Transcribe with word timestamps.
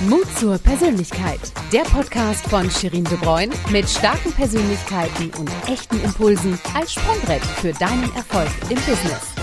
Mut 0.00 0.26
zur 0.38 0.58
Persönlichkeit. 0.58 1.40
Der 1.72 1.82
Podcast 1.82 2.44
von 2.48 2.68
Shirin 2.68 3.04
De 3.04 3.16
Bruyne 3.16 3.54
mit 3.70 3.88
starken 3.88 4.32
Persönlichkeiten 4.32 5.30
und 5.38 5.48
echten 5.68 6.02
Impulsen 6.02 6.58
als 6.74 6.94
Sprungbrett 6.94 7.42
für 7.44 7.72
deinen 7.72 8.12
Erfolg 8.16 8.48
im 8.70 8.76
Business. 8.76 9.34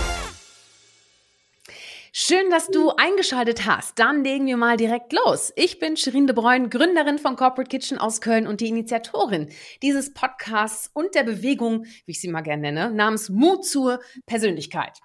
Schön, 2.12 2.50
dass 2.50 2.68
du 2.68 2.90
eingeschaltet 2.90 3.64
hast. 3.64 3.98
Dann 3.98 4.22
legen 4.22 4.46
wir 4.46 4.58
mal 4.58 4.76
direkt 4.76 5.14
los. 5.14 5.54
Ich 5.56 5.78
bin 5.78 5.96
Shirin 5.96 6.26
De 6.26 6.36
Bruyne, 6.36 6.68
Gründerin 6.68 7.18
von 7.18 7.36
Corporate 7.36 7.70
Kitchen 7.70 7.96
aus 7.96 8.20
Köln 8.20 8.46
und 8.46 8.60
die 8.60 8.68
Initiatorin 8.68 9.48
dieses 9.80 10.12
Podcasts 10.12 10.90
und 10.92 11.14
der 11.14 11.24
Bewegung, 11.24 11.86
wie 12.04 12.12
ich 12.12 12.20
sie 12.20 12.28
mal 12.28 12.42
gerne 12.42 12.70
nenne, 12.70 12.90
namens 12.92 13.30
Mut 13.30 13.64
zur 13.64 14.00
Persönlichkeit. 14.26 15.00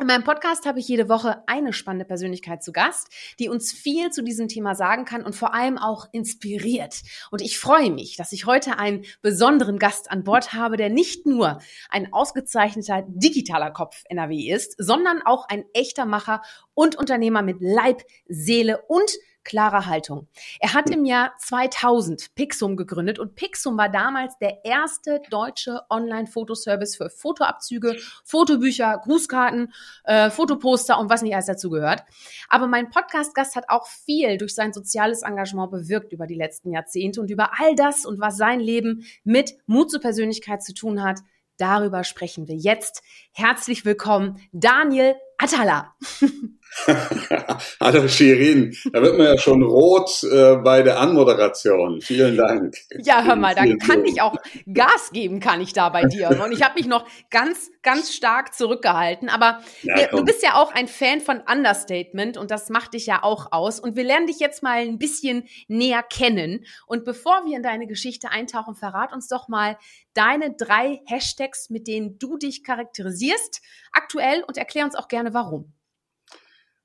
In 0.00 0.08
meinem 0.08 0.24
Podcast 0.24 0.66
habe 0.66 0.80
ich 0.80 0.88
jede 0.88 1.08
Woche 1.08 1.44
eine 1.46 1.72
spannende 1.72 2.04
Persönlichkeit 2.04 2.64
zu 2.64 2.72
Gast, 2.72 3.10
die 3.38 3.48
uns 3.48 3.70
viel 3.70 4.10
zu 4.10 4.24
diesem 4.24 4.48
Thema 4.48 4.74
sagen 4.74 5.04
kann 5.04 5.22
und 5.22 5.36
vor 5.36 5.54
allem 5.54 5.78
auch 5.78 6.08
inspiriert. 6.10 7.02
Und 7.30 7.40
ich 7.40 7.60
freue 7.60 7.92
mich, 7.92 8.16
dass 8.16 8.32
ich 8.32 8.44
heute 8.44 8.76
einen 8.76 9.04
besonderen 9.22 9.78
Gast 9.78 10.10
an 10.10 10.24
Bord 10.24 10.52
habe, 10.52 10.76
der 10.76 10.90
nicht 10.90 11.26
nur 11.26 11.60
ein 11.90 12.12
ausgezeichneter 12.12 13.04
digitaler 13.06 13.70
Kopf 13.70 14.02
NRW 14.08 14.50
ist, 14.52 14.74
sondern 14.78 15.22
auch 15.22 15.48
ein 15.48 15.64
echter 15.74 16.06
Macher 16.06 16.42
und 16.74 16.96
Unternehmer 16.96 17.42
mit 17.42 17.58
Leib, 17.60 18.02
Seele 18.26 18.82
und 18.88 19.12
klare 19.44 19.86
Haltung. 19.86 20.26
Er 20.60 20.74
hat 20.74 20.90
im 20.90 21.04
Jahr 21.04 21.32
2000 21.38 22.34
Pixum 22.34 22.76
gegründet 22.76 23.18
und 23.18 23.34
Pixum 23.34 23.76
war 23.78 23.88
damals 23.88 24.36
der 24.38 24.64
erste 24.64 25.20
deutsche 25.30 25.82
Online-Fotoservice 25.90 26.96
für 26.96 27.10
Fotoabzüge, 27.10 27.96
Fotobücher, 28.24 28.98
Grußkarten, 29.02 29.72
äh, 30.04 30.30
Fotoposter 30.30 30.98
und 30.98 31.10
was 31.10 31.22
nicht 31.22 31.34
alles 31.34 31.46
dazu 31.46 31.70
gehört. 31.70 32.02
Aber 32.48 32.66
mein 32.66 32.90
Podcast-Gast 32.90 33.56
hat 33.56 33.68
auch 33.68 33.86
viel 33.86 34.38
durch 34.38 34.54
sein 34.54 34.72
soziales 34.72 35.22
Engagement 35.22 35.70
bewirkt 35.70 36.12
über 36.12 36.26
die 36.26 36.34
letzten 36.34 36.72
Jahrzehnte 36.72 37.20
und 37.20 37.30
über 37.30 37.50
all 37.58 37.74
das 37.74 38.06
und 38.06 38.20
was 38.20 38.36
sein 38.36 38.60
Leben 38.60 39.04
mit 39.22 39.54
Mut 39.66 39.90
zur 39.90 40.00
Persönlichkeit 40.00 40.62
zu 40.62 40.74
tun 40.74 41.02
hat. 41.02 41.20
Darüber 41.56 42.02
sprechen 42.02 42.48
wir 42.48 42.56
jetzt. 42.56 43.02
Herzlich 43.32 43.84
willkommen, 43.84 44.40
Daniel 44.52 45.14
Atala. 45.38 45.94
Hallo 47.80 48.08
Shirin, 48.08 48.76
da 48.92 49.00
wird 49.00 49.16
man 49.16 49.26
ja 49.26 49.38
schon 49.38 49.62
rot 49.62 50.22
äh, 50.24 50.56
bei 50.56 50.82
der 50.82 50.98
Anmoderation. 50.98 52.00
Vielen 52.00 52.36
Dank. 52.36 52.76
Ja, 52.98 53.22
hör 53.22 53.36
mal, 53.36 53.54
da 53.54 53.64
kann 53.76 54.04
ich 54.04 54.20
auch 54.20 54.36
Gas 54.72 55.10
geben, 55.12 55.40
kann 55.40 55.60
ich 55.60 55.72
da 55.72 55.88
bei 55.88 56.04
dir. 56.04 56.30
Und 56.44 56.52
ich 56.52 56.62
habe 56.62 56.74
mich 56.74 56.86
noch 56.86 57.06
ganz, 57.30 57.70
ganz 57.82 58.12
stark 58.12 58.54
zurückgehalten. 58.54 59.28
Aber 59.28 59.60
ja, 59.82 60.08
du 60.08 60.24
bist 60.24 60.42
ja 60.42 60.54
auch 60.54 60.72
ein 60.74 60.88
Fan 60.88 61.20
von 61.20 61.40
Understatement 61.40 62.36
und 62.36 62.50
das 62.50 62.68
macht 62.70 62.94
dich 62.94 63.06
ja 63.06 63.22
auch 63.22 63.52
aus. 63.52 63.78
Und 63.78 63.96
wir 63.96 64.04
lernen 64.04 64.26
dich 64.26 64.40
jetzt 64.40 64.62
mal 64.62 64.78
ein 64.78 64.98
bisschen 64.98 65.44
näher 65.68 66.02
kennen. 66.02 66.64
Und 66.86 67.04
bevor 67.04 67.44
wir 67.46 67.56
in 67.56 67.62
deine 67.62 67.86
Geschichte 67.86 68.30
eintauchen, 68.30 68.74
verrat 68.74 69.12
uns 69.12 69.28
doch 69.28 69.48
mal 69.48 69.78
deine 70.14 70.54
drei 70.54 71.00
Hashtags, 71.06 71.70
mit 71.70 71.86
denen 71.86 72.18
du 72.18 72.36
dich 72.36 72.64
charakterisierst, 72.64 73.62
aktuell 73.92 74.42
und 74.46 74.56
erklär 74.58 74.84
uns 74.84 74.96
auch 74.96 75.08
gerne 75.08 75.34
warum. 75.34 75.72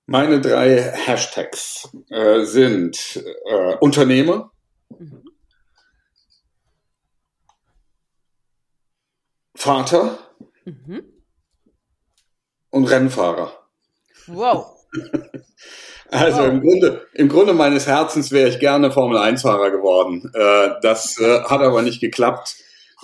Meine 0.10 0.42
drei 0.42 0.82
Hashtags 0.82 1.88
äh, 2.10 2.42
sind 2.42 3.24
äh, 3.46 3.76
Unternehmer, 3.76 4.52
mhm. 4.98 5.24
Vater 9.54 10.18
mhm. 10.66 11.04
und 12.72 12.86
Rennfahrer. 12.86 13.54
Wow. 14.28 14.76
Also 16.12 16.40
wow. 16.40 16.48
im 16.48 16.62
Grunde, 16.62 17.06
im 17.14 17.30
Grunde 17.30 17.54
meines 17.54 17.86
Herzens 17.86 18.32
wäre 18.32 18.50
ich 18.50 18.58
gerne 18.58 18.92
Formel 18.92 19.20
1 19.20 19.44
Fahrer 19.44 19.70
geworden. 19.70 20.32
Äh, 20.34 20.72
das 20.82 21.20
äh, 21.20 21.44
hat 21.44 21.62
aber 21.62 21.84
nicht 21.84 22.02
geklappt. 22.02 22.56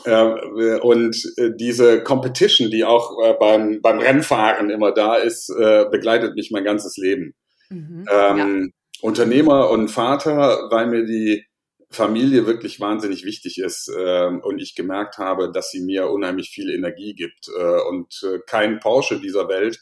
Äh, 0.06 0.80
und 0.80 1.16
äh, 1.38 1.52
diese 1.56 2.04
Competition, 2.04 2.70
die 2.70 2.86
auch 2.86 3.12
äh, 3.24 3.34
beim, 3.40 3.82
beim 3.82 4.00
Rennfahren 4.00 4.70
immer 4.70 4.92
da 4.92 5.16
ist, 5.16 5.48
begleitet 5.48 6.36
mich 6.36 6.52
mein 6.52 6.64
ganzes 6.64 6.98
Leben. 6.98 7.34
Mhm, 7.70 8.06
ähm, 8.12 8.38
ja. 8.38 8.48
Unternehmer 9.02 9.70
und 9.70 9.90
Vater, 9.90 10.68
weil 10.70 10.88
mir 10.88 11.06
die 11.06 11.46
Familie 11.90 12.46
wirklich 12.46 12.80
wahnsinnig 12.80 13.26
wichtig 13.26 13.60
ist 13.60 13.90
äh, 13.90 14.28
und 14.28 14.60
ich 14.60 14.76
gemerkt 14.76 15.18
habe, 15.18 15.52
dass 15.52 15.72
sie 15.72 15.82
mir 15.82 16.10
unheimlich 16.10 16.50
viel 16.50 16.70
Energie 16.70 17.14
gibt. 17.14 17.48
Äh, 17.48 17.82
und 17.90 18.22
äh, 18.24 18.40
kein 18.46 18.80
Porsche 18.80 19.20
dieser 19.20 19.48
Welt 19.48 19.80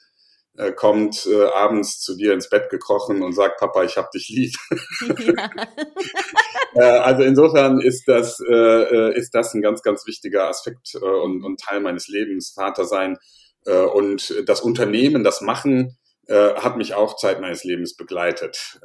äh, 0.57 0.72
kommt 0.72 1.28
abends 1.56 2.00
zu 2.00 2.16
dir 2.16 2.33
ins 2.33 2.50
Bett 2.50 2.69
gekrochen 2.69 3.23
und 3.23 3.33
sagt, 3.33 3.59
Papa, 3.59 3.83
ich 3.83 3.97
hab 3.97 4.12
dich 4.12 4.29
lieb. 4.29 4.53
Ja. 5.35 5.50
äh, 6.75 6.81
also 6.81 7.23
insofern 7.23 7.79
ist 7.79 8.07
das, 8.07 8.39
äh, 8.39 8.53
äh, 8.53 9.17
ist 9.17 9.34
das 9.34 9.53
ein 9.53 9.61
ganz, 9.61 9.81
ganz 9.81 10.06
wichtiger 10.06 10.47
Aspekt 10.47 10.95
und, 10.95 11.44
und 11.44 11.59
Teil 11.59 11.79
meines 11.81 12.07
Lebens, 12.07 12.51
Vater 12.51 12.85
sein. 12.85 13.17
Und 13.66 14.35
das 14.45 14.59
Unternehmen, 14.59 15.23
das 15.23 15.39
Machen, 15.39 15.97
hat 16.28 16.75
mich 16.75 16.95
auch 16.95 17.16
Zeit 17.16 17.39
meines 17.39 17.63
Lebens 17.63 17.95
begleitet. 17.95 18.78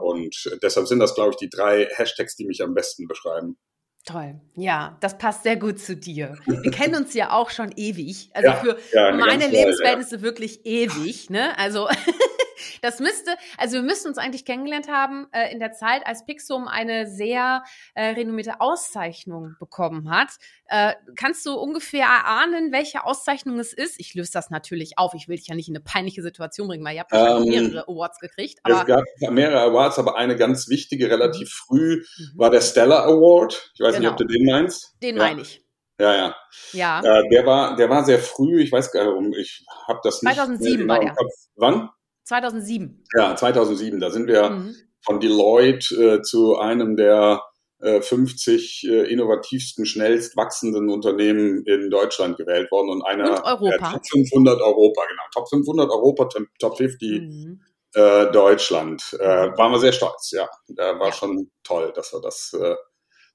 Und 0.00 0.58
deshalb 0.62 0.86
sind 0.86 1.00
das, 1.00 1.14
glaube 1.14 1.32
ich, 1.32 1.36
die 1.36 1.50
drei 1.50 1.84
Hashtags, 1.84 2.34
die 2.36 2.46
mich 2.46 2.62
am 2.62 2.72
besten 2.72 3.06
beschreiben. 3.06 3.58
Toll. 4.04 4.40
Ja, 4.56 4.96
das 5.00 5.16
passt 5.16 5.44
sehr 5.44 5.56
gut 5.56 5.78
zu 5.78 5.96
dir. 5.96 6.36
Wir 6.46 6.70
kennen 6.72 6.94
uns 6.96 7.14
ja 7.14 7.30
auch 7.30 7.50
schon 7.50 7.72
ewig. 7.76 8.30
Also 8.32 8.48
ja, 8.48 8.54
für 8.56 8.78
ja, 8.92 9.12
meine 9.12 9.46
Lebensverhältnisse 9.46 10.16
ja. 10.16 10.22
wirklich 10.22 10.66
ewig. 10.66 11.30
Ne? 11.30 11.56
Also 11.56 11.88
das 12.80 13.00
müsste, 13.00 13.32
also 13.58 13.76
wir 13.76 13.82
müssten 13.82 14.08
uns 14.08 14.18
eigentlich 14.18 14.44
kennengelernt 14.44 14.88
haben 14.88 15.26
äh, 15.32 15.52
in 15.52 15.58
der 15.58 15.72
Zeit, 15.72 16.06
als 16.06 16.24
Pixum 16.24 16.68
eine 16.68 17.06
sehr 17.06 17.64
äh, 17.94 18.08
renommierte 18.08 18.60
Auszeichnung 18.60 19.56
bekommen 19.58 20.10
hat. 20.10 20.28
Äh, 20.66 20.94
kannst 21.16 21.44
du 21.44 21.54
ungefähr 21.54 22.06
erahnen, 22.06 22.72
welche 22.72 23.04
Auszeichnung 23.04 23.58
es 23.58 23.72
ist? 23.72 24.00
Ich 24.00 24.14
löse 24.14 24.32
das 24.32 24.50
natürlich 24.50 24.98
auf. 24.98 25.14
Ich 25.14 25.28
will 25.28 25.36
dich 25.36 25.48
ja 25.48 25.54
nicht 25.54 25.68
in 25.68 25.76
eine 25.76 25.84
peinliche 25.84 26.22
Situation 26.22 26.68
bringen, 26.68 26.84
weil 26.84 26.94
ihr 26.94 27.00
habt 27.00 27.12
ähm, 27.12 27.44
mehrere 27.48 27.88
Awards 27.88 28.18
gekriegt. 28.18 28.60
es 28.64 28.86
gab 28.86 29.04
mehrere 29.30 29.60
Awards, 29.60 29.98
aber 29.98 30.16
eine 30.16 30.36
ganz 30.36 30.68
wichtige, 30.68 31.10
relativ 31.10 31.48
mhm. 31.48 31.66
früh, 31.66 31.96
mhm. 31.96 32.38
war 32.38 32.50
der 32.50 32.60
Stellar 32.60 33.04
Award. 33.04 33.70
Ich 33.74 33.80
weiß 33.80 33.96
genau. 33.96 33.98
nicht, 33.98 34.10
ob 34.10 34.16
du 34.16 34.24
den 34.24 34.46
meinst. 34.46 34.94
Den 35.02 35.16
ja. 35.16 35.22
meine 35.22 35.42
ich. 35.42 35.62
Ja, 36.00 36.14
ja. 36.14 36.36
Ja. 36.72 37.00
Äh, 37.00 37.28
der 37.28 37.46
war, 37.46 37.76
der 37.76 37.88
war 37.88 38.04
sehr 38.04 38.18
früh. 38.18 38.60
Ich 38.60 38.72
weiß 38.72 38.90
gar 38.92 39.20
nicht, 39.20 39.38
ich 39.38 39.66
habe 39.86 40.00
das 40.02 40.20
2007 40.20 40.86
nicht. 40.86 40.86
2007 40.86 40.88
war 40.88 41.00
der. 41.00 41.14
Wann? 41.56 41.90
2007. 42.24 43.04
Ja, 43.14 43.36
2007. 43.36 44.00
Da 44.00 44.10
sind 44.10 44.26
wir 44.26 44.50
mhm. 44.50 44.74
von 45.04 45.20
Deloitte 45.20 45.94
äh, 45.94 46.22
zu 46.22 46.56
einem 46.58 46.96
der 46.96 47.42
äh, 47.82 48.00
50 48.00 48.84
äh, 48.84 49.12
innovativsten, 49.12 49.86
schnellst 49.86 50.36
wachsenden 50.36 50.88
Unternehmen 50.88 51.64
in 51.66 51.90
Deutschland 51.90 52.36
gewählt 52.36 52.70
worden 52.70 52.90
und 52.90 53.02
einer 53.02 53.30
und 53.30 53.44
Europa. 53.44 53.92
Top 53.92 54.06
500 54.06 54.60
Europa, 54.60 55.02
genau. 55.08 55.22
Top 55.34 55.48
500 55.48 55.90
Europa, 55.90 56.28
Top 56.58 56.76
50 56.76 57.20
mhm. 57.20 57.60
äh, 57.94 58.30
Deutschland. 58.30 59.02
Äh, 59.18 59.26
waren 59.56 59.72
wir 59.72 59.80
sehr 59.80 59.92
stolz, 59.92 60.30
ja. 60.30 60.48
Da 60.68 60.98
war 60.98 61.08
ja. 61.08 61.12
schon 61.12 61.50
toll, 61.64 61.92
dass 61.94 62.12
wir 62.12 62.20
das 62.20 62.52
äh, 62.52 62.76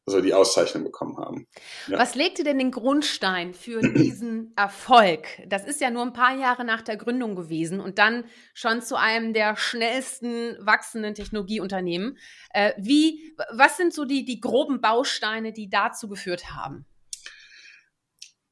also 0.08 0.22
die 0.22 0.34
Auszeichnung 0.34 0.86
bekommen 0.86 1.18
haben. 1.18 1.48
Ja. 1.88 2.00
Was 2.00 2.16
legte 2.16 2.44
denn 2.44 2.58
den 2.58 2.72
Grundstein 2.72 3.54
für 3.54 3.82
diesen 3.82 4.54
Erfolg? 4.56 5.28
Das 5.48 5.66
ist 5.66 5.82
ja 5.82 5.92
nur 5.92 6.04
ein 6.04 6.14
paar 6.14 6.36
Jahre 6.36 6.64
nach 6.64 6.82
der 6.82 6.96
Gründung 6.96 7.36
gewesen 7.36 7.82
und 7.82 8.00
dann 8.00 8.24
schon 8.54 8.82
zu 8.82 8.96
einem 8.96 9.34
der 9.34 9.58
schnellsten 9.58 10.56
wachsenden 10.66 11.14
Technologieunternehmen. 11.14 12.18
Äh, 12.52 12.72
wie, 12.78 13.36
was 13.52 13.76
sind 13.76 13.94
so 13.94 14.06
die, 14.06 14.24
die 14.24 14.40
groben 14.40 14.80
Bausteine, 14.80 15.52
die 15.52 15.70
dazu 15.70 16.08
geführt 16.08 16.54
haben? 16.56 16.86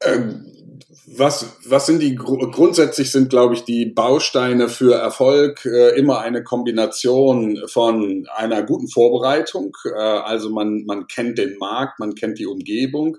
Ähm, 0.03 0.64
was, 1.07 1.57
was 1.65 1.85
sind 1.85 2.01
die 2.01 2.15
grundsätzlich 2.15 3.11
sind, 3.11 3.29
glaube 3.29 3.53
ich, 3.53 3.63
die 3.63 3.85
Bausteine 3.85 4.69
für 4.69 4.95
Erfolg 4.95 5.65
äh, 5.65 5.97
immer 5.97 6.19
eine 6.19 6.43
Kombination 6.43 7.61
von 7.67 8.27
einer 8.35 8.63
guten 8.63 8.87
Vorbereitung, 8.87 9.75
äh, 9.85 9.99
also 9.99 10.49
man, 10.49 10.83
man 10.85 11.07
kennt 11.07 11.37
den 11.37 11.57
Markt, 11.57 11.99
man 11.99 12.15
kennt 12.15 12.39
die 12.39 12.47
Umgebung, 12.47 13.17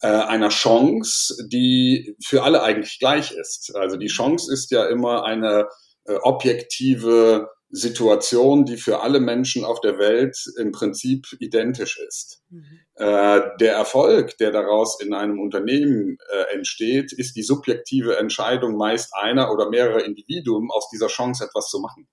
äh, 0.00 0.08
einer 0.08 0.48
Chance, 0.48 1.46
die 1.48 2.16
für 2.24 2.42
alle 2.42 2.62
eigentlich 2.62 2.98
gleich 2.98 3.32
ist. 3.32 3.74
Also 3.74 3.96
die 3.96 4.06
Chance 4.06 4.52
ist 4.52 4.70
ja 4.70 4.86
immer 4.86 5.24
eine 5.24 5.66
äh, 6.04 6.14
objektive 6.22 7.48
Situation, 7.70 8.64
die 8.64 8.78
für 8.78 9.00
alle 9.00 9.20
Menschen 9.20 9.64
auf 9.64 9.80
der 9.80 9.98
Welt 9.98 10.38
im 10.58 10.72
Prinzip 10.72 11.26
identisch 11.38 11.98
ist. 11.98 12.42
Mhm. 12.48 12.64
Äh, 12.94 13.40
der 13.60 13.74
Erfolg, 13.74 14.38
der 14.38 14.52
daraus 14.52 15.00
in 15.00 15.12
einem 15.12 15.38
Unternehmen 15.38 16.16
äh, 16.32 16.54
entsteht, 16.54 17.12
ist 17.12 17.36
die 17.36 17.42
subjektive 17.42 18.16
Entscheidung 18.16 18.76
meist 18.76 19.12
einer 19.14 19.52
oder 19.52 19.68
mehrerer 19.68 20.04
Individuen 20.04 20.70
aus 20.70 20.88
dieser 20.90 21.08
Chance 21.08 21.44
etwas 21.44 21.68
zu 21.68 21.80
machen. 21.80 22.08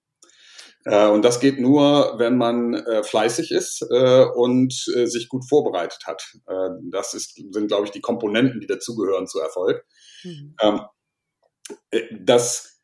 Äh, 0.83 1.07
und 1.07 1.23
das 1.23 1.39
geht 1.39 1.57
nur, 1.57 2.15
wenn 2.17 2.37
man 2.37 2.83
fleißig 3.03 3.51
ist 3.51 3.81
und 3.81 4.73
sich 4.73 5.29
gut 5.29 5.47
vorbereitet 5.47 6.05
hat. 6.05 6.21
das 6.91 7.13
ist, 7.13 7.35
sind, 7.35 7.67
glaube 7.67 7.85
ich, 7.85 7.91
die 7.91 8.01
Komponenten, 8.01 8.59
die 8.59 8.67
dazugehören 8.67 9.27
zu 9.27 9.39
Erfolg. 9.39 9.85
Mhm. 10.23 10.55
Ähm, 10.61 10.81
das 12.19 12.81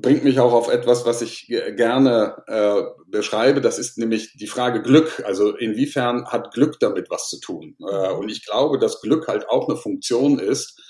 bringt 0.00 0.24
mich 0.24 0.40
auch 0.40 0.52
auf 0.52 0.68
etwas, 0.68 1.04
was 1.06 1.22
ich 1.22 1.46
gerne 1.48 2.42
äh, 2.46 2.82
beschreibe. 3.06 3.60
Das 3.60 3.78
ist 3.78 3.98
nämlich 3.98 4.36
die 4.36 4.46
Frage 4.46 4.82
Glück. 4.82 5.22
Also 5.24 5.56
inwiefern 5.56 6.26
hat 6.26 6.52
Glück 6.52 6.78
damit 6.80 7.10
was 7.10 7.28
zu 7.28 7.40
tun? 7.40 7.76
Äh, 7.80 8.10
und 8.12 8.30
ich 8.30 8.44
glaube, 8.44 8.78
dass 8.78 9.00
Glück 9.00 9.28
halt 9.28 9.48
auch 9.48 9.68
eine 9.68 9.76
Funktion 9.76 10.38
ist 10.38 10.80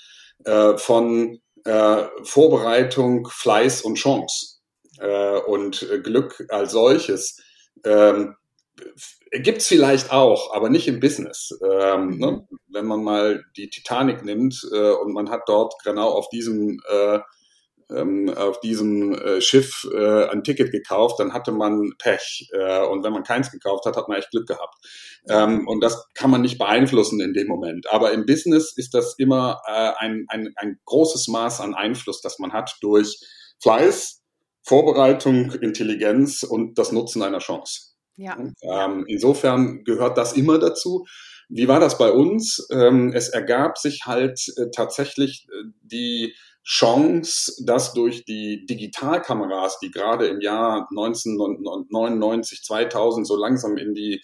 äh, 0.45 0.77
von 0.77 1.39
äh, 1.65 2.03
Vorbereitung, 2.23 3.27
Fleiß 3.29 3.81
und 3.81 3.95
Chance. 3.95 4.57
Äh, 4.99 5.39
und 5.39 5.87
Glück 6.03 6.45
als 6.49 6.71
solches 6.71 7.37
ähm, 7.83 8.35
gibt's 9.31 9.67
vielleicht 9.67 10.11
auch, 10.11 10.53
aber 10.53 10.69
nicht 10.69 10.87
im 10.87 10.99
Business. 10.99 11.57
Ähm, 11.63 12.17
ne? 12.17 12.47
Wenn 12.67 12.85
man 12.85 13.03
mal 13.03 13.43
die 13.55 13.69
Titanic 13.69 14.23
nimmt 14.23 14.67
äh, 14.71 14.91
und 14.91 15.13
man 15.13 15.29
hat 15.29 15.43
dort 15.47 15.73
genau 15.83 16.09
auf 16.09 16.29
diesem 16.29 16.79
äh, 16.89 17.19
ähm, 17.95 18.29
auf 18.35 18.59
diesem 18.59 19.13
äh, 19.13 19.41
Schiff 19.41 19.87
äh, 19.93 20.25
ein 20.29 20.43
Ticket 20.43 20.71
gekauft, 20.71 21.19
dann 21.19 21.33
hatte 21.33 21.51
man 21.51 21.93
Pech. 21.97 22.49
Äh, 22.53 22.85
und 22.85 23.03
wenn 23.03 23.13
man 23.13 23.23
keins 23.23 23.51
gekauft 23.51 23.85
hat, 23.85 23.97
hat 23.97 24.07
man 24.07 24.17
echt 24.17 24.31
Glück 24.31 24.47
gehabt. 24.47 24.75
Ähm, 25.29 25.67
und 25.67 25.81
das 25.81 26.07
kann 26.13 26.31
man 26.31 26.41
nicht 26.41 26.57
beeinflussen 26.57 27.19
in 27.21 27.33
dem 27.33 27.47
Moment. 27.47 27.91
Aber 27.91 28.11
im 28.11 28.25
Business 28.25 28.73
ist 28.75 28.93
das 28.93 29.15
immer 29.17 29.61
äh, 29.67 29.91
ein, 29.97 30.25
ein, 30.29 30.53
ein 30.55 30.79
großes 30.85 31.27
Maß 31.27 31.61
an 31.61 31.73
Einfluss, 31.73 32.21
das 32.21 32.39
man 32.39 32.53
hat 32.53 32.75
durch 32.81 33.19
Fleiß, 33.61 34.21
Vorbereitung, 34.63 35.51
Intelligenz 35.53 36.43
und 36.43 36.77
das 36.77 36.91
Nutzen 36.91 37.23
einer 37.23 37.39
Chance. 37.39 37.91
Ja. 38.15 38.37
Ähm, 38.61 39.05
insofern 39.07 39.83
gehört 39.83 40.17
das 40.17 40.33
immer 40.33 40.59
dazu. 40.59 41.05
Wie 41.49 41.67
war 41.67 41.79
das 41.79 41.97
bei 41.97 42.11
uns? 42.11 42.65
Ähm, 42.71 43.11
es 43.13 43.29
ergab 43.29 43.77
sich 43.77 44.05
halt 44.05 44.39
äh, 44.57 44.69
tatsächlich 44.73 45.47
äh, 45.49 45.69
die 45.81 46.33
Chance, 46.63 47.63
dass 47.65 47.93
durch 47.93 48.23
die 48.25 48.65
Digitalkameras, 48.65 49.79
die 49.79 49.89
gerade 49.89 50.27
im 50.27 50.41
Jahr 50.41 50.87
1999, 50.89 52.63
2000 52.63 53.25
so 53.25 53.35
langsam 53.35 53.77
in 53.77 53.93
die 53.93 54.21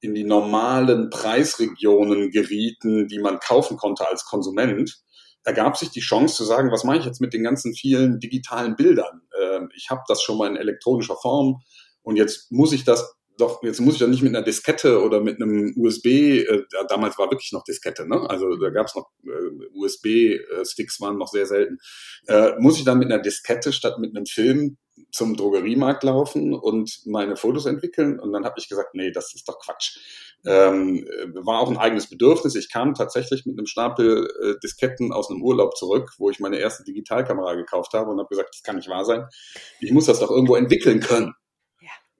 in 0.00 0.14
die 0.14 0.24
normalen 0.24 1.10
Preisregionen 1.10 2.30
gerieten, 2.30 3.08
die 3.08 3.18
man 3.18 3.38
kaufen 3.40 3.76
konnte 3.76 4.06
als 4.06 4.24
Konsument, 4.24 4.94
ergab 5.42 5.76
sich 5.76 5.90
die 5.90 6.00
Chance 6.00 6.34
zu 6.34 6.44
sagen, 6.44 6.70
was 6.70 6.84
mache 6.84 6.98
ich 6.98 7.04
jetzt 7.04 7.20
mit 7.20 7.32
den 7.32 7.44
ganzen 7.44 7.74
vielen 7.74 8.20
digitalen 8.20 8.76
Bildern? 8.76 9.22
Ähm, 9.40 9.70
ich 9.74 9.90
habe 9.90 10.02
das 10.08 10.22
schon 10.22 10.38
mal 10.38 10.48
in 10.48 10.56
elektronischer 10.56 11.16
Form 11.16 11.62
und 12.02 12.16
jetzt 12.16 12.50
muss 12.52 12.72
ich 12.72 12.84
das 12.84 13.16
doch, 13.38 13.62
jetzt 13.62 13.80
muss 13.80 13.94
ich 13.94 14.00
doch 14.00 14.08
nicht 14.08 14.22
mit 14.22 14.34
einer 14.34 14.44
Diskette 14.44 15.02
oder 15.02 15.20
mit 15.20 15.40
einem 15.40 15.74
USB, 15.76 16.06
äh, 16.06 16.64
damals 16.88 17.18
war 17.18 17.30
wirklich 17.30 17.52
noch 17.52 17.64
Diskette, 17.64 18.08
ne? 18.08 18.28
Also 18.28 18.56
da 18.56 18.70
gab 18.70 18.86
es 18.86 18.94
noch 18.94 19.10
äh, 19.24 19.66
USB-Sticks 19.74 21.00
waren 21.00 21.18
noch 21.18 21.28
sehr 21.28 21.46
selten. 21.46 21.78
Äh, 22.26 22.52
muss 22.58 22.78
ich 22.78 22.84
dann 22.84 22.98
mit 22.98 23.10
einer 23.10 23.22
Diskette 23.22 23.72
statt 23.72 23.98
mit 23.98 24.16
einem 24.16 24.26
Film 24.26 24.78
zum 25.10 25.36
Drogeriemarkt 25.36 26.02
laufen 26.04 26.54
und 26.54 27.00
meine 27.04 27.36
Fotos 27.36 27.66
entwickeln? 27.66 28.18
Und 28.18 28.32
dann 28.32 28.44
habe 28.44 28.56
ich 28.58 28.68
gesagt, 28.68 28.94
nee, 28.94 29.10
das 29.10 29.34
ist 29.34 29.48
doch 29.48 29.58
Quatsch. 29.58 29.98
Ähm, 30.44 31.06
war 31.34 31.60
auch 31.60 31.70
ein 31.70 31.76
eigenes 31.76 32.08
Bedürfnis. 32.08 32.54
Ich 32.54 32.70
kam 32.70 32.94
tatsächlich 32.94 33.46
mit 33.46 33.58
einem 33.58 33.66
Stapel 33.66 34.28
äh, 34.42 34.54
Disketten 34.62 35.12
aus 35.12 35.30
einem 35.30 35.42
Urlaub 35.42 35.76
zurück, 35.76 36.12
wo 36.18 36.30
ich 36.30 36.40
meine 36.40 36.58
erste 36.58 36.84
Digitalkamera 36.84 37.54
gekauft 37.54 37.92
habe 37.94 38.10
und 38.10 38.18
habe 38.18 38.28
gesagt, 38.28 38.50
das 38.54 38.62
kann 38.62 38.76
nicht 38.76 38.88
wahr 38.88 39.04
sein. 39.04 39.26
Ich 39.80 39.92
muss 39.92 40.06
das 40.06 40.20
doch 40.20 40.30
irgendwo 40.30 40.56
entwickeln 40.56 41.00
können. 41.00 41.34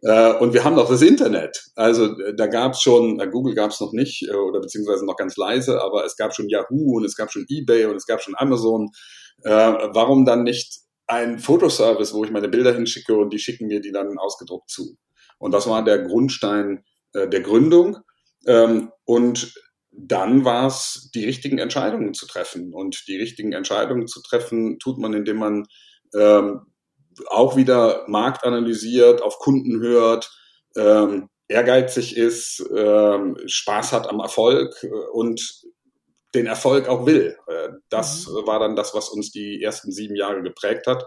Äh, 0.03 0.35
und 0.35 0.53
wir 0.53 0.65
haben 0.65 0.77
noch 0.77 0.89
das 0.89 1.03
Internet. 1.03 1.65
Also 1.75 2.19
äh, 2.21 2.35
da 2.37 2.47
gab 2.47 2.73
es 2.73 2.83
schon, 2.83 3.19
äh, 3.21 3.29
Google 3.29 3.55
gab 3.55 3.71
es 3.71 3.81
noch 3.81 3.93
nicht 3.93 4.29
oder 4.31 4.61
beziehungsweise 4.61 5.07
noch 5.07 5.17
ganz 5.17 5.37
leise, 5.37 5.81
aber 5.81 6.05
es 6.05 6.17
gab 6.17 6.35
schon 6.35 6.49
Yahoo 6.49 6.97
und 6.97 7.05
es 7.05 7.17
gab 7.17 7.33
schon 7.33 7.47
eBay 7.49 7.87
und 7.87 7.97
es 7.97 8.07
gab 8.07 8.23
schon 8.23 8.35
Amazon. 8.37 8.91
warum 9.43 10.25
dann 10.25 10.45
nicht 10.45 10.81
ein 11.07 11.39
Fotoservice, 11.39 12.15
wo 12.15 12.25
ich 12.25 12.31
meine 12.31 12.49
Bilder 12.49 12.75
hinschicke 12.75 13.15
und 13.15 13.33
die 13.33 13.39
schicken 13.39 13.67
mir 13.69 13.81
die 13.81 13.93
dann 13.93 14.19
ausgedruckt 14.19 14.71
zu? 14.71 14.97
Und 15.39 15.53
das 15.53 15.69
war 15.69 15.85
der 15.85 15.99
Grundstein 16.05 16.85
der 17.15 17.41
Gründung. 17.41 17.99
Ähm, 18.47 18.91
und 19.05 19.55
dann 19.93 20.45
war 20.45 20.67
es, 20.67 21.11
die 21.15 21.25
richtigen 21.25 21.59
Entscheidungen 21.59 22.15
zu 22.15 22.27
treffen. 22.27 22.73
Und 22.73 23.05
die 23.09 23.17
richtigen 23.17 23.53
Entscheidungen 23.53 24.07
zu 24.07 24.21
treffen, 24.23 24.79
tut 24.79 24.99
man, 24.99 25.15
indem 25.15 25.37
man 25.37 25.67
ähm, 26.15 26.61
auch 27.29 27.57
wieder 27.57 28.05
Markt 28.09 28.45
analysiert, 28.45 29.23
auf 29.23 29.39
Kunden 29.39 29.81
hört, 29.81 30.31
ähm, 30.77 31.29
ehrgeizig 31.49 32.17
ist, 32.17 32.65
ähm, 32.75 33.37
Spaß 33.47 33.93
hat 33.93 34.09
am 34.09 34.21
Erfolg 34.21 34.83
äh, 34.83 34.89
und 35.13 35.65
den 36.35 36.47
Erfolg 36.47 36.89
auch 36.89 37.07
will. 37.07 37.37
Äh, 37.47 37.69
das 37.89 38.27
mhm. 38.27 38.47
war 38.47 38.61
dann 38.61 38.77
das, 38.77 38.95
was 38.95 39.09
uns 39.09 39.31
die 39.31 39.63
ersten 39.63 39.93
sieben 39.93 40.17
Jahre 40.17 40.43
geprägt 40.43 40.87
hat. 40.87 41.05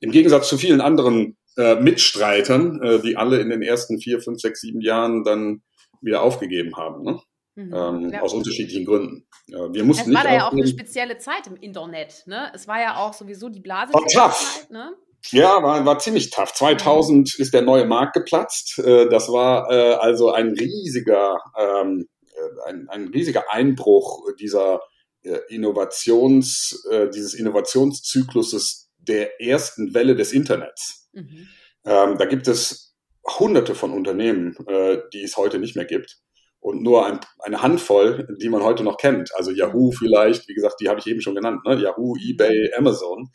Im 0.00 0.12
Gegensatz 0.12 0.48
zu 0.48 0.58
vielen 0.58 0.80
anderen 0.80 1.36
äh, 1.56 1.74
Mitstreitern, 1.76 2.80
äh, 2.82 3.00
die 3.00 3.16
alle 3.16 3.40
in 3.40 3.50
den 3.50 3.62
ersten 3.62 4.00
vier, 4.00 4.20
fünf, 4.20 4.40
sechs, 4.40 4.60
sieben 4.60 4.80
Jahren 4.80 5.24
dann 5.24 5.62
wieder 6.00 6.22
aufgegeben 6.22 6.76
haben. 6.76 7.02
Ne? 7.02 7.20
Mhm, 7.56 7.74
ähm, 7.74 8.10
ja. 8.10 8.20
Aus 8.20 8.32
unterschiedlichen 8.32 8.84
Gründen. 8.84 9.26
wir 9.48 9.82
mussten 9.82 10.10
es 10.10 10.16
war 10.16 10.22
da 10.22 10.32
ja 10.32 10.46
auch 10.46 10.52
eine 10.52 10.66
spezielle 10.66 11.18
Zeit 11.18 11.48
im 11.48 11.56
Internet. 11.56 12.22
Ne? 12.26 12.52
Es 12.54 12.68
war 12.68 12.80
ja 12.80 12.98
auch 12.98 13.12
sowieso 13.12 13.48
die 13.48 13.58
Blase. 13.58 13.92
War 13.92 14.06
tough. 14.06 14.60
Zeit, 14.60 14.70
ne? 14.70 14.94
Ja, 15.30 15.62
war, 15.62 15.84
war 15.84 15.98
ziemlich 15.98 16.30
tough. 16.30 16.54
2000 16.54 17.38
ist 17.38 17.52
der 17.52 17.62
neue 17.62 17.86
Markt 17.86 18.14
geplatzt. 18.14 18.78
Äh, 18.78 19.08
das 19.08 19.30
war 19.30 19.70
äh, 19.70 19.94
also 19.94 20.32
ein 20.32 20.50
riesiger, 20.50 21.38
ähm, 21.58 22.08
äh, 22.32 22.68
ein, 22.70 22.88
ein 22.88 23.08
riesiger 23.08 23.50
Einbruch 23.50 24.22
dieser 24.38 24.80
Innovations, 25.48 26.86
dieses 27.12 27.34
Innovationszykluses 27.34 28.88
der 28.98 29.42
ersten 29.42 29.92
Welle 29.92 30.14
des 30.14 30.32
Internets. 30.32 31.10
Mhm. 31.12 31.48
Ähm, 31.84 32.16
da 32.16 32.24
gibt 32.24 32.46
es 32.46 32.94
hunderte 33.38 33.74
von 33.74 33.92
Unternehmen, 33.92 34.56
die 35.12 35.22
es 35.22 35.36
heute 35.36 35.58
nicht 35.58 35.74
mehr 35.74 35.84
gibt. 35.84 36.18
Und 36.60 36.82
nur 36.82 37.04
ein, 37.04 37.20
eine 37.40 37.60
Handvoll, 37.62 38.28
die 38.40 38.48
man 38.48 38.62
heute 38.62 38.84
noch 38.84 38.96
kennt. 38.96 39.34
Also 39.34 39.50
Yahoo 39.50 39.90
vielleicht, 39.90 40.48
wie 40.48 40.54
gesagt, 40.54 40.76
die 40.80 40.88
habe 40.88 41.00
ich 41.00 41.06
eben 41.08 41.20
schon 41.20 41.34
genannt, 41.34 41.64
ne? 41.66 41.74
Yahoo, 41.74 42.14
eBay, 42.16 42.72
Amazon. 42.74 43.30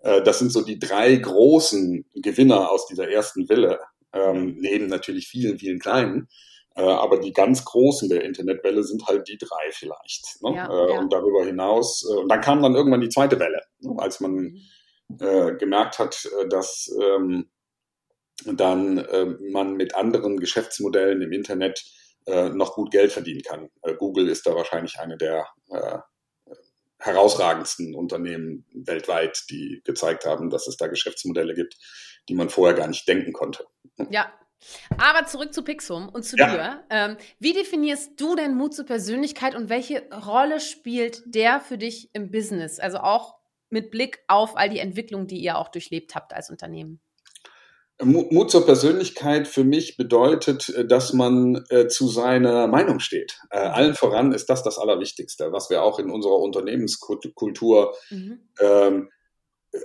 Äh, 0.00 0.22
das 0.22 0.38
sind 0.38 0.52
so 0.52 0.62
die 0.62 0.78
drei 0.78 1.14
großen 1.16 2.04
Gewinner 2.14 2.70
aus 2.70 2.86
dieser 2.86 3.08
ersten 3.08 3.48
Welle, 3.48 3.80
ähm, 4.12 4.56
neben 4.58 4.86
natürlich 4.86 5.28
vielen, 5.28 5.58
vielen 5.58 5.78
kleinen. 5.78 6.28
Äh, 6.76 6.82
aber 6.82 7.18
die 7.18 7.32
ganz 7.32 7.64
großen 7.64 8.08
der 8.10 8.22
Internetwelle 8.22 8.82
sind 8.84 9.06
halt 9.06 9.28
die 9.28 9.38
drei 9.38 9.72
vielleicht. 9.72 10.42
Ne? 10.42 10.56
Ja, 10.56 10.66
äh, 10.66 10.92
ja. 10.92 10.98
Und 10.98 11.10
darüber 11.10 11.44
hinaus, 11.44 12.06
äh, 12.08 12.18
und 12.18 12.28
dann 12.28 12.42
kam 12.42 12.62
dann 12.62 12.74
irgendwann 12.74 13.00
die 13.00 13.08
zweite 13.08 13.40
Welle, 13.40 13.62
ne? 13.80 13.94
als 13.96 14.20
man 14.20 14.58
äh, 15.18 15.54
gemerkt 15.54 15.98
hat, 15.98 16.28
äh, 16.38 16.48
dass 16.48 16.94
ähm, 17.02 17.50
dann 18.44 19.02
man 19.50 19.76
mit 19.76 19.94
anderen 19.94 20.38
Geschäftsmodellen 20.38 21.22
im 21.22 21.32
Internet 21.32 21.82
noch 22.26 22.74
gut 22.74 22.90
Geld 22.90 23.10
verdienen 23.10 23.40
kann. 23.40 23.70
Google 23.96 24.28
ist 24.28 24.46
da 24.46 24.54
wahrscheinlich 24.54 24.98
eine 24.98 25.16
der 25.16 25.46
herausragendsten 26.98 27.94
Unternehmen 27.94 28.64
weltweit, 28.72 29.44
die 29.50 29.82
gezeigt 29.84 30.24
haben, 30.24 30.50
dass 30.50 30.66
es 30.66 30.76
da 30.76 30.86
Geschäftsmodelle 30.86 31.54
gibt, 31.54 31.76
die 32.28 32.34
man 32.34 32.48
vorher 32.48 32.76
gar 32.76 32.88
nicht 32.88 33.06
denken 33.06 33.32
konnte. 33.32 33.66
Ja. 34.10 34.32
Aber 34.98 35.26
zurück 35.26 35.52
zu 35.52 35.62
Pixum 35.62 36.08
und 36.08 36.22
zu 36.24 36.36
ja. 36.36 36.50
dir. 36.50 36.84
Ähm, 36.90 37.16
wie 37.38 37.52
definierst 37.52 38.18
du 38.18 38.34
denn 38.34 38.54
Mut 38.54 38.74
zur 38.74 38.86
Persönlichkeit 38.86 39.54
und 39.54 39.68
welche 39.68 40.08
Rolle 40.10 40.60
spielt 40.60 41.22
der 41.26 41.60
für 41.60 41.78
dich 41.78 42.10
im 42.14 42.30
Business? 42.30 42.80
Also 42.80 42.98
auch 42.98 43.36
mit 43.68 43.90
Blick 43.90 44.24
auf 44.28 44.56
all 44.56 44.70
die 44.70 44.78
Entwicklungen, 44.78 45.26
die 45.26 45.38
ihr 45.38 45.58
auch 45.58 45.68
durchlebt 45.68 46.14
habt 46.14 46.32
als 46.32 46.50
Unternehmen. 46.50 47.00
Mut 48.02 48.50
zur 48.50 48.66
Persönlichkeit 48.66 49.48
für 49.48 49.64
mich 49.64 49.96
bedeutet, 49.96 50.68
äh, 50.68 50.86
dass 50.86 51.12
man 51.12 51.64
äh, 51.70 51.88
zu 51.88 52.08
seiner 52.08 52.66
Meinung 52.66 53.00
steht. 53.00 53.38
Äh, 53.50 53.58
allen 53.58 53.94
voran 53.94 54.32
ist 54.32 54.50
das 54.50 54.62
das 54.62 54.78
Allerwichtigste, 54.78 55.52
was 55.52 55.70
wir 55.70 55.82
auch 55.82 55.98
in 55.98 56.10
unserer 56.10 56.38
Unternehmenskultur 56.38 57.94
mhm. 58.10 58.40
ähm, 58.60 59.08
äh, 59.72 59.78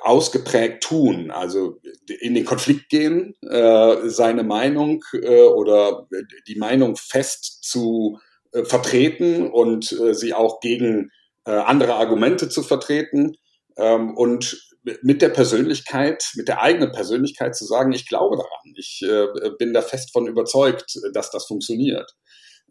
ausgeprägt 0.00 0.82
tun. 0.82 1.30
Also 1.30 1.80
in 2.20 2.34
den 2.34 2.44
Konflikt 2.44 2.88
gehen, 2.88 3.34
äh, 3.42 4.08
seine 4.08 4.42
Meinung 4.42 5.04
äh, 5.12 5.42
oder 5.42 6.08
die 6.46 6.56
Meinung 6.56 6.96
fest 6.96 7.64
zu 7.64 8.18
vertreten 8.64 9.50
und 9.50 9.98
sie 10.12 10.32
auch 10.32 10.60
gegen 10.60 11.10
andere 11.42 11.94
Argumente 11.94 12.48
zu 12.48 12.62
vertreten 12.62 13.36
ähm, 13.76 14.16
und 14.16 14.73
mit 15.02 15.22
der 15.22 15.30
Persönlichkeit, 15.30 16.24
mit 16.34 16.48
der 16.48 16.60
eigenen 16.60 16.92
Persönlichkeit 16.92 17.56
zu 17.56 17.64
sagen, 17.64 17.92
ich 17.92 18.06
glaube 18.06 18.36
daran, 18.36 18.74
ich 18.76 19.02
äh, 19.02 19.50
bin 19.58 19.72
da 19.72 19.82
fest 19.82 20.12
von 20.12 20.26
überzeugt, 20.26 20.98
dass 21.12 21.30
das 21.30 21.46
funktioniert. 21.46 22.14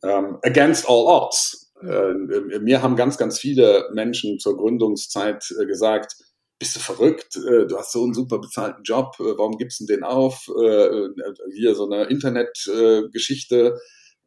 Ähm, 0.03 0.37
against 0.43 0.87
all 0.87 1.05
odds. 1.05 1.71
Äh, 1.81 2.59
mir 2.59 2.81
haben 2.81 2.95
ganz, 2.95 3.17
ganz 3.17 3.39
viele 3.39 3.89
Menschen 3.93 4.39
zur 4.39 4.57
Gründungszeit 4.57 5.43
äh, 5.59 5.65
gesagt, 5.65 6.15
bist 6.59 6.75
du 6.75 6.79
verrückt? 6.79 7.35
Äh, 7.35 7.65
du 7.67 7.77
hast 7.77 7.91
so 7.91 8.03
einen 8.03 8.13
super 8.13 8.39
bezahlten 8.39 8.83
Job, 8.83 9.15
äh, 9.19 9.37
warum 9.37 9.57
gibst 9.57 9.81
du 9.81 9.85
den 9.85 10.03
auf? 10.03 10.47
Äh, 10.47 11.09
hier 11.53 11.75
so 11.75 11.89
eine 11.89 12.05
Internetgeschichte, 12.05 13.77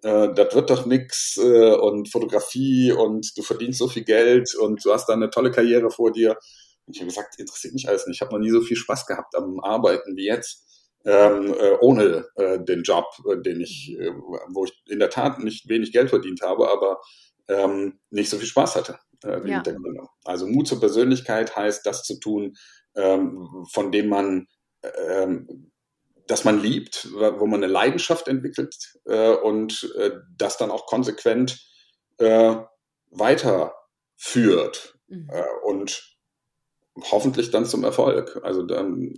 das 0.03 0.55
wird 0.55 0.71
doch 0.71 0.85
nix 0.85 1.39
und 1.39 2.13
Fotografie 2.13 2.93
und 2.93 3.33
du 3.37 3.43
verdienst 3.43 3.79
so 3.79 3.89
viel 3.89 4.05
Geld 4.05 4.55
und 4.55 4.85
du 4.85 4.93
hast 4.93 5.09
da 5.09 5.15
eine 5.15 5.31
tolle 5.31 5.51
Karriere 5.51 5.91
vor 5.91 6.13
dir 6.13 6.37
Ich 6.89 6.99
habe 6.99 7.09
gesagt, 7.09 7.39
interessiert 7.39 7.75
mich 7.75 7.89
alles 7.89 8.07
nicht. 8.07 8.17
Ich 8.17 8.21
habe 8.21 8.33
noch 8.33 8.41
nie 8.41 8.51
so 8.51 8.61
viel 8.61 8.77
Spaß 8.77 9.07
gehabt 9.07 9.35
am 9.35 9.61
Arbeiten 9.61 10.17
wie 10.17 10.27
jetzt. 10.27 10.65
Ähm, 11.05 11.55
äh, 11.55 11.77
ohne 11.81 12.27
äh, 12.35 12.59
den 12.59 12.83
Job, 12.83 13.07
äh, 13.31 13.41
den 13.41 13.61
ich, 13.61 13.97
äh, 13.97 14.11
wo 14.49 14.65
ich 14.65 14.73
in 14.89 14.99
der 14.99 15.11
Tat 15.11 15.39
nicht 15.39 15.69
wenig 15.69 15.93
Geld 15.93 16.11
verdient 16.11 16.43
habe, 16.43 16.69
aber 16.69 17.01
ähm, 17.47 18.01
nicht 18.11 18.29
so 18.29 18.39
viel 18.39 18.49
Spaß 18.49 18.75
hatte. 18.75 18.99
Äh, 19.25 19.49
ja. 19.49 19.63
Also 20.25 20.47
Mut 20.49 20.67
zur 20.67 20.81
Persönlichkeit 20.81 21.55
heißt, 21.55 21.87
das 21.87 22.03
zu 22.03 22.19
tun, 22.19 22.57
ähm, 22.97 23.67
von 23.73 23.93
dem 23.93 24.09
man, 24.09 24.49
ähm, 24.83 25.71
dass 26.27 26.45
man 26.45 26.61
liebt, 26.61 27.09
wo 27.13 27.47
man 27.47 27.63
eine 27.63 27.73
Leidenschaft 27.73 28.27
entwickelt 28.27 28.75
äh, 29.05 29.31
und 29.31 29.89
äh, 29.97 30.11
das 30.37 30.57
dann 30.57 30.73
auch 30.73 30.87
konsequent 30.87 31.57
äh, 32.19 32.57
weiterführt 33.11 34.99
mhm. 35.07 35.29
äh, 35.31 35.45
und 35.63 36.16
hoffentlich 37.11 37.51
dann 37.51 37.67
zum 37.67 37.85
Erfolg. 37.85 38.41
Also 38.43 38.63
dann 38.63 39.15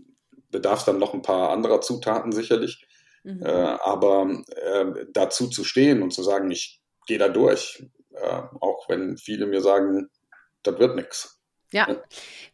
bedarf 0.51 0.81
es 0.81 0.85
dann 0.85 0.99
noch 0.99 1.15
ein 1.15 1.23
paar 1.23 1.51
anderer 1.51 1.81
Zutaten 1.81 2.33
sicherlich. 2.33 2.87
Mhm. 3.25 3.43
Äh, 3.43 3.51
aber 3.51 4.43
äh, 4.57 5.07
dazu 5.13 5.49
zu 5.49 5.65
stehen 5.65 6.03
und 6.03 6.13
zu 6.13 6.23
sagen, 6.23 6.51
ich 6.51 6.81
gehe 7.07 7.19
da 7.19 7.29
durch, 7.29 7.85
äh, 8.13 8.43
auch 8.61 8.89
wenn 8.89 9.17
viele 9.17 9.47
mir 9.47 9.61
sagen, 9.61 10.09
das 10.63 10.79
wird 10.79 10.97
nichts. 10.97 11.38
Ja. 11.71 11.87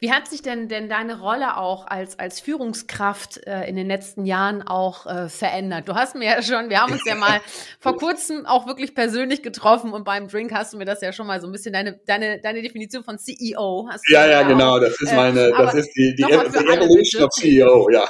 Wie 0.00 0.10
hat 0.10 0.26
sich 0.26 0.42
denn, 0.42 0.68
denn 0.68 0.88
deine 0.88 1.20
Rolle 1.20 1.56
auch 1.56 1.86
als, 1.86 2.18
als 2.18 2.40
Führungskraft 2.40 3.46
äh, 3.46 3.64
in 3.68 3.76
den 3.76 3.86
letzten 3.86 4.26
Jahren 4.26 4.62
auch 4.62 5.06
äh, 5.06 5.28
verändert? 5.28 5.88
Du 5.88 5.94
hast 5.94 6.16
mir 6.16 6.24
ja 6.24 6.42
schon, 6.42 6.68
wir 6.68 6.80
haben 6.80 6.92
uns 6.92 7.04
ja 7.06 7.14
mal 7.14 7.40
vor 7.80 7.96
kurzem 7.96 8.44
auch 8.44 8.66
wirklich 8.66 8.92
persönlich 8.92 9.42
getroffen 9.42 9.92
und 9.92 10.04
beim 10.04 10.26
Drink 10.26 10.52
hast 10.52 10.72
du 10.72 10.78
mir 10.78 10.84
das 10.84 11.00
ja 11.00 11.12
schon 11.12 11.28
mal 11.28 11.40
so 11.40 11.46
ein 11.46 11.52
bisschen 11.52 11.72
deine, 11.72 12.00
deine, 12.06 12.40
deine 12.40 12.60
Definition 12.60 13.04
von 13.04 13.16
CEO. 13.18 13.88
Hast 13.88 14.02
ja, 14.10 14.26
ja, 14.26 14.42
genau, 14.42 14.80
das 14.80 15.00
ist 15.00 15.14
meine, 15.14 15.46
äh, 15.46 15.52
das 15.56 15.74
ist 15.74 15.92
die, 15.94 16.16
die, 16.16 16.24
die, 16.24 16.58
die 16.58 16.72
Evolution 16.72 17.22
of 17.22 17.30
CEO, 17.30 17.90
ja. 17.90 18.08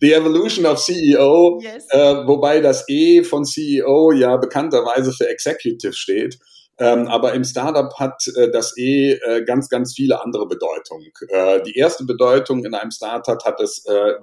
The 0.00 0.12
Evolution 0.12 0.64
of 0.66 0.80
CEO, 0.80 1.58
yes. 1.60 1.86
äh, 1.90 2.26
wobei 2.26 2.60
das 2.60 2.84
E 2.88 3.24
von 3.24 3.44
CEO 3.44 4.12
ja 4.12 4.36
bekannterweise 4.36 5.12
für 5.12 5.28
Executive 5.28 5.92
steht. 5.92 6.38
Ähm, 6.78 7.06
aber 7.06 7.34
im 7.34 7.44
Startup 7.44 7.92
hat 7.98 8.26
äh, 8.36 8.50
das 8.50 8.76
E 8.76 9.12
äh, 9.12 9.44
ganz, 9.44 9.68
ganz 9.68 9.94
viele 9.94 10.22
andere 10.22 10.48
Bedeutungen. 10.48 11.12
Äh, 11.28 11.62
die 11.62 11.76
erste 11.76 12.04
Bedeutung 12.04 12.64
in 12.64 12.74
einem 12.74 12.90
Startup 12.90 13.42
hat 13.44 13.60
es, 13.60 13.84
äh, 13.86 14.14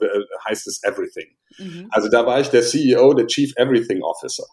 heißt 0.46 0.67
es 0.67 0.84
Everything. 0.84 1.29
Mhm. 1.58 1.88
Also 1.91 2.10
da 2.10 2.25
war 2.25 2.41
ich 2.41 2.50
der 2.50 2.63
CEO, 2.63 3.13
der 3.13 3.27
Chief 3.27 3.53
Everything 3.55 4.03
Officer. 4.03 4.46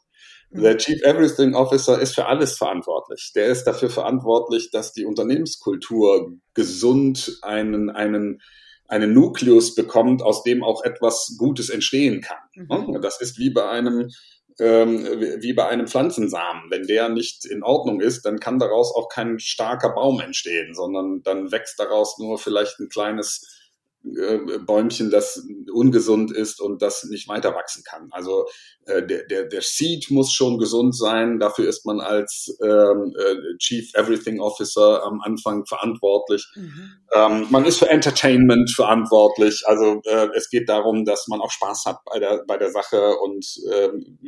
Mhm. 0.50 0.62
Der 0.62 0.78
Chief 0.78 1.02
Everything 1.02 1.55
Officer 1.55 2.00
ist 2.00 2.14
für 2.14 2.26
alles 2.26 2.57
verantwortlich. 2.57 3.33
Der 3.35 3.47
ist 3.47 3.64
dafür 3.64 3.90
verantwortlich, 3.90 4.71
dass 4.71 4.93
die 4.93 5.05
Unternehmenskultur 5.05 6.33
gesund 6.55 7.38
einen, 7.43 7.90
einen, 7.90 8.40
einen 8.87 9.12
Nukleus 9.12 9.75
bekommt, 9.75 10.23
aus 10.23 10.45
dem 10.45 10.62
auch 10.62 10.85
etwas 10.85 11.35
Gutes 11.37 11.69
entstehen 11.69 12.21
kann. 12.21 12.38
Mhm. 12.55 13.00
Das 13.02 13.21
ist 13.21 13.38
wie 13.38 13.50
bei 13.50 13.69
einem 13.69 14.09
ähm, 14.60 15.04
wie 15.40 15.52
bei 15.52 15.68
einem 15.68 15.86
Pflanzensamen. 15.86 16.70
Wenn 16.70 16.86
der 16.86 17.08
nicht 17.08 17.44
in 17.44 17.62
Ordnung 17.62 18.00
ist, 18.00 18.24
dann 18.24 18.40
kann 18.40 18.58
daraus 18.58 18.94
auch 18.94 19.08
kein 19.08 19.38
starker 19.38 19.90
Baum 19.90 20.20
entstehen, 20.20 20.74
sondern 20.74 21.22
dann 21.22 21.52
wächst 21.52 21.78
daraus 21.78 22.18
nur 22.18 22.38
vielleicht 22.38 22.78
ein 22.80 22.88
kleines 22.88 23.57
äh, 24.16 24.58
Bäumchen, 24.58 25.10
das 25.10 25.46
ungesund 25.72 26.32
ist 26.32 26.60
und 26.60 26.82
das 26.82 27.04
nicht 27.04 27.28
weiter 27.28 27.54
wachsen 27.54 27.82
kann. 27.84 28.08
Also 28.10 28.46
äh, 28.86 29.06
der, 29.06 29.24
der, 29.26 29.44
der 29.44 29.62
Seed 29.62 30.10
muss 30.10 30.32
schon 30.32 30.58
gesund 30.58 30.96
sein. 30.96 31.38
Dafür 31.38 31.68
ist 31.68 31.84
man 31.84 32.00
als 32.00 32.56
ähm, 32.62 33.14
äh, 33.18 33.56
Chief 33.58 33.92
Everything 33.94 34.40
Officer 34.40 35.02
am 35.04 35.20
Anfang 35.20 35.66
verantwortlich. 35.66 36.46
Mhm. 36.54 36.92
Ähm, 37.14 37.46
man 37.50 37.64
ist 37.64 37.78
für 37.78 37.90
Entertainment 37.90 38.70
verantwortlich. 38.70 39.62
Also 39.66 40.00
äh, 40.04 40.28
es 40.34 40.48
geht 40.50 40.68
darum, 40.68 41.04
dass 41.04 41.28
man 41.28 41.40
auch 41.40 41.50
Spaß 41.50 41.84
hat 41.86 41.98
bei 42.04 42.18
der, 42.18 42.44
bei 42.46 42.56
der 42.56 42.70
Sache 42.70 43.16
und 43.18 43.44
ähm, 43.72 44.18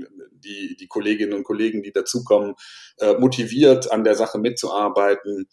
die, 0.45 0.77
die 0.79 0.87
Kolleginnen 0.87 1.35
und 1.35 1.45
Kollegen, 1.45 1.83
die 1.83 1.93
dazukommen, 1.93 2.55
äh, 2.99 3.15
motiviert 3.15 3.91
an 3.91 4.05
der 4.05 4.15
Sache 4.15 4.39
mitzuarbeiten. 4.39 5.49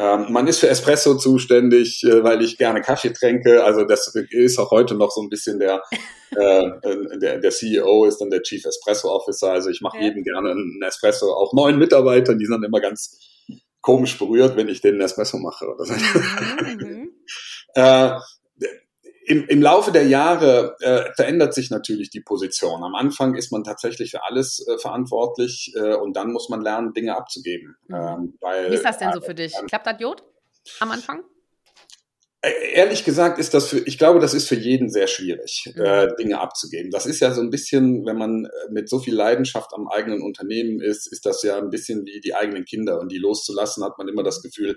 Ähm, 0.00 0.32
man 0.32 0.46
ist 0.46 0.60
für 0.60 0.68
Espresso 0.68 1.14
zuständig, 1.16 2.02
äh, 2.04 2.24
weil 2.24 2.40
ich 2.40 2.56
gerne 2.56 2.80
Kaffee 2.80 3.12
trinke. 3.12 3.62
Also 3.62 3.84
das 3.84 4.14
ist 4.30 4.58
auch 4.58 4.70
heute 4.70 4.94
noch 4.94 5.10
so 5.10 5.20
ein 5.20 5.28
bisschen 5.28 5.58
der, 5.58 5.82
äh, 6.36 6.68
äh 6.68 7.18
der, 7.18 7.38
der 7.38 7.50
CEO 7.50 8.06
ist 8.06 8.18
dann 8.18 8.30
der 8.30 8.40
Chief 8.40 8.64
Espresso 8.64 9.10
Officer. 9.10 9.52
Also 9.52 9.68
ich 9.68 9.82
mache 9.82 9.98
ja. 9.98 10.04
jedem 10.04 10.24
gerne 10.24 10.52
einen 10.52 10.80
Espresso, 10.82 11.34
auch 11.34 11.52
neuen 11.52 11.78
Mitarbeitern, 11.78 12.38
die 12.38 12.46
sind 12.46 12.64
immer 12.64 12.80
ganz 12.80 13.18
komisch 13.82 14.18
berührt, 14.18 14.56
wenn 14.56 14.68
ich 14.68 14.80
den 14.80 14.98
Espresso 15.02 15.38
mache 15.38 15.66
oder 15.66 15.84
so. 15.84 15.92
Mhm, 15.92 16.78
mhm. 16.78 17.10
äh, 17.74 18.12
im, 19.30 19.46
im 19.46 19.62
Laufe 19.62 19.92
der 19.92 20.06
Jahre 20.06 20.76
äh, 20.80 21.12
verändert 21.14 21.54
sich 21.54 21.70
natürlich 21.70 22.10
die 22.10 22.20
Position. 22.20 22.82
Am 22.82 22.96
Anfang 22.96 23.36
ist 23.36 23.52
man 23.52 23.62
tatsächlich 23.62 24.10
für 24.10 24.24
alles 24.24 24.66
äh, 24.66 24.76
verantwortlich 24.78 25.72
äh, 25.76 25.94
und 25.94 26.16
dann 26.16 26.32
muss 26.32 26.48
man 26.48 26.62
lernen, 26.62 26.92
Dinge 26.94 27.16
abzugeben. 27.16 27.76
Mhm. 27.86 27.94
Ähm, 27.94 28.38
weil, 28.40 28.70
Wie 28.72 28.74
ist 28.74 28.84
das 28.84 28.98
denn 28.98 29.12
so 29.12 29.20
für 29.20 29.34
dich? 29.34 29.54
Klappt 29.68 29.86
das 29.86 30.00
Jod 30.00 30.24
am 30.80 30.90
Anfang? 30.90 31.22
Äh, 32.42 32.72
ehrlich 32.72 33.04
gesagt 33.04 33.38
ist 33.38 33.54
das 33.54 33.68
für, 33.68 33.78
ich 33.78 33.98
glaube, 33.98 34.18
das 34.18 34.34
ist 34.34 34.48
für 34.48 34.56
jeden 34.56 34.90
sehr 34.90 35.06
schwierig, 35.06 35.70
mhm. 35.76 35.84
äh, 35.84 36.08
Dinge 36.18 36.40
abzugeben. 36.40 36.90
Das 36.90 37.06
ist 37.06 37.20
ja 37.20 37.32
so 37.32 37.40
ein 37.40 37.50
bisschen, 37.50 38.04
wenn 38.06 38.18
man 38.18 38.46
äh, 38.46 38.72
mit 38.72 38.88
so 38.88 38.98
viel 38.98 39.14
Leidenschaft 39.14 39.72
am 39.74 39.86
eigenen 39.86 40.22
Unternehmen 40.22 40.80
ist, 40.80 41.06
ist 41.06 41.24
das 41.24 41.44
ja 41.44 41.56
ein 41.56 41.70
bisschen 41.70 42.04
wie 42.04 42.20
die 42.20 42.34
eigenen 42.34 42.64
Kinder 42.64 42.98
und 42.98 43.12
die 43.12 43.18
loszulassen, 43.18 43.84
hat 43.84 43.96
man 43.96 44.08
immer 44.08 44.24
das 44.24 44.42
Gefühl, 44.42 44.76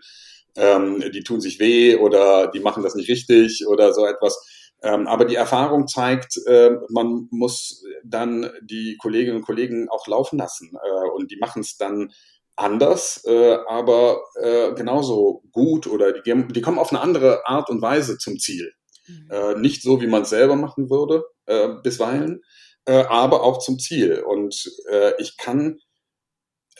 ähm, 0.55 1.03
die 1.11 1.23
tun 1.23 1.41
sich 1.41 1.59
weh 1.59 1.95
oder 1.95 2.47
die 2.47 2.59
machen 2.59 2.83
das 2.83 2.95
nicht 2.95 3.09
richtig 3.09 3.65
oder 3.67 3.93
so 3.93 4.05
etwas. 4.05 4.37
Ähm, 4.83 5.07
aber 5.07 5.25
die 5.25 5.35
Erfahrung 5.35 5.87
zeigt, 5.87 6.37
äh, 6.45 6.71
man 6.89 7.27
muss 7.31 7.83
dann 8.03 8.51
die 8.61 8.97
Kolleginnen 8.97 9.37
und 9.37 9.45
Kollegen 9.45 9.87
auch 9.89 10.07
laufen 10.07 10.37
lassen 10.37 10.73
äh, 10.75 11.09
und 11.09 11.31
die 11.31 11.37
machen 11.37 11.61
es 11.61 11.77
dann 11.77 12.11
anders, 12.55 13.23
äh, 13.25 13.57
aber 13.67 14.21
äh, 14.35 14.73
genauso 14.73 15.43
gut 15.51 15.87
oder 15.87 16.11
die, 16.11 16.47
die 16.49 16.61
kommen 16.61 16.79
auf 16.79 16.91
eine 16.91 17.01
andere 17.01 17.47
Art 17.47 17.69
und 17.69 17.81
Weise 17.81 18.17
zum 18.17 18.39
Ziel. 18.39 18.73
Mhm. 19.07 19.27
Äh, 19.31 19.55
nicht 19.55 19.81
so, 19.81 20.01
wie 20.01 20.07
man 20.07 20.23
es 20.23 20.29
selber 20.29 20.55
machen 20.55 20.89
würde, 20.89 21.23
äh, 21.45 21.69
bisweilen, 21.81 22.41
aber 22.85 23.43
auch 23.43 23.59
zum 23.59 23.79
Ziel. 23.79 24.21
Und 24.27 24.69
ich 25.17 25.37
kann 25.37 25.79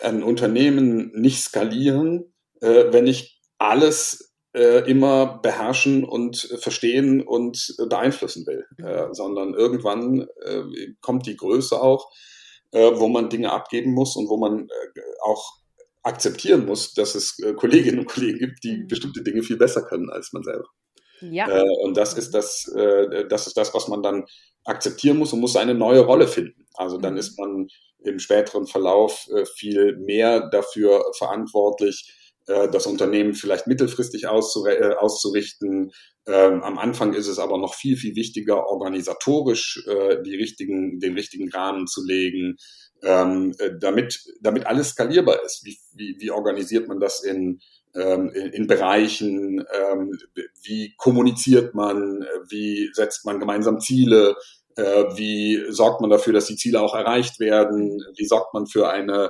ein 0.02 0.22
Unternehmen 0.22 1.14
nicht 1.14 1.42
skalieren, 1.42 2.34
wenn 2.60 3.08
ich 3.08 3.33
alles 3.64 4.34
äh, 4.54 4.90
immer 4.90 5.40
beherrschen 5.42 6.04
und 6.04 6.38
verstehen 6.60 7.22
und 7.22 7.76
beeinflussen 7.90 8.46
will, 8.46 8.66
mhm. 8.78 8.86
äh, 8.86 9.14
sondern 9.14 9.54
irgendwann 9.54 10.28
äh, 10.44 10.94
kommt 11.02 11.26
die 11.26 11.36
Größe 11.36 11.82
auch, 11.82 12.12
äh, 12.72 12.92
wo 12.96 13.08
man 13.08 13.30
Dinge 13.30 13.52
abgeben 13.52 13.94
muss 13.94 14.16
und 14.16 14.30
wo 14.30 14.38
man 14.38 14.68
äh, 14.68 15.02
auch 15.24 15.58
akzeptieren 16.04 16.66
muss, 16.66 16.94
dass 16.94 17.16
es 17.16 17.40
äh, 17.40 17.54
Kolleginnen 17.54 18.00
und 18.00 18.10
Kollegen 18.10 18.40
gibt, 18.40 18.64
die 18.64 18.78
mhm. 18.78 18.88
bestimmte 18.88 19.24
Dinge 19.24 19.42
viel 19.42 19.58
besser 19.58 19.82
können 19.82 20.10
als 20.10 20.34
man 20.34 20.44
selber. 20.44 20.68
Ja. 21.22 21.48
und 21.84 21.96
das 21.96 22.16
ist 22.16 22.32
das, 22.34 22.70
das 23.30 23.48
ist 23.48 23.56
das, 23.56 23.74
was 23.74 23.88
man 23.88 24.04
dann 24.04 24.26
akzeptieren 24.66 25.16
muss 25.16 25.32
und 25.32 25.40
muss 25.40 25.56
eine 25.56 25.74
neue 25.74 26.02
Rolle 26.02 26.28
finden. 26.28 26.68
Also 26.74 26.98
dann 26.98 27.14
mhm. 27.14 27.20
ist 27.20 27.40
man 27.40 27.68
im 28.00 28.20
späteren 28.20 28.68
Verlauf 28.68 29.30
viel 29.56 29.96
mehr 30.00 30.50
dafür 30.50 31.06
verantwortlich, 31.18 32.23
das 32.46 32.88
Unternehmen 32.88 33.34
vielleicht 33.34 33.68
mittelfristig 33.68 34.24
äh, 34.24 34.28
auszurichten. 34.28 35.92
Ähm, 36.28 36.64
am 36.64 36.78
Anfang 36.78 37.14
ist 37.14 37.28
es 37.28 37.40
aber 37.40 37.58
noch 37.58 37.74
viel, 37.74 37.96
viel 37.96 38.16
wichtiger, 38.16 38.68
organisatorisch 38.68 39.84
äh, 39.88 40.22
die 40.24 40.36
richtigen, 40.36 41.00
den 41.00 41.14
richtigen 41.14 41.50
Rahmen 41.50 41.88
zu 41.88 42.06
legen, 42.06 42.58
ähm, 43.02 43.54
damit, 43.80 44.20
damit 44.42 44.66
alles 44.66 44.90
skalierbar 44.90 45.44
ist. 45.44 45.62
Wie, 45.64 45.78
wie, 45.94 46.18
wie 46.20 46.32
organisiert 46.32 46.88
man 46.88 47.00
das 47.00 47.24
in, 47.24 47.60
ähm, 47.96 48.30
in, 48.34 48.48
in 48.48 48.68
Bereichen? 48.68 49.64
wie 50.64 50.94
kommuniziert 50.98 51.74
man? 51.76 52.26
Wie 52.50 52.90
setzt 52.94 53.26
man 53.26 53.40
gemeinsam 53.40 53.80
Ziele? 53.80 54.36
wie 54.76 55.64
sorgt 55.70 56.02
man 56.02 56.10
dafür, 56.10 56.34
dass 56.34 56.48
die 56.48 56.56
Ziele 56.56 56.82
auch 56.82 56.96
erreicht 56.96 57.40
werden? 57.40 58.04
Wie 58.18 58.26
sorgt 58.26 58.56
man 58.56 58.66
für 58.66 58.90
eine 58.90 59.26
äh, 59.26 59.30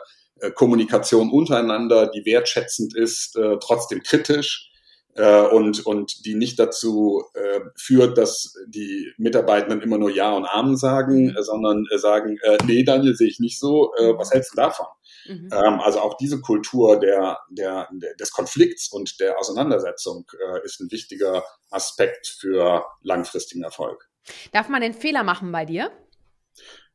Kommunikation 0.51 1.31
untereinander, 1.31 2.07
die 2.07 2.25
wertschätzend 2.25 2.95
ist, 2.95 3.35
äh, 3.35 3.57
trotzdem 3.59 4.01
kritisch 4.03 4.71
äh, 5.15 5.41
und, 5.41 5.85
und 5.85 6.25
die 6.25 6.35
nicht 6.35 6.59
dazu 6.59 7.23
äh, 7.33 7.61
führt, 7.75 8.17
dass 8.17 8.55
die 8.67 9.11
Mitarbeitenden 9.17 9.81
immer 9.81 9.97
nur 9.97 10.09
Ja 10.09 10.33
und 10.33 10.45
Amen 10.45 10.75
sagen, 10.75 11.25
mhm. 11.25 11.37
äh, 11.37 11.43
sondern 11.43 11.85
äh, 11.91 11.97
sagen, 11.97 12.37
äh, 12.43 12.57
nee, 12.65 12.83
Daniel, 12.83 13.15
sehe 13.15 13.27
ich 13.27 13.39
nicht 13.39 13.59
so, 13.59 13.93
äh, 13.95 14.17
was 14.17 14.31
hältst 14.31 14.53
du 14.53 14.55
davon? 14.57 14.87
Mhm. 15.27 15.49
Ähm, 15.51 15.79
also 15.79 15.99
auch 15.99 16.17
diese 16.17 16.41
Kultur 16.41 16.99
der, 16.99 17.39
der, 17.49 17.87
des 18.19 18.31
Konflikts 18.31 18.91
und 18.91 19.19
der 19.19 19.39
Auseinandersetzung 19.39 20.25
äh, 20.39 20.65
ist 20.65 20.79
ein 20.79 20.91
wichtiger 20.91 21.43
Aspekt 21.69 22.27
für 22.27 22.85
langfristigen 23.01 23.63
Erfolg. 23.63 24.09
Darf 24.51 24.69
man 24.69 24.81
den 24.81 24.93
Fehler 24.93 25.23
machen 25.23 25.51
bei 25.51 25.65
dir? 25.65 25.91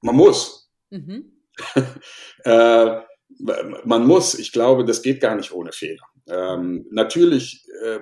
Man 0.01 0.17
muss. 0.17 0.71
Mhm. 0.91 1.33
äh, 2.45 3.01
man 3.39 4.07
muss, 4.07 4.39
ich 4.39 4.53
glaube, 4.53 4.85
das 4.85 5.03
geht 5.03 5.21
gar 5.21 5.37
nicht 5.37 5.53
ohne 5.53 5.73
Fehler. 5.73 6.05
Ähm, 6.27 6.87
natürlich 6.91 7.67
äh, 7.83 8.01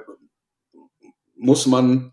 muss 1.36 1.66
man 1.66 2.12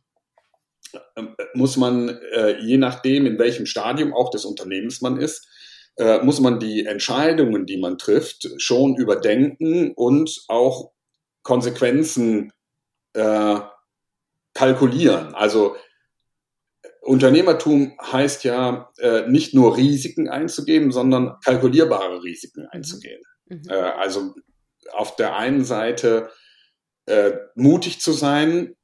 muss 1.54 1.78
man, 1.78 2.10
äh, 2.10 2.60
je 2.60 2.78
nachdem, 2.78 3.26
in 3.26 3.40
welchem 3.40 3.66
Stadium 3.66 4.14
auch 4.14 4.30
des 4.30 4.46
Unternehmens 4.46 5.02
man 5.02 5.18
ist, 5.18 5.48
äh, 5.96 6.20
muss 6.24 6.40
man 6.40 6.60
die 6.60 6.86
Entscheidungen, 6.86 7.66
die 7.66 7.78
man 7.78 7.98
trifft, 7.98 8.50
schon 8.58 8.96
überdenken 8.96 9.92
und 9.94 10.44
auch 10.48 10.92
Konsequenzen 11.44 12.52
äh, 13.14 13.60
kalkulieren. 14.54 15.36
Also 15.36 15.76
Unternehmertum 17.04 17.94
heißt 18.02 18.44
ja 18.46 18.90
äh, 18.98 19.28
nicht 19.28 19.54
nur 19.54 19.76
Risiken 19.76 20.30
einzugeben, 20.30 20.92
sondern 20.92 21.36
kalkulierbare 21.44 22.24
Risiken 22.24 22.66
einzugehen. 22.68 23.22
Mhm. 23.48 23.64
Äh, 23.70 23.74
also 23.74 24.34
auf 24.92 25.16
der 25.16 25.36
einen 25.36 25.66
Seite 25.66 26.30
äh, 27.06 27.32
mutig 27.56 28.00
zu 28.00 28.14
sein 28.14 28.76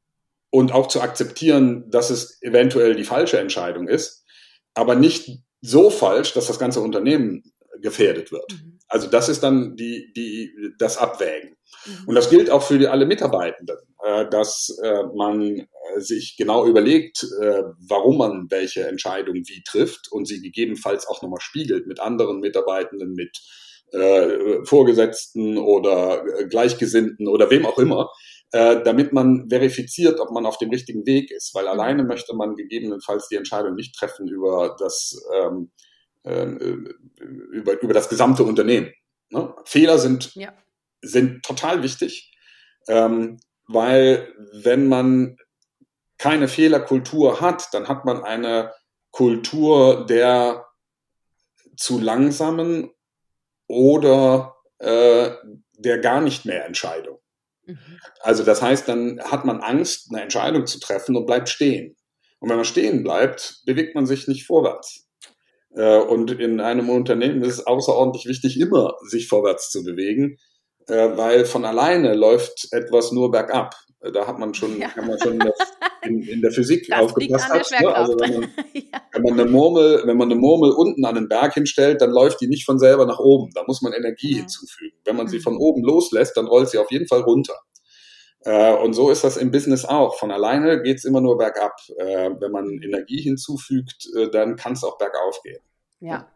und 0.49 0.73
auch 0.73 0.88
zu 0.88 1.01
akzeptieren, 1.01 1.89
dass 1.89 2.09
es 2.09 2.41
eventuell 2.41 2.95
die 2.95 3.03
falsche 3.03 3.39
Entscheidung 3.39 3.88
ist, 3.88 4.25
aber 4.73 4.95
nicht 4.95 5.39
so 5.61 5.89
falsch, 5.89 6.33
dass 6.33 6.47
das 6.47 6.59
ganze 6.59 6.81
Unternehmen 6.81 7.43
gefährdet 7.81 8.31
wird. 8.31 8.51
Mhm. 8.51 8.79
Also 8.88 9.07
das 9.07 9.29
ist 9.29 9.43
dann 9.43 9.75
die, 9.75 10.11
die, 10.15 10.51
das 10.77 10.97
Abwägen. 10.97 11.55
Mhm. 11.85 12.07
Und 12.07 12.15
das 12.15 12.29
gilt 12.29 12.49
auch 12.49 12.63
für 12.63 12.91
alle 12.91 13.05
Mitarbeitenden, 13.05 13.77
äh, 14.03 14.27
dass 14.29 14.77
äh, 14.83 15.03
man 15.15 15.41
äh, 15.41 15.67
sich 15.97 16.35
genau 16.38 16.65
überlegt, 16.65 17.25
warum 17.88 18.17
man 18.17 18.47
welche 18.49 18.88
Entscheidung 18.88 19.35
wie 19.35 19.63
trifft 19.63 20.11
und 20.11 20.25
sie 20.25 20.41
gegebenenfalls 20.41 21.07
auch 21.07 21.21
nochmal 21.21 21.41
spiegelt 21.41 21.88
mit 21.88 21.99
anderen 21.99 22.39
Mitarbeitenden, 22.39 23.13
mit 23.13 23.38
Vorgesetzten 24.65 25.57
oder 25.57 26.23
Gleichgesinnten 26.47 27.27
oder 27.27 27.49
wem 27.49 27.65
auch 27.65 27.79
immer, 27.79 28.11
damit 28.51 29.13
man 29.13 29.49
verifiziert, 29.49 30.19
ob 30.19 30.29
man 30.29 30.45
auf 30.45 30.59
dem 30.59 30.69
richtigen 30.69 31.07
Weg 31.07 31.31
ist. 31.31 31.55
Weil 31.55 31.63
mhm. 31.63 31.71
alleine 31.71 32.03
möchte 32.03 32.35
man 32.35 32.55
gegebenenfalls 32.55 33.29
die 33.29 33.35
Entscheidung 33.35 33.73
nicht 33.73 33.95
treffen 33.95 34.27
über 34.27 34.75
das, 34.77 35.19
ähm, 35.35 35.71
äh, 35.73 35.88
über, 36.29 37.81
über 37.81 37.93
das 37.93 38.09
gesamte 38.09 38.43
Unternehmen. 38.43 38.91
Ne? 39.29 39.53
Fehler 39.65 39.98
sind, 40.00 40.33
ja. 40.36 40.53
sind 41.01 41.43
total 41.43 41.83
wichtig, 41.83 42.33
ähm, 42.88 43.39
weil 43.67 44.33
wenn 44.53 44.88
man 44.88 45.38
keine 46.17 46.48
Fehlerkultur 46.48 47.41
hat, 47.41 47.67
dann 47.74 47.88
hat 47.88 48.05
man 48.05 48.24
eine 48.24 48.74
Kultur 49.12 50.05
der 50.05 50.65
zu 51.77 52.00
langsamen 52.00 52.91
oder 53.67 54.55
äh, 54.79 55.31
der 55.74 56.00
gar 56.00 56.21
nicht 56.21 56.45
mehr 56.45 56.65
Entscheidung. 56.65 57.19
Mhm. 57.65 58.00
Also 58.21 58.43
das 58.43 58.62
heißt, 58.62 58.88
dann 58.88 59.21
hat 59.24 59.45
man 59.45 59.62
Angst, 59.62 60.09
eine 60.12 60.21
Entscheidung 60.21 60.67
zu 60.67 60.79
treffen 60.79 61.15
und 61.15 61.25
bleibt 61.25 61.50
stehen. 61.50 61.95
Und 62.39 62.50
wenn 62.50 62.57
man 62.57 62.65
stehen 62.65 63.03
bleibt, 63.03 63.62
bewegt 63.65 63.95
man 63.95 64.05
sich 64.05 64.27
nicht 64.27 64.45
vorwärts. 64.45 65.08
Äh, 65.75 65.99
und 65.99 66.31
in 66.31 66.59
einem 66.59 66.89
Unternehmen 66.89 67.43
ist 67.43 67.59
es 67.59 67.67
außerordentlich 67.67 68.25
wichtig, 68.25 68.59
immer 68.59 68.95
sich 69.07 69.27
vorwärts 69.27 69.69
zu 69.69 69.83
bewegen, 69.83 70.38
äh, 70.88 71.17
weil 71.17 71.45
von 71.45 71.65
alleine 71.65 72.15
läuft 72.15 72.69
etwas 72.71 73.11
nur 73.11 73.31
bergab. 73.31 73.75
Da 74.13 74.27
hat 74.27 74.39
man 74.39 74.53
schon, 74.53 74.79
ja. 74.79 74.88
kann 74.88 75.07
man 75.07 75.19
schon 75.19 75.39
in, 76.03 76.21
in 76.21 76.41
der 76.41 76.51
Physik 76.51 76.88
das 76.89 76.99
aufgepasst 76.99 77.49
hat. 77.49 77.81
Ne? 77.81 77.93
Also 77.93 78.15
wenn 78.17 78.39
man, 78.39 78.43
ja. 78.73 79.01
wenn 79.11 79.23
man, 79.23 79.33
eine 79.33 79.45
Murmel, 79.49 80.03
wenn 80.05 80.17
man 80.17 80.31
eine 80.31 80.39
Murmel 80.39 80.71
unten 80.71 81.03
an 81.05 81.15
den 81.15 81.27
Berg 81.27 81.53
hinstellt, 81.53 82.01
dann 82.01 82.11
läuft 82.11 82.39
die 82.39 82.47
nicht 82.47 82.65
von 82.65 82.79
selber 82.79 83.05
nach 83.05 83.19
oben. 83.19 83.51
Da 83.53 83.63
muss 83.67 83.81
man 83.81 83.91
Energie 83.91 84.31
ja. 84.31 84.38
hinzufügen. 84.39 84.95
Wenn 85.03 85.17
man 85.17 85.25
mhm. 85.25 85.31
sie 85.31 85.39
von 85.39 85.57
oben 85.57 85.83
loslässt, 85.83 86.38
dann 86.38 86.47
rollt 86.47 86.69
sie 86.69 86.77
auf 86.77 86.91
jeden 86.91 87.07
Fall 87.07 87.21
runter. 87.21 87.55
Äh, 88.46 88.74
und 88.74 88.93
so 88.93 89.10
ist 89.10 89.24
das 89.24 89.38
im 89.38 89.51
Business 89.51 89.86
auch. 89.86 90.17
Von 90.17 90.31
alleine 90.31 90.81
geht's 90.81 91.05
immer 91.05 91.22
nur 91.22 91.38
bergab. 91.38 91.75
Äh, 91.98 92.31
wenn 92.39 92.51
man 92.51 92.81
Energie 92.81 93.22
hinzufügt, 93.22 94.08
äh, 94.15 94.29
dann 94.29 94.55
kann 94.55 94.74
es 94.74 94.84
auch 94.84 94.98
bergauf 94.98 95.41
gehen. 95.43 95.62
Ja. 96.00 96.27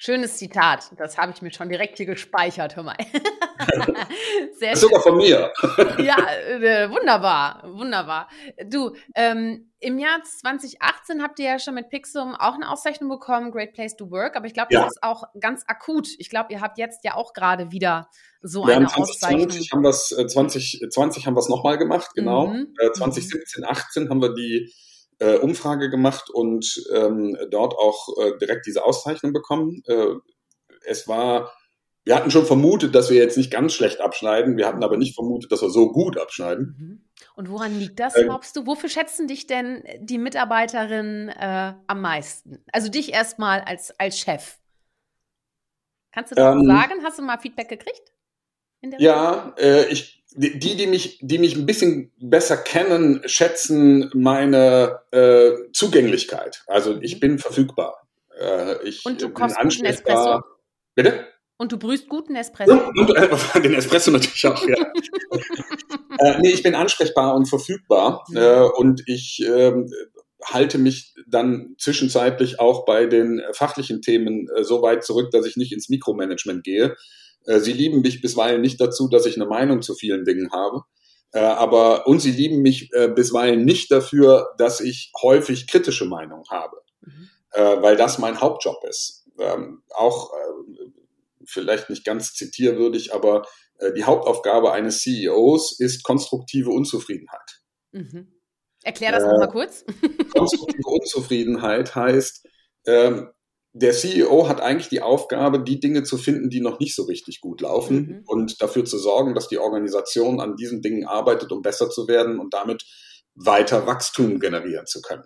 Schönes 0.00 0.36
Zitat. 0.36 0.92
Das 0.96 1.18
habe 1.18 1.32
ich 1.32 1.42
mir 1.42 1.52
schon 1.52 1.68
direkt 1.68 1.96
hier 1.96 2.06
gespeichert. 2.06 2.76
Hör 2.76 2.84
mal. 2.84 2.96
Sehr 4.56 4.70
schön. 4.70 4.76
Sogar 4.76 5.00
von 5.00 5.16
mir. 5.16 5.52
ja, 5.98 6.16
äh, 6.46 6.88
wunderbar, 6.88 7.64
wunderbar. 7.66 8.28
Du, 8.66 8.94
ähm, 9.16 9.72
im 9.80 9.98
Jahr 9.98 10.22
2018 10.22 11.20
habt 11.20 11.40
ihr 11.40 11.46
ja 11.46 11.58
schon 11.58 11.74
mit 11.74 11.88
Pixum 11.88 12.36
auch 12.36 12.54
eine 12.54 12.70
Auszeichnung 12.70 13.10
bekommen, 13.10 13.50
Great 13.50 13.72
Place 13.72 13.96
to 13.96 14.08
Work. 14.12 14.36
Aber 14.36 14.46
ich 14.46 14.54
glaube, 14.54 14.68
das 14.70 14.82
ja. 14.82 14.86
ist 14.86 15.02
auch 15.02 15.24
ganz 15.40 15.64
akut. 15.66 16.06
Ich 16.18 16.30
glaube, 16.30 16.52
ihr 16.52 16.60
habt 16.60 16.78
jetzt 16.78 17.04
ja 17.04 17.16
auch 17.16 17.32
gerade 17.32 17.72
wieder 17.72 18.08
so 18.40 18.68
wir 18.68 18.76
eine 18.76 18.86
haben 18.86 19.04
2020 19.04 19.72
Haben 19.72 19.82
wir's, 19.82 20.12
äh, 20.12 20.28
2020 20.28 21.26
haben 21.26 21.34
wir 21.34 21.40
es 21.40 21.48
nochmal 21.48 21.76
gemacht, 21.76 22.12
genau. 22.14 22.46
Mhm. 22.46 22.72
Äh, 22.78 22.92
2017, 22.92 23.64
18 23.64 24.10
haben 24.10 24.22
wir 24.22 24.32
die 24.32 24.72
äh, 25.18 25.36
Umfrage 25.36 25.90
gemacht 25.90 26.30
und 26.30 26.82
ähm, 26.94 27.36
dort 27.50 27.74
auch 27.74 28.08
äh, 28.18 28.38
direkt 28.38 28.66
diese 28.66 28.84
Auszeichnung 28.84 29.32
bekommen. 29.32 29.82
Äh, 29.86 30.14
es 30.86 31.08
war, 31.08 31.52
wir 32.04 32.14
hatten 32.14 32.30
schon 32.30 32.46
vermutet, 32.46 32.94
dass 32.94 33.10
wir 33.10 33.18
jetzt 33.18 33.36
nicht 33.36 33.50
ganz 33.50 33.72
schlecht 33.74 34.00
abschneiden. 34.00 34.56
Wir 34.56 34.66
hatten 34.66 34.84
aber 34.84 34.96
nicht 34.96 35.14
vermutet, 35.14 35.52
dass 35.52 35.62
wir 35.62 35.70
so 35.70 35.92
gut 35.92 36.18
abschneiden. 36.18 36.76
Mhm. 36.78 37.08
Und 37.34 37.50
woran 37.50 37.78
liegt 37.78 38.00
das, 38.00 38.16
ähm, 38.16 38.24
glaubst 38.24 38.56
du? 38.56 38.66
Wofür 38.66 38.88
schätzen 38.88 39.26
dich 39.28 39.46
denn 39.46 39.84
die 40.00 40.18
Mitarbeiterinnen 40.18 41.28
äh, 41.28 41.74
am 41.86 42.00
meisten? 42.00 42.64
Also 42.72 42.88
dich 42.88 43.12
erstmal 43.12 43.60
als, 43.60 43.98
als 43.98 44.18
Chef. 44.18 44.58
Kannst 46.12 46.32
du 46.32 46.36
das 46.36 46.54
ähm, 46.54 46.66
sagen? 46.66 47.04
Hast 47.04 47.18
du 47.18 47.22
mal 47.22 47.38
Feedback 47.38 47.68
gekriegt? 47.68 48.12
ja, 48.98 49.54
äh, 49.58 49.86
ich 49.86 50.17
die, 50.38 50.76
die 50.76 50.86
mich, 50.86 51.18
die 51.20 51.38
mich 51.38 51.56
ein 51.56 51.66
bisschen 51.66 52.12
besser 52.18 52.56
kennen, 52.56 53.22
schätzen 53.26 54.10
meine 54.14 55.00
äh, 55.10 55.50
Zugänglichkeit. 55.72 56.62
Also 56.66 56.98
ich 57.00 57.16
mhm. 57.16 57.20
bin 57.20 57.38
verfügbar. 57.38 58.08
Äh, 58.38 58.88
ich 58.88 59.04
und 59.04 59.20
du 59.20 59.30
kochst 59.30 59.56
guten 59.60 59.84
Espresso. 59.84 60.40
Bitte? 60.94 61.26
Und 61.56 61.72
du 61.72 61.78
brühst 61.78 62.08
guten 62.08 62.36
Espresso. 62.36 62.72
Und, 62.72 63.10
und 63.10 63.16
äh, 63.16 63.60
den 63.62 63.74
Espresso 63.74 64.12
natürlich 64.12 64.46
auch, 64.46 64.64
ja. 64.66 64.76
äh, 66.20 66.38
nee, 66.40 66.50
ich 66.50 66.62
bin 66.62 66.76
ansprechbar 66.76 67.34
und 67.34 67.46
verfügbar. 67.46 68.24
Mhm. 68.28 68.36
Äh, 68.36 68.60
und 68.76 69.02
ich 69.06 69.44
äh, 69.44 69.72
halte 70.44 70.78
mich 70.78 71.14
dann 71.26 71.74
zwischenzeitlich 71.78 72.60
auch 72.60 72.84
bei 72.84 73.06
den 73.06 73.42
fachlichen 73.52 74.02
Themen 74.02 74.48
äh, 74.54 74.62
so 74.62 74.82
weit 74.82 75.02
zurück, 75.02 75.32
dass 75.32 75.46
ich 75.46 75.56
nicht 75.56 75.72
ins 75.72 75.88
Mikromanagement 75.88 76.62
gehe, 76.62 76.96
äh, 77.48 77.60
sie 77.60 77.72
lieben 77.72 78.02
mich 78.02 78.20
bisweilen 78.20 78.60
nicht 78.60 78.80
dazu, 78.80 79.08
dass 79.08 79.26
ich 79.26 79.36
eine 79.36 79.46
Meinung 79.46 79.82
zu 79.82 79.94
vielen 79.94 80.24
Dingen 80.24 80.52
habe. 80.52 80.82
Äh, 81.32 81.40
aber, 81.40 82.06
und 82.06 82.20
sie 82.20 82.30
lieben 82.30 82.60
mich 82.62 82.90
äh, 82.92 83.08
bisweilen 83.08 83.64
nicht 83.64 83.90
dafür, 83.90 84.50
dass 84.58 84.80
ich 84.80 85.10
häufig 85.20 85.66
kritische 85.66 86.04
Meinungen 86.04 86.44
habe. 86.50 86.76
Mhm. 87.00 87.28
weil 87.54 87.96
das 87.96 88.18
mein 88.18 88.40
Hauptjob 88.40 88.84
ist. 88.86 89.24
Ähm, 89.38 89.82
auch 89.94 90.32
vielleicht 91.46 91.88
nicht 91.88 92.04
ganz 92.04 92.34
zitierwürdig, 92.34 93.14
aber 93.14 93.46
die 93.96 94.04
Hauptaufgabe 94.04 94.72
eines 94.72 95.00
CEOs 95.00 95.78
ist 95.78 96.02
konstruktive 96.02 96.70
Unzufriedenheit. 96.70 97.62
Mhm. 97.92 98.38
Erklär 98.82 99.12
das 99.12 99.24
äh, 99.24 99.28
nochmal 99.28 99.48
kurz. 99.48 99.84
konstruktive 100.36 100.88
Unzufriedenheit 100.88 101.94
heißt, 101.94 102.46
ähm, 102.86 103.30
der 103.72 103.92
CEO 103.92 104.48
hat 104.48 104.60
eigentlich 104.60 104.88
die 104.88 105.02
Aufgabe, 105.02 105.62
die 105.62 105.78
Dinge 105.78 106.02
zu 106.02 106.16
finden, 106.16 106.50
die 106.50 106.60
noch 106.60 106.80
nicht 106.80 106.94
so 106.94 107.04
richtig 107.04 107.40
gut 107.40 107.60
laufen 107.60 107.96
mhm. 107.96 108.22
und 108.26 108.62
dafür 108.62 108.84
zu 108.84 108.98
sorgen, 108.98 109.34
dass 109.34 109.48
die 109.48 109.58
Organisation 109.58 110.40
an 110.40 110.56
diesen 110.56 110.82
Dingen 110.82 111.06
arbeitet, 111.06 111.52
um 111.52 111.62
besser 111.62 111.90
zu 111.90 112.08
werden 112.08 112.38
und 112.38 112.54
damit 112.54 112.84
weiter 113.34 113.86
Wachstum 113.86 114.40
generieren 114.40 114.86
zu 114.86 115.00
können. 115.02 115.24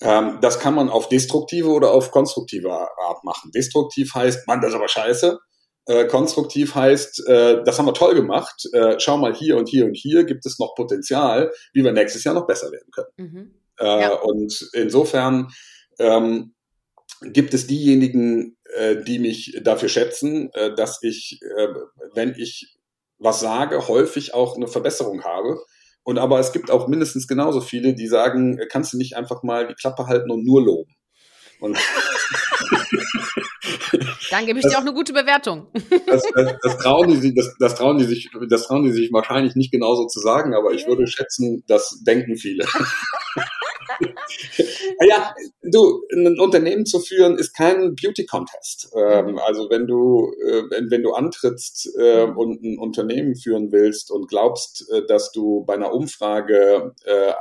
Ähm, 0.00 0.38
das 0.40 0.60
kann 0.60 0.74
man 0.74 0.88
auf 0.88 1.08
destruktive 1.08 1.68
oder 1.68 1.90
auf 1.90 2.10
konstruktive 2.10 2.72
Art 2.72 3.24
machen. 3.24 3.50
Destruktiv 3.52 4.14
heißt, 4.14 4.46
Mann, 4.46 4.60
das 4.60 4.70
ist 4.70 4.76
aber 4.76 4.88
scheiße. 4.88 5.38
Äh, 5.86 6.06
konstruktiv 6.06 6.74
heißt, 6.74 7.26
äh, 7.26 7.62
das 7.64 7.78
haben 7.78 7.86
wir 7.86 7.94
toll 7.94 8.14
gemacht. 8.14 8.64
Äh, 8.72 8.96
schau 8.98 9.16
mal 9.16 9.34
hier 9.34 9.56
und 9.56 9.68
hier 9.68 9.84
und 9.86 9.94
hier 9.94 10.24
gibt 10.24 10.46
es 10.46 10.58
noch 10.58 10.74
Potenzial, 10.74 11.50
wie 11.72 11.82
wir 11.82 11.92
nächstes 11.92 12.24
Jahr 12.24 12.34
noch 12.34 12.46
besser 12.46 12.70
werden 12.70 12.90
können. 12.92 13.08
Mhm. 13.16 13.54
Äh, 13.80 14.02
ja. 14.02 14.12
Und 14.14 14.68
insofern 14.74 15.48
ähm, 15.98 16.54
gibt 17.22 17.54
es 17.54 17.66
diejenigen, 17.66 18.56
äh, 18.76 19.02
die 19.02 19.18
mich 19.18 19.58
dafür 19.62 19.88
schätzen, 19.88 20.50
äh, 20.52 20.74
dass 20.74 21.02
ich, 21.02 21.40
äh, 21.42 21.68
wenn 22.14 22.34
ich 22.36 22.76
was 23.18 23.40
sage, 23.40 23.88
häufig 23.88 24.34
auch 24.34 24.56
eine 24.56 24.68
Verbesserung 24.68 25.24
habe. 25.24 25.60
Und 26.04 26.18
aber 26.18 26.38
es 26.38 26.52
gibt 26.52 26.70
auch 26.70 26.88
mindestens 26.88 27.26
genauso 27.26 27.60
viele, 27.60 27.94
die 27.94 28.06
sagen, 28.06 28.60
kannst 28.70 28.92
du 28.92 28.96
nicht 28.96 29.16
einfach 29.16 29.42
mal 29.42 29.66
die 29.66 29.74
Klappe 29.74 30.06
halten 30.06 30.30
und 30.30 30.44
nur 30.44 30.62
loben. 30.62 30.94
Und 31.60 31.76
Dann 34.30 34.46
gebe 34.46 34.58
ich 34.58 34.62
das, 34.64 34.72
dir 34.72 34.78
auch 34.78 34.82
eine 34.82 34.92
gute 34.92 35.12
Bewertung. 35.12 35.66
Das, 36.06 36.22
das, 36.34 36.54
das, 36.62 36.78
trauen 36.78 37.08
die, 37.08 37.16
sich, 37.16 37.34
das, 37.34 37.54
das, 37.58 37.74
trauen 37.74 37.98
die 37.98 38.04
sich, 38.04 38.30
das 38.48 38.66
trauen 38.66 38.84
die 38.84 38.92
sich 38.92 39.12
wahrscheinlich 39.12 39.54
nicht 39.56 39.72
genauso 39.72 40.06
zu 40.06 40.20
sagen, 40.20 40.54
aber 40.54 40.72
ich 40.72 40.86
würde 40.86 41.06
schätzen, 41.06 41.64
das 41.66 42.02
denken 42.06 42.36
viele. 42.36 42.64
ja, 45.00 45.34
du, 45.62 46.02
ein 46.12 46.38
Unternehmen 46.38 46.86
zu 46.86 47.00
führen 47.00 47.36
ist 47.36 47.54
kein 47.56 47.94
Beauty 47.94 48.26
Contest. 48.26 48.90
Ähm, 48.96 49.32
mhm. 49.32 49.38
also 49.38 49.70
wenn 49.70 49.86
du, 49.86 50.32
äh, 50.44 50.64
wenn, 50.70 50.90
wenn 50.90 51.02
du 51.02 51.12
antrittst 51.12 51.90
äh, 51.98 52.24
und 52.24 52.62
ein 52.62 52.78
Unternehmen 52.78 53.34
führen 53.34 53.72
willst 53.72 54.10
und 54.10 54.28
glaubst, 54.28 54.88
äh, 54.92 55.06
dass 55.06 55.32
du 55.32 55.64
bei 55.64 55.74
einer 55.74 55.92
Umfrage 55.92 56.94
äh, 57.04 57.32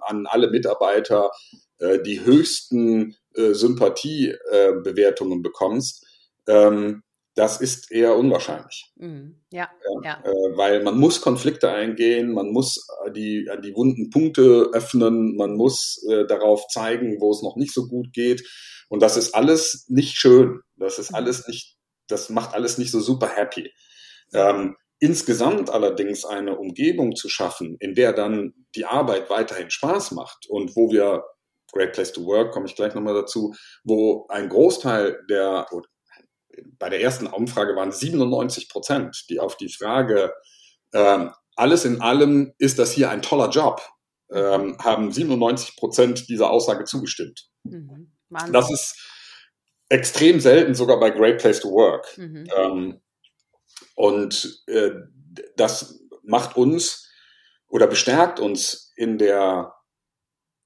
an 0.00 0.26
alle 0.26 0.50
Mitarbeiter 0.50 1.30
äh, 1.78 2.00
die 2.02 2.24
höchsten 2.24 3.16
äh, 3.36 3.54
Sympathiebewertungen 3.54 5.42
bekommst, 5.42 6.06
ähm, 6.46 7.02
das 7.36 7.60
ist 7.60 7.90
eher 7.90 8.16
unwahrscheinlich. 8.16 8.92
Mhm. 8.96 9.40
Ja, 9.50 9.68
ja. 10.02 10.20
ja. 10.22 10.22
Äh, 10.24 10.56
weil 10.56 10.82
man 10.82 10.98
muss 10.98 11.20
Konflikte 11.20 11.70
eingehen, 11.70 12.32
man 12.32 12.50
muss 12.50 12.86
die, 13.14 13.48
die 13.64 13.74
wunden 13.74 14.10
Punkte 14.10 14.70
öffnen, 14.72 15.36
man 15.36 15.56
muss 15.56 16.04
äh, 16.08 16.26
darauf 16.26 16.66
zeigen, 16.68 17.20
wo 17.20 17.32
es 17.32 17.42
noch 17.42 17.56
nicht 17.56 17.74
so 17.74 17.88
gut 17.88 18.12
geht. 18.12 18.48
Und 18.88 19.02
das 19.02 19.16
ist 19.16 19.34
alles 19.34 19.86
nicht 19.88 20.16
schön. 20.16 20.60
Das 20.76 20.98
ist 20.98 21.10
mhm. 21.10 21.16
alles 21.16 21.48
nicht, 21.48 21.76
das 22.06 22.30
macht 22.30 22.54
alles 22.54 22.78
nicht 22.78 22.92
so 22.92 23.00
super 23.00 23.28
happy. 23.28 23.72
Ähm, 24.32 24.76
insgesamt 25.00 25.70
allerdings 25.70 26.24
eine 26.24 26.56
Umgebung 26.56 27.16
zu 27.16 27.28
schaffen, 27.28 27.76
in 27.80 27.94
der 27.94 28.12
dann 28.12 28.54
die 28.76 28.84
Arbeit 28.84 29.28
weiterhin 29.28 29.70
Spaß 29.70 30.12
macht 30.12 30.46
und 30.48 30.76
wo 30.76 30.92
wir 30.92 31.24
Great 31.74 31.92
Place 31.92 32.12
to 32.12 32.24
Work, 32.24 32.52
komme 32.52 32.66
ich 32.66 32.76
gleich 32.76 32.94
nochmal 32.94 33.14
dazu, 33.14 33.54
wo 33.82 34.26
ein 34.28 34.48
Großteil 34.48 35.20
der, 35.28 35.66
bei 36.78 36.88
der 36.88 37.02
ersten 37.02 37.26
Umfrage 37.26 37.76
waren 37.76 37.92
97 37.92 38.68
Prozent, 38.68 39.26
die 39.28 39.40
auf 39.40 39.56
die 39.56 39.68
Frage, 39.68 40.32
ähm, 40.92 41.32
alles 41.56 41.84
in 41.84 42.00
allem 42.00 42.52
ist 42.58 42.78
das 42.78 42.92
hier 42.92 43.10
ein 43.10 43.22
toller 43.22 43.50
Job, 43.50 43.82
ähm, 44.30 44.76
haben 44.78 45.12
97 45.12 45.76
Prozent 45.76 46.28
dieser 46.28 46.50
Aussage 46.50 46.84
zugestimmt. 46.84 47.48
Mhm. 47.64 48.12
Das 48.52 48.70
ist 48.70 48.96
extrem 49.88 50.40
selten, 50.40 50.74
sogar 50.74 50.98
bei 50.98 51.10
Great 51.10 51.38
Place 51.38 51.60
to 51.60 51.70
Work. 51.70 52.16
Mhm. 52.16 52.48
Ähm, 52.56 53.00
und 53.94 54.62
äh, 54.66 54.90
das 55.56 56.00
macht 56.22 56.56
uns 56.56 57.10
oder 57.68 57.86
bestärkt 57.86 58.40
uns 58.40 58.92
in 58.96 59.18
der 59.18 59.74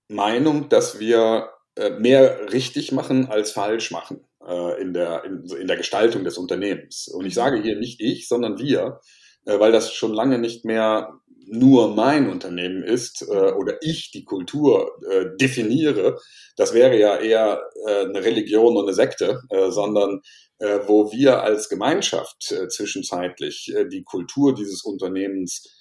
Meinung, 0.08 0.68
dass 0.68 0.98
wir 0.98 1.50
äh, 1.78 1.90
mehr 1.90 2.52
richtig 2.52 2.90
machen 2.90 3.28
als 3.28 3.52
falsch 3.52 3.92
machen 3.92 4.26
äh, 4.44 4.80
in, 4.80 4.92
der, 4.94 5.24
in, 5.24 5.44
in, 5.44 5.68
der 5.68 5.76
Gestaltung 5.76 6.24
des 6.24 6.36
Unternehmens. 6.36 7.06
Und 7.06 7.24
ich 7.24 7.34
sage 7.34 7.62
hier 7.62 7.76
nicht 7.76 8.00
ich, 8.00 8.26
sondern 8.26 8.58
wir, 8.58 9.00
äh, 9.44 9.60
weil 9.60 9.70
das 9.70 9.92
schon 9.92 10.12
lange 10.12 10.38
nicht 10.38 10.64
mehr 10.64 11.14
nur 11.50 11.94
mein 11.94 12.28
Unternehmen 12.28 12.82
ist 12.82 13.26
oder 13.26 13.78
ich 13.80 14.10
die 14.10 14.26
Kultur 14.26 15.00
definiere, 15.40 16.18
das 16.58 16.74
wäre 16.74 16.98
ja 16.98 17.16
eher 17.16 17.62
eine 17.86 18.22
Religion 18.22 18.76
und 18.76 18.84
eine 18.84 18.92
Sekte, 18.92 19.40
sondern 19.70 20.20
wo 20.58 21.10
wir 21.10 21.42
als 21.42 21.70
Gemeinschaft 21.70 22.54
zwischenzeitlich 22.68 23.74
die 23.90 24.02
Kultur 24.02 24.54
dieses 24.54 24.82
Unternehmens 24.84 25.77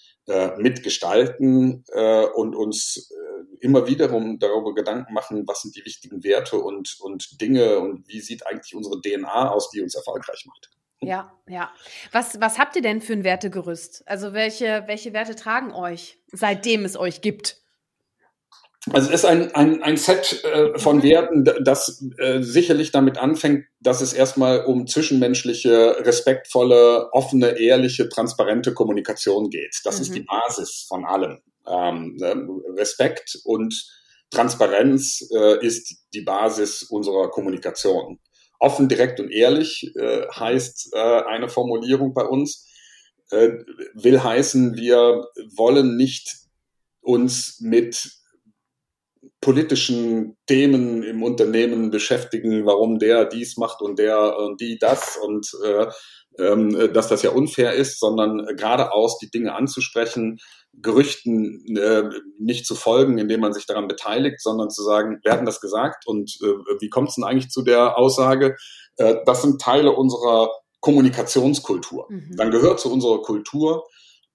mitgestalten 0.57 1.83
äh, 1.91 2.25
und 2.25 2.55
uns 2.55 3.11
äh, 3.11 3.65
immer 3.65 3.87
wiederum 3.87 4.39
darüber 4.39 4.73
Gedanken 4.73 5.13
machen, 5.13 5.47
was 5.47 5.61
sind 5.61 5.75
die 5.75 5.85
wichtigen 5.85 6.23
Werte 6.23 6.57
und, 6.57 6.97
und 6.99 7.41
Dinge 7.41 7.79
und 7.79 8.07
wie 8.07 8.19
sieht 8.19 8.45
eigentlich 8.45 8.75
unsere 8.75 9.01
DNA 9.01 9.49
aus, 9.49 9.69
die 9.69 9.81
uns 9.81 9.95
erfolgreich 9.95 10.45
macht. 10.45 10.69
Ja, 10.99 11.31
ja. 11.47 11.71
Was, 12.11 12.39
was 12.41 12.57
habt 12.57 12.75
ihr 12.75 12.81
denn 12.81 13.01
für 13.01 13.13
ein 13.13 13.23
Wertegerüst? 13.23 14.07
Also 14.07 14.33
welche, 14.33 14.83
welche 14.87 15.13
Werte 15.13 15.35
tragen 15.35 15.71
euch, 15.71 16.19
seitdem 16.31 16.85
es 16.85 16.97
euch 16.97 17.21
gibt? 17.21 17.61
Also 18.93 19.09
es 19.09 19.15
ist 19.15 19.25
ein, 19.25 19.53
ein, 19.53 19.83
ein 19.83 19.97
Set 19.97 20.43
äh, 20.43 20.77
von 20.77 21.03
Werten, 21.03 21.43
das 21.61 22.03
äh, 22.17 22.41
sicherlich 22.41 22.91
damit 22.91 23.17
anfängt, 23.17 23.65
dass 23.79 24.01
es 24.01 24.13
erstmal 24.13 24.65
um 24.65 24.87
zwischenmenschliche, 24.87 25.97
respektvolle, 26.05 27.09
offene, 27.11 27.59
ehrliche, 27.59 28.07
transparente 28.09 28.73
Kommunikation 28.73 29.49
geht. 29.49 29.79
Das 29.83 29.97
mhm. 29.97 30.01
ist 30.01 30.15
die 30.15 30.21
mhm. 30.21 30.25
Basis 30.25 30.85
von 30.87 31.05
allem. 31.05 31.39
Ähm, 31.67 32.15
ne? 32.17 32.47
Respekt 32.77 33.39
und 33.43 33.73
Transparenz 34.29 35.27
äh, 35.35 35.65
ist 35.65 35.95
die 36.13 36.21
Basis 36.21 36.83
unserer 36.83 37.29
Kommunikation. 37.29 38.19
Offen, 38.59 38.87
direkt 38.89 39.19
und 39.19 39.31
ehrlich 39.31 39.91
äh, 39.95 40.27
heißt 40.27 40.93
äh, 40.93 40.97
eine 40.97 41.49
Formulierung 41.49 42.13
bei 42.13 42.23
uns, 42.23 42.65
will 43.29 44.23
heißen, 44.23 44.77
wir 44.77 45.27
wollen 45.57 45.97
nicht 45.97 46.33
uns 47.01 47.59
mit 47.59 48.09
politischen 49.41 50.35
Themen 50.47 51.03
im 51.03 51.23
Unternehmen 51.23 51.91
beschäftigen, 51.91 52.65
warum 52.65 52.99
der 52.99 53.25
dies 53.25 53.57
macht 53.57 53.81
und 53.81 53.99
der 53.99 54.37
und 54.37 54.59
die 54.59 54.77
das 54.79 55.17
und 55.17 55.47
äh, 55.63 55.87
ähm, 56.39 56.93
dass 56.93 57.07
das 57.07 57.23
ja 57.23 57.31
unfair 57.31 57.73
ist, 57.73 57.99
sondern 57.99 58.45
geradeaus 58.55 59.17
die 59.19 59.29
Dinge 59.29 59.53
anzusprechen, 59.53 60.37
Gerüchten 60.73 61.65
äh, 61.75 62.03
nicht 62.39 62.67
zu 62.67 62.75
folgen, 62.75 63.17
indem 63.17 63.39
man 63.39 63.53
sich 63.53 63.65
daran 63.65 63.87
beteiligt, 63.87 64.41
sondern 64.41 64.69
zu 64.69 64.83
sagen, 64.83 65.19
wir 65.23 65.31
hatten 65.31 65.45
das 65.45 65.59
gesagt 65.59 66.05
und 66.05 66.37
äh, 66.43 66.47
wie 66.79 66.89
kommt 66.89 67.09
es 67.09 67.15
denn 67.15 67.23
eigentlich 67.23 67.49
zu 67.49 67.63
der 67.63 67.97
Aussage? 67.97 68.55
Äh, 68.97 69.15
das 69.25 69.41
sind 69.41 69.59
Teile 69.59 69.93
unserer 69.93 70.51
Kommunikationskultur. 70.79 72.05
Mhm. 72.09 72.35
Dann 72.37 72.51
gehört 72.51 72.79
zu 72.79 72.91
unserer 72.91 73.21
Kultur 73.23 73.85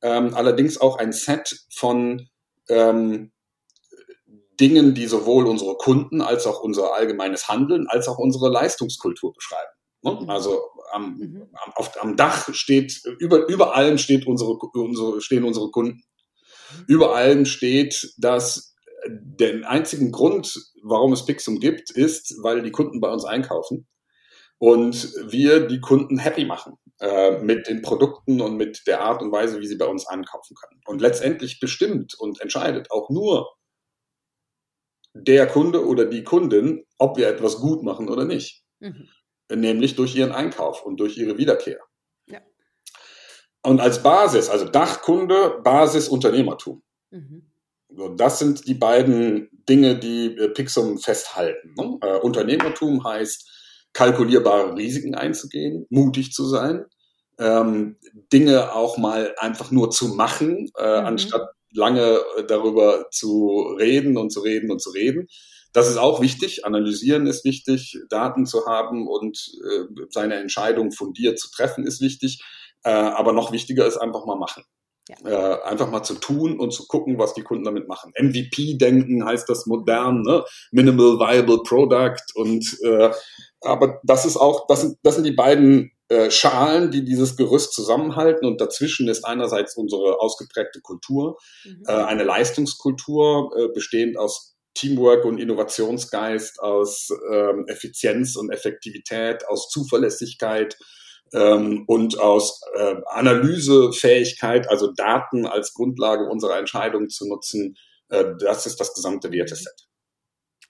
ähm, 0.03 0.35
allerdings 0.35 0.81
auch 0.81 0.99
ein 0.99 1.13
Set 1.13 1.57
von 1.73 2.29
ähm, 2.69 3.31
Dingen, 4.63 4.95
die 4.95 5.07
sowohl 5.07 5.47
unsere 5.47 5.75
Kunden 5.77 6.23
als 6.23 6.47
auch 6.47 6.61
unser 6.63 6.95
allgemeines 6.95 7.49
Handeln 7.49 7.87
als 7.89 8.09
auch 8.09 8.19
unsere 8.19 8.49
Leistungskultur 8.49 9.35
beschreiben. 9.35 9.73
Ne? 10.03 10.19
Mhm. 10.23 10.31
Also 10.31 10.63
am, 10.93 11.17
mhm. 11.19 11.49
am, 11.53 11.73
auf, 11.75 11.91
am 12.01 12.17
Dach 12.17 12.49
steht, 12.55 13.03
über, 13.19 13.49
über 13.49 13.75
allem 13.75 13.99
steht 13.99 14.27
unsere, 14.27 14.53
unsere, 14.53 15.21
stehen 15.21 15.45
unsere 15.45 15.71
Kunden. 15.71 16.03
Über 16.87 17.15
allem 17.15 17.45
steht, 17.45 18.15
dass 18.17 18.75
der 19.09 19.69
einzigen 19.69 20.13
Grund, 20.13 20.59
warum 20.83 21.13
es 21.13 21.27
Pixum 21.27 21.59
gibt, 21.59 21.91
ist, 21.91 22.37
weil 22.43 22.63
die 22.63 22.71
Kunden 22.71 23.01
bei 23.01 23.11
uns 23.11 23.25
einkaufen 23.25 23.89
und 24.59 25.13
wir 25.27 25.67
die 25.67 25.81
Kunden 25.81 26.19
happy 26.19 26.45
machen 26.45 26.79
äh, 27.01 27.41
mit 27.41 27.67
den 27.67 27.83
Produkten 27.83 28.41
und 28.41 28.57
mit 28.57 28.83
der 28.87 29.01
Art 29.01 29.21
und 29.21 29.33
Weise, 29.33 29.61
wie 29.61 29.67
sie 29.67 29.77
bei 29.77 29.87
uns 29.87 30.07
einkaufen 30.07 30.55
können. 30.55 30.81
Und 30.87 31.01
letztendlich 31.01 31.59
bestimmt 31.59 32.15
und 32.17 32.41
entscheidet 32.41 32.93
auch 32.93 33.11
nur 33.11 33.49
der 35.15 35.47
Kunde 35.47 35.87
oder 35.87 36.05
die 36.05 36.25
Kundin, 36.25 36.85
ob 36.99 37.17
wir 37.17 37.29
etwas 37.29 37.57
gut 37.57 37.83
machen 37.83 38.09
oder 38.09 38.25
nicht. 38.25 38.63
Mhm. 38.81 39.09
Nämlich 39.53 39.97
durch 39.97 40.15
ihren 40.15 40.33
Einkauf 40.33 40.85
und 40.85 40.99
durch 40.99 41.19
ihre 41.19 41.37
Wiederkehr. 41.37 41.81
Ja. 42.27 42.41
Und 43.63 43.81
als 43.81 44.03
Basis, 44.03 44.49
also 44.49 44.67
Dachkunde, 44.67 45.61
Basis 45.63 46.09
Unternehmertum. 46.09 46.83
Mhm. 47.11 47.51
So, 47.95 48.09
das 48.09 48.39
sind 48.39 48.67
die 48.67 48.75
beiden 48.75 49.51
Dinge, 49.69 49.99
die 49.99 50.37
äh, 50.37 50.49
Pixum 50.49 50.99
festhalten. 50.99 51.75
Ne? 51.77 51.99
Äh, 52.01 52.19
Unternehmertum 52.21 53.05
heißt, 53.05 53.51
kalkulierbare 53.93 54.75
Risiken 54.75 55.15
einzugehen, 55.15 55.87
mutig 55.91 56.33
zu 56.33 56.47
sein, 56.47 56.87
ähm, 57.39 57.99
Dinge 58.33 58.75
auch 58.75 58.97
mal 58.97 59.35
einfach 59.39 59.71
nur 59.71 59.91
zu 59.91 60.09
machen, 60.09 60.71
äh, 60.79 61.01
mhm. 61.01 61.07
anstatt 61.07 61.49
lange 61.75 62.21
äh, 62.37 62.45
darüber 62.47 63.07
zu 63.11 63.75
reden 63.79 64.17
und 64.17 64.31
zu 64.31 64.41
reden 64.41 64.71
und 64.71 64.81
zu 64.81 64.91
reden. 64.91 65.29
Das 65.73 65.89
ist 65.89 65.97
auch 65.97 66.21
wichtig. 66.21 66.67
Analysieren 66.67 67.27
ist 67.27 67.45
wichtig. 67.45 67.99
Daten 68.11 68.47
zu 68.47 68.67
haben 68.67 69.09
und 69.09 69.39
äh, 69.65 70.05
seine 70.11 70.37
Entscheidung 70.37 70.93
fundiert 70.93 71.39
zu 71.39 71.51
treffen 71.51 71.87
ist 71.87 72.01
wichtig. 72.01 72.43
Äh, 72.85 72.91
aber 72.91 73.33
noch 73.33 73.53
wichtiger 73.53 73.87
ist 73.87 73.97
einfach 73.97 74.27
mal 74.27 74.37
machen. 74.37 74.65
Ja. 75.09 75.17
Äh, 75.29 75.63
einfach 75.65 75.91
mal 75.91 76.03
zu 76.03 76.15
tun 76.15 76.61
und 76.61 76.73
zu 76.73 76.87
gucken, 76.87 77.19
was 77.19 77.35
die 77.35 77.43
Kunden 77.43 77.65
damit 77.65 77.89
machen. 77.89 78.13
MVP-Denken 78.17 79.25
heißt 79.25 79.49
das 79.49 79.67
modern, 79.67 80.23
ne? 80.23 80.45
Minimal 80.71 81.19
Viable 81.19 81.63
Product 81.65 82.23
und 82.35 82.79
äh, 82.85 83.11
aber 83.63 84.01
das 84.05 84.25
ist 84.25 84.37
auch, 84.37 84.67
das 84.69 84.83
sind, 84.83 84.99
das 85.03 85.17
sind 85.17 85.25
die 85.25 85.33
beiden 85.33 85.93
äh, 86.13 86.31
Schalen, 86.31 86.91
die 86.91 87.05
dieses 87.05 87.37
Gerüst 87.37 87.73
zusammenhalten. 87.73 88.47
Und 88.47 88.61
dazwischen 88.61 89.09
ist 89.09 89.25
einerseits 89.25 89.77
unsere 89.77 90.21
ausgeprägte 90.21 90.81
Kultur, 90.83 91.39
mhm. 91.65 91.83
äh, 91.87 91.93
eine 91.93 92.25
Leistungskultur, 92.25 93.51
äh, 93.57 93.69
bestehend 93.73 94.19
aus 94.19 94.55
Teamwork 94.75 95.25
und 95.25 95.39
Innovationsgeist, 95.39 96.61
aus 96.61 97.09
ähm, 97.31 97.65
Effizienz 97.67 98.37
und 98.37 98.51
Effektivität, 98.51 99.47
aus 99.49 99.69
Zuverlässigkeit 99.71 100.77
ähm, 101.33 101.85
und 101.87 102.19
aus 102.19 102.61
äh, 102.75 102.97
Analysefähigkeit, 103.07 104.69
also 104.69 104.93
Daten 104.95 105.47
als 105.47 105.73
Grundlage 105.73 106.29
unserer 106.29 106.59
Entscheidungen 106.59 107.09
zu 107.09 107.27
nutzen. 107.27 107.77
Äh, 108.09 108.35
das 108.39 108.67
ist 108.67 108.81
das 108.81 108.93
gesamte 108.93 109.33
Werteset. 109.33 109.89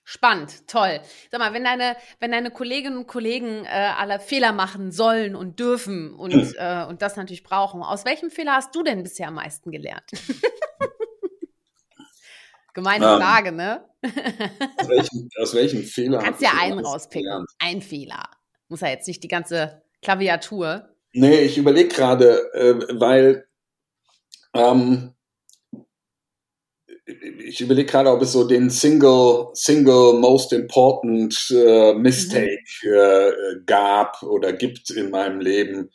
Spannend, 0.05 0.67
toll. 0.67 0.99
Sag 1.31 1.39
mal, 1.39 1.53
wenn 1.53 1.63
deine, 1.63 1.95
wenn 2.19 2.31
deine 2.31 2.51
Kolleginnen 2.51 2.97
und 2.97 3.07
Kollegen 3.07 3.63
äh, 3.65 3.69
alle 3.69 4.19
Fehler 4.19 4.51
machen 4.51 4.91
sollen 4.91 5.33
und 5.35 5.59
dürfen 5.59 6.13
und, 6.13 6.33
hm. 6.33 6.53
äh, 6.57 6.85
und 6.85 7.01
das 7.01 7.15
natürlich 7.15 7.43
brauchen, 7.43 7.81
aus 7.81 8.03
welchem 8.03 8.29
Fehler 8.29 8.53
hast 8.53 8.75
du 8.75 8.83
denn 8.83 9.03
bisher 9.03 9.29
am 9.29 9.35
meisten 9.35 9.71
gelernt? 9.71 10.03
Gemeine 12.73 13.05
ähm, 13.05 13.21
Frage, 13.21 13.51
ne? 13.51 13.85
aus, 14.77 14.89
welchem, 14.89 15.29
aus 15.39 15.53
welchem 15.53 15.83
Fehler? 15.83 16.17
Du 16.17 16.25
kannst 16.25 16.41
ja 16.41 16.51
einen 16.59 16.79
rauspicken. 16.79 17.23
Gelernt? 17.23 17.49
Ein 17.59 17.81
Fehler. 17.81 18.23
Muss 18.67 18.81
ja 18.81 18.89
jetzt 18.89 19.07
nicht 19.07 19.23
die 19.23 19.27
ganze 19.27 19.83
Klaviatur. 20.01 20.89
Nee, 21.13 21.41
ich 21.41 21.57
überlege 21.57 21.89
gerade, 21.89 22.51
äh, 22.53 22.99
weil 22.99 23.47
ähm, 24.53 25.12
ich 27.05 27.61
überlege 27.61 27.91
gerade, 27.91 28.09
ob 28.09 28.21
es 28.21 28.31
so 28.31 28.47
den 28.47 28.69
Single, 28.69 29.47
Single 29.53 30.13
Most 30.13 30.53
Important 30.53 31.51
äh, 31.51 31.93
Mistake 31.93 32.63
mhm. 32.83 32.93
äh, 32.93 33.31
gab 33.65 34.23
oder 34.23 34.53
gibt 34.53 34.89
in 34.89 35.09
meinem 35.09 35.41
Leben, 35.41 35.89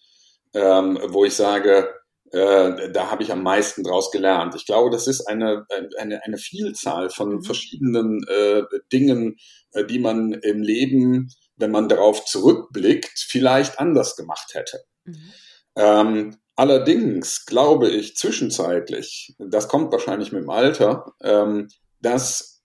ähm, 0.54 0.98
wo 1.08 1.24
ich 1.24 1.34
sage, 1.34 1.88
äh, 2.32 2.90
da 2.90 3.10
habe 3.10 3.22
ich 3.22 3.32
am 3.32 3.42
meisten 3.42 3.84
draus 3.84 4.10
gelernt. 4.10 4.54
Ich 4.54 4.66
glaube, 4.66 4.90
das 4.90 5.06
ist 5.06 5.26
eine, 5.26 5.64
eine, 5.98 6.22
eine 6.24 6.36
Vielzahl 6.36 7.08
von 7.08 7.36
mhm. 7.36 7.42
verschiedenen 7.42 8.20
äh, 8.28 8.62
Dingen, 8.92 9.36
äh, 9.72 9.84
die 9.84 9.98
man 9.98 10.34
im 10.34 10.62
Leben, 10.62 11.30
wenn 11.56 11.70
man 11.70 11.88
darauf 11.88 12.26
zurückblickt, 12.26 13.18
vielleicht 13.28 13.78
anders 13.78 14.14
gemacht 14.14 14.52
hätte. 14.52 14.84
Mhm. 15.04 15.32
Ähm, 15.76 16.36
allerdings 16.58 17.46
glaube 17.46 17.88
ich 17.88 18.16
zwischenzeitlich, 18.16 19.36
das 19.38 19.68
kommt 19.68 19.92
wahrscheinlich 19.92 20.32
mit 20.32 20.42
dem 20.42 20.50
Alter, 20.50 21.14
ähm, 21.22 21.68
dass 22.00 22.64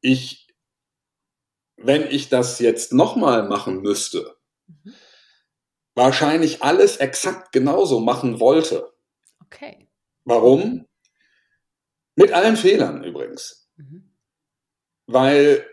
ich, 0.00 0.46
wenn 1.76 2.06
ich 2.06 2.28
das 2.28 2.60
jetzt 2.60 2.92
nochmal 2.92 3.48
machen 3.48 3.80
müsste, 3.80 4.36
mhm. 4.68 4.94
wahrscheinlich 5.96 6.62
alles 6.62 6.98
exakt 6.98 7.50
genauso 7.50 7.98
machen 7.98 8.38
wollte. 8.38 8.92
Okay. 9.40 9.88
Warum? 10.24 10.86
Mit 12.14 12.32
allen 12.32 12.56
Fehlern 12.56 13.02
übrigens. 13.02 13.68
Mhm. 13.74 14.14
Weil 15.06 15.66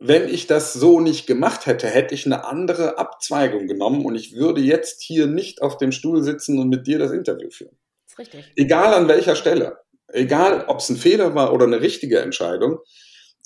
wenn 0.00 0.28
ich 0.28 0.46
das 0.46 0.72
so 0.72 0.98
nicht 0.98 1.26
gemacht 1.26 1.66
hätte, 1.66 1.86
hätte 1.86 2.14
ich 2.14 2.24
eine 2.24 2.46
andere 2.46 2.98
Abzweigung 2.98 3.66
genommen 3.66 4.06
und 4.06 4.14
ich 4.14 4.34
würde 4.34 4.62
jetzt 4.62 5.02
hier 5.02 5.26
nicht 5.26 5.60
auf 5.60 5.76
dem 5.76 5.92
Stuhl 5.92 6.22
sitzen 6.22 6.58
und 6.58 6.70
mit 6.70 6.86
dir 6.86 6.98
das 6.98 7.12
Interview 7.12 7.50
führen. 7.50 7.76
Das 8.06 8.12
ist 8.12 8.18
richtig. 8.18 8.52
Egal 8.56 8.94
an 8.94 9.08
welcher 9.08 9.36
Stelle. 9.36 9.76
Egal, 10.08 10.64
ob 10.68 10.78
es 10.78 10.88
ein 10.88 10.96
Fehler 10.96 11.34
war 11.34 11.52
oder 11.52 11.66
eine 11.66 11.82
richtige 11.82 12.20
Entscheidung. 12.20 12.78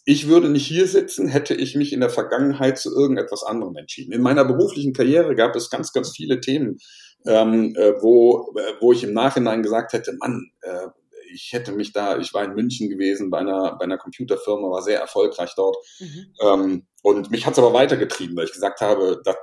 Ich 0.05 0.29
würde 0.29 0.49
nicht 0.49 0.67
hier 0.67 0.87
sitzen, 0.87 1.29
hätte 1.29 1.55
ich 1.55 1.75
mich 1.75 1.93
in 1.93 2.01
der 2.01 2.11
Vergangenheit 2.11 2.79
zu 2.79 2.95
irgendetwas 2.95 3.43
anderem 3.43 3.77
entschieden. 3.77 4.13
In 4.13 4.23
meiner 4.23 4.45
beruflichen 4.45 4.93
Karriere 4.93 5.35
gab 5.35 5.57
es 5.57 5.71
ganz, 5.71 5.93
ganz 5.93 6.15
viele 6.15 6.41
Themen, 6.41 6.79
ähm, 7.27 7.75
äh, 7.77 7.95
wo, 8.01 8.55
äh, 8.57 8.75
wo 8.81 8.93
ich 8.93 9.03
im 9.03 9.13
Nachhinein 9.13 9.63
gesagt 9.63 9.93
hätte, 9.93 10.15
Mann, 10.21 10.51
äh, 10.63 10.87
ich 11.35 11.53
hätte 11.53 11.73
mich 11.73 11.93
da, 11.93 12.19
ich 12.19 12.33
war 12.33 12.45
in 12.45 12.55
München 12.55 12.89
gewesen 12.89 13.31
bei 13.31 13.39
einer, 13.39 13.77
bei 13.77 13.85
einer 13.85 13.99
Computerfirma, 13.99 14.71
war 14.71 14.83
sehr 14.83 15.01
erfolgreich 15.01 15.53
dort. 15.57 15.77
Mhm. 15.99 16.35
Ähm, 16.41 16.87
und 17.03 17.31
mich 17.31 17.47
hat 17.47 17.53
es 17.55 17.59
aber 17.59 17.73
weitergetrieben, 17.73 18.37
weil 18.37 18.47
ich 18.47 18.53
gesagt 18.53 18.81
habe, 18.81 19.21
das 19.25 19.37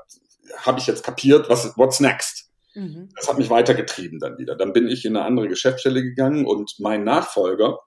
habe 0.57 0.79
ich 0.79 0.87
jetzt 0.87 1.03
kapiert, 1.03 1.49
was, 1.49 1.77
what's 1.77 1.99
next? 1.99 2.49
Mhm. 2.73 3.09
Das 3.15 3.27
hat 3.27 3.37
mich 3.37 3.49
weitergetrieben 3.49 4.19
dann 4.19 4.37
wieder. 4.37 4.55
Dann 4.55 4.73
bin 4.73 4.87
ich 4.87 5.05
in 5.05 5.15
eine 5.15 5.25
andere 5.25 5.47
Geschäftsstelle 5.47 6.01
gegangen 6.01 6.45
und 6.45 6.75
mein 6.79 7.03
Nachfolger 7.03 7.79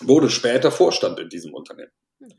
wurde 0.00 0.30
später 0.30 0.70
Vorstand 0.70 1.18
in 1.18 1.28
diesem 1.28 1.54
Unternehmen. 1.54 1.92
Mhm. 2.20 2.32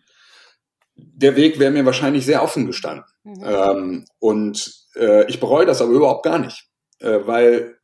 Der 0.95 1.35
Weg 1.35 1.59
wäre 1.59 1.71
mir 1.71 1.85
wahrscheinlich 1.85 2.25
sehr 2.25 2.43
offen 2.43 2.67
gestanden. 2.67 3.05
Mhm. 3.23 3.43
Ähm, 3.43 4.05
und 4.19 4.73
äh, 4.95 5.27
ich 5.27 5.39
bereue 5.39 5.65
das 5.65 5.81
aber 5.81 5.91
überhaupt 5.91 6.23
gar 6.23 6.39
nicht 6.39 6.69
äh, 7.03 7.27
weil, 7.27 7.77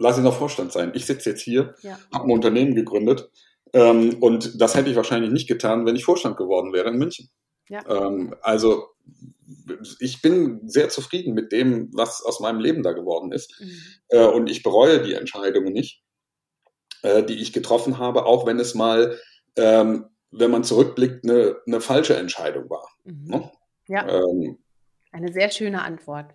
lass 0.00 0.18
ich 0.18 0.24
noch 0.24 0.36
Vorstand 0.36 0.72
sein, 0.72 0.92
ich 0.94 1.06
sitze 1.06 1.30
jetzt 1.30 1.42
hier, 1.42 1.74
ja. 1.82 1.98
habe 2.12 2.24
ein 2.24 2.32
Unternehmen 2.32 2.74
gegründet 2.74 3.30
ähm, 3.72 4.16
und 4.20 4.60
das 4.60 4.74
hätte 4.74 4.90
ich 4.90 4.96
wahrscheinlich 4.96 5.30
nicht 5.30 5.48
getan, 5.48 5.86
wenn 5.86 5.94
ich 5.94 6.04
Vorstand 6.04 6.36
geworden 6.36 6.72
wäre 6.72 6.88
in 6.88 6.98
München. 6.98 7.30
Ja. 7.68 7.84
Ähm, 7.88 8.34
also 8.42 8.88
ich 10.00 10.22
bin 10.22 10.68
sehr 10.68 10.88
zufrieden 10.88 11.34
mit 11.34 11.52
dem, 11.52 11.90
was 11.92 12.22
aus 12.22 12.40
meinem 12.40 12.60
Leben 12.60 12.82
da 12.82 12.92
geworden 12.92 13.30
ist. 13.30 13.60
Mhm. 13.60 13.80
Äh, 14.08 14.26
und 14.26 14.50
ich 14.50 14.62
bereue 14.62 15.02
die 15.02 15.14
Entscheidungen 15.14 15.72
nicht, 15.72 16.02
äh, 17.02 17.22
die 17.22 17.40
ich 17.40 17.52
getroffen 17.52 17.98
habe, 17.98 18.26
auch 18.26 18.46
wenn 18.46 18.58
es 18.58 18.74
mal, 18.74 19.18
ähm, 19.56 20.06
wenn 20.30 20.50
man 20.50 20.64
zurückblickt, 20.64 21.24
eine, 21.24 21.56
eine 21.66 21.80
falsche 21.80 22.16
Entscheidung 22.16 22.68
war. 22.70 22.88
Mhm. 23.04 23.26
Ne? 23.26 23.52
Ja. 23.86 24.08
Ähm, 24.08 24.58
eine 25.12 25.32
sehr 25.32 25.50
schöne 25.50 25.82
Antwort. 25.82 26.34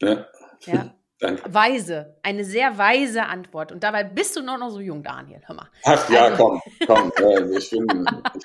Ja. 0.00 0.26
Ja. 0.66 0.94
Danke. 1.20 1.42
Weise, 1.54 2.16
eine 2.24 2.44
sehr 2.44 2.76
weise 2.76 3.24
Antwort. 3.26 3.70
Und 3.70 3.84
dabei 3.84 4.02
bist 4.02 4.34
du 4.34 4.42
noch, 4.42 4.58
noch 4.58 4.70
so 4.70 4.80
jung, 4.80 5.04
Daniel. 5.04 5.40
Hör 5.46 5.54
mal. 5.54 5.68
Ach 5.84 6.10
ja, 6.10 6.24
also. 6.24 6.60
komm, 6.86 7.12
komm. 7.16 7.52
ich, 7.52 7.72
ich 7.72 7.80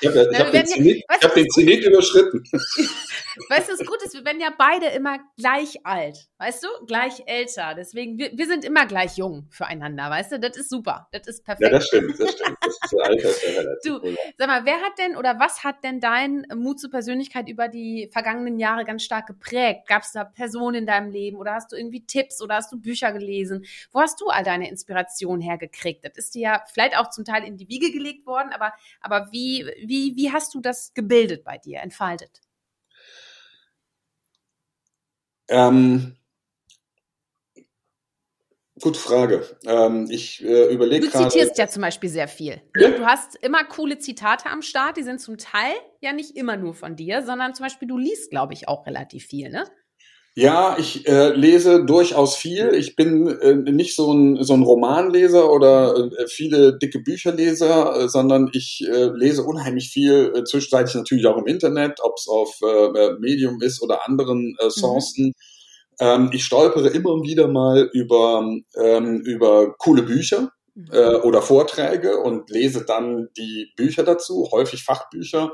habe 0.07 0.29
hab 0.37 0.51
den, 0.51 0.65
Zenit, 0.67 1.03
hab 1.09 1.33
den 1.33 1.49
Zenit 1.49 1.83
überschritten. 1.83 2.43
Weißt 3.49 3.69
du, 3.69 3.75
das 3.75 3.87
Gute 3.87 4.05
ist, 4.05 4.13
wir 4.13 4.23
werden 4.23 4.39
ja 4.39 4.53
beide 4.55 4.85
immer 4.87 5.17
gleich 5.35 5.83
alt. 5.83 6.29
Weißt 6.37 6.63
du? 6.63 6.67
Gleich 6.85 7.23
älter. 7.25 7.73
Deswegen, 7.75 8.19
wir, 8.19 8.31
wir 8.33 8.45
sind 8.45 8.63
immer 8.63 8.85
gleich 8.85 9.17
jung 9.17 9.47
füreinander. 9.49 10.09
Weißt 10.11 10.33
du? 10.33 10.39
Das 10.39 10.55
ist 10.55 10.69
super. 10.69 11.07
Das 11.11 11.27
ist 11.27 11.43
perfekt. 11.43 11.63
Ja, 11.63 11.69
das 11.71 11.87
stimmt. 11.87 12.19
Das 12.19 12.31
stimmt. 12.31 12.57
Das 12.61 12.77
ist 12.83 13.01
Alter 13.01 13.29
ist 13.29 13.43
ja 13.43 13.49
relativ. 13.61 13.83
Du, 13.83 14.15
sag 14.37 14.47
mal, 14.47 14.65
wer 14.65 14.75
hat 14.75 14.97
denn 14.99 15.17
oder 15.17 15.39
was 15.39 15.63
hat 15.63 15.83
denn 15.83 15.99
dein 15.99 16.45
Mut 16.53 16.79
zur 16.79 16.91
Persönlichkeit 16.91 17.49
über 17.49 17.67
die 17.67 18.09
vergangenen 18.13 18.59
Jahre 18.59 18.85
ganz 18.85 19.03
stark 19.03 19.25
geprägt? 19.25 19.87
Gab 19.87 20.03
es 20.03 20.11
da 20.11 20.23
Personen 20.23 20.75
in 20.75 20.85
deinem 20.85 21.09
Leben 21.09 21.37
oder 21.37 21.53
hast 21.55 21.71
du 21.71 21.75
irgendwie 21.75 22.05
Tipps 22.05 22.41
oder 22.41 22.58
hast 22.59 22.71
du 22.71 22.79
Bücher 22.79 23.11
gelesen? 23.11 23.65
Wo 23.91 23.99
hast 24.01 24.21
du 24.21 24.27
all 24.27 24.43
deine 24.43 24.69
Inspiration 24.69 25.41
hergekriegt? 25.41 26.05
Das 26.05 26.17
ist 26.17 26.35
dir 26.35 26.41
ja 26.41 26.63
vielleicht 26.71 26.97
auch 26.97 27.09
zum 27.09 27.25
Teil 27.25 27.43
in 27.43 27.57
die 27.57 27.67
Wiege 27.67 27.91
gelegt 27.91 28.25
worden, 28.25 28.51
aber, 28.53 28.73
aber 29.01 29.31
wie, 29.31 29.65
wie, 29.85 30.15
wie 30.15 30.31
hast 30.31 30.53
du 30.53 30.61
das 30.61 30.93
gebildet 30.93 31.43
bei 31.43 31.57
dir, 31.57 31.79
entfaltet? 31.79 32.41
Ähm, 35.47 36.15
Gute 38.81 38.99
Frage. 38.99 39.45
Ähm, 39.65 40.07
ich 40.09 40.43
äh, 40.43 40.73
überlege 40.73 41.07
gerade. 41.07 41.25
Du 41.25 41.29
zitierst 41.29 41.57
ja 41.57 41.67
zum 41.67 41.81
Beispiel 41.81 42.09
sehr 42.09 42.27
viel. 42.27 42.61
Ja? 42.77 42.91
Du 42.91 43.05
hast 43.05 43.35
immer 43.35 43.63
coole 43.65 43.99
Zitate 43.99 44.49
am 44.49 44.61
Start. 44.61 44.97
Die 44.97 45.03
sind 45.03 45.19
zum 45.19 45.37
Teil 45.37 45.73
ja 45.99 46.13
nicht 46.13 46.37
immer 46.37 46.55
nur 46.55 46.73
von 46.73 46.95
dir, 46.95 47.23
sondern 47.23 47.53
zum 47.53 47.65
Beispiel 47.65 47.87
du 47.87 47.97
liest, 47.97 48.31
glaube 48.31 48.53
ich, 48.53 48.67
auch 48.67 48.85
relativ 48.85 49.25
viel, 49.25 49.49
ne? 49.49 49.65
Ja, 50.39 50.77
ich 50.79 51.05
äh, 51.05 51.33
lese 51.33 51.83
durchaus 51.83 52.37
viel. 52.37 52.73
Ich 52.73 52.95
bin 52.95 53.27
äh, 53.27 53.55
nicht 53.55 53.93
so 53.93 54.13
ein, 54.13 54.41
so 54.41 54.53
ein 54.53 54.61
Romanleser 54.61 55.51
oder 55.51 55.97
äh, 55.97 56.27
viele 56.27 56.77
dicke 56.79 56.99
Bücherleser, 56.99 58.03
äh, 58.03 58.07
sondern 58.07 58.49
ich 58.53 58.87
äh, 58.89 59.09
lese 59.13 59.43
unheimlich 59.43 59.89
viel, 59.89 60.31
äh, 60.33 60.45
zwischenzeitlich 60.45 60.95
natürlich 60.95 61.25
auch 61.27 61.37
im 61.37 61.45
Internet, 61.45 61.99
ob 62.01 62.13
es 62.15 62.29
auf 62.29 62.57
Medium 63.19 63.61
ist 63.61 63.81
oder 63.81 64.07
anderen 64.07 64.55
äh, 64.59 64.69
Sourcen. 64.69 65.25
Mhm. 65.25 65.33
Ähm, 65.99 66.29
ich 66.31 66.45
stolpere 66.45 66.87
immer 66.87 67.21
wieder 67.21 67.49
mal 67.49 67.89
über, 67.91 68.49
ähm, 68.81 69.19
über 69.19 69.75
coole 69.77 70.03
Bücher 70.03 70.53
mhm. 70.73 70.87
oder 71.23 71.41
Vorträge 71.41 72.17
und 72.17 72.49
lese 72.49 72.85
dann 72.85 73.27
die 73.37 73.73
Bücher 73.75 74.03
dazu, 74.03 74.47
häufig 74.53 74.85
Fachbücher. 74.85 75.51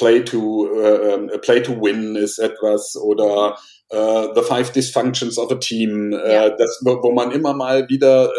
Äh, 0.00 0.04
Play 0.04 0.24
to 0.24 0.66
uh, 0.66 1.38
Play 1.38 1.62
to 1.62 1.72
Win 1.72 2.16
ist 2.16 2.38
etwas 2.38 2.96
oder 2.96 3.56
uh, 3.92 4.34
The 4.34 4.42
Five 4.42 4.72
Dysfunctions 4.72 5.38
of 5.38 5.50
a 5.50 5.56
Team, 5.56 6.12
ja. 6.12 6.46
uh, 6.46 6.56
das, 6.56 6.80
wo 6.82 7.12
man 7.12 7.32
immer 7.32 7.54
mal 7.54 7.88
wieder 7.88 8.32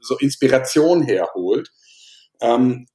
so 0.00 0.16
Inspiration 0.18 1.02
herholt. 1.02 1.70
Ähm, 2.40 2.86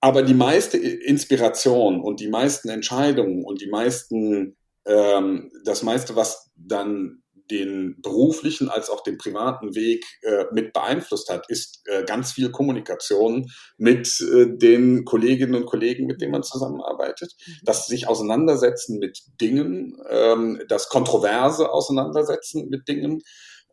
aber 0.00 0.22
die 0.22 0.34
meiste 0.34 0.78
Inspiration 0.78 2.00
und 2.00 2.20
die 2.20 2.28
meisten 2.28 2.70
Entscheidungen 2.70 3.44
und 3.44 3.60
die 3.60 3.68
meisten, 3.68 4.56
ähm, 4.86 5.50
das 5.64 5.82
meiste, 5.82 6.16
was 6.16 6.50
dann 6.56 7.22
den 7.50 7.96
beruflichen 8.00 8.68
als 8.68 8.90
auch 8.90 9.02
den 9.02 9.18
privaten 9.18 9.74
Weg 9.74 10.04
äh, 10.22 10.44
mit 10.52 10.72
beeinflusst 10.72 11.28
hat, 11.28 11.48
ist 11.48 11.82
äh, 11.86 12.04
ganz 12.04 12.32
viel 12.32 12.50
Kommunikation 12.50 13.50
mit 13.76 14.20
äh, 14.20 14.46
den 14.56 15.04
Kolleginnen 15.04 15.54
und 15.54 15.66
Kollegen, 15.66 16.06
mit 16.06 16.20
denen 16.20 16.32
man 16.32 16.42
zusammenarbeitet. 16.42 17.34
Mhm. 17.46 17.52
Das 17.64 17.86
sich 17.86 18.08
auseinandersetzen 18.08 18.98
mit 18.98 19.20
Dingen, 19.40 19.96
ähm, 20.08 20.62
das 20.68 20.88
kontroverse 20.88 21.70
Auseinandersetzen 21.70 22.68
mit 22.68 22.88
Dingen, 22.88 23.22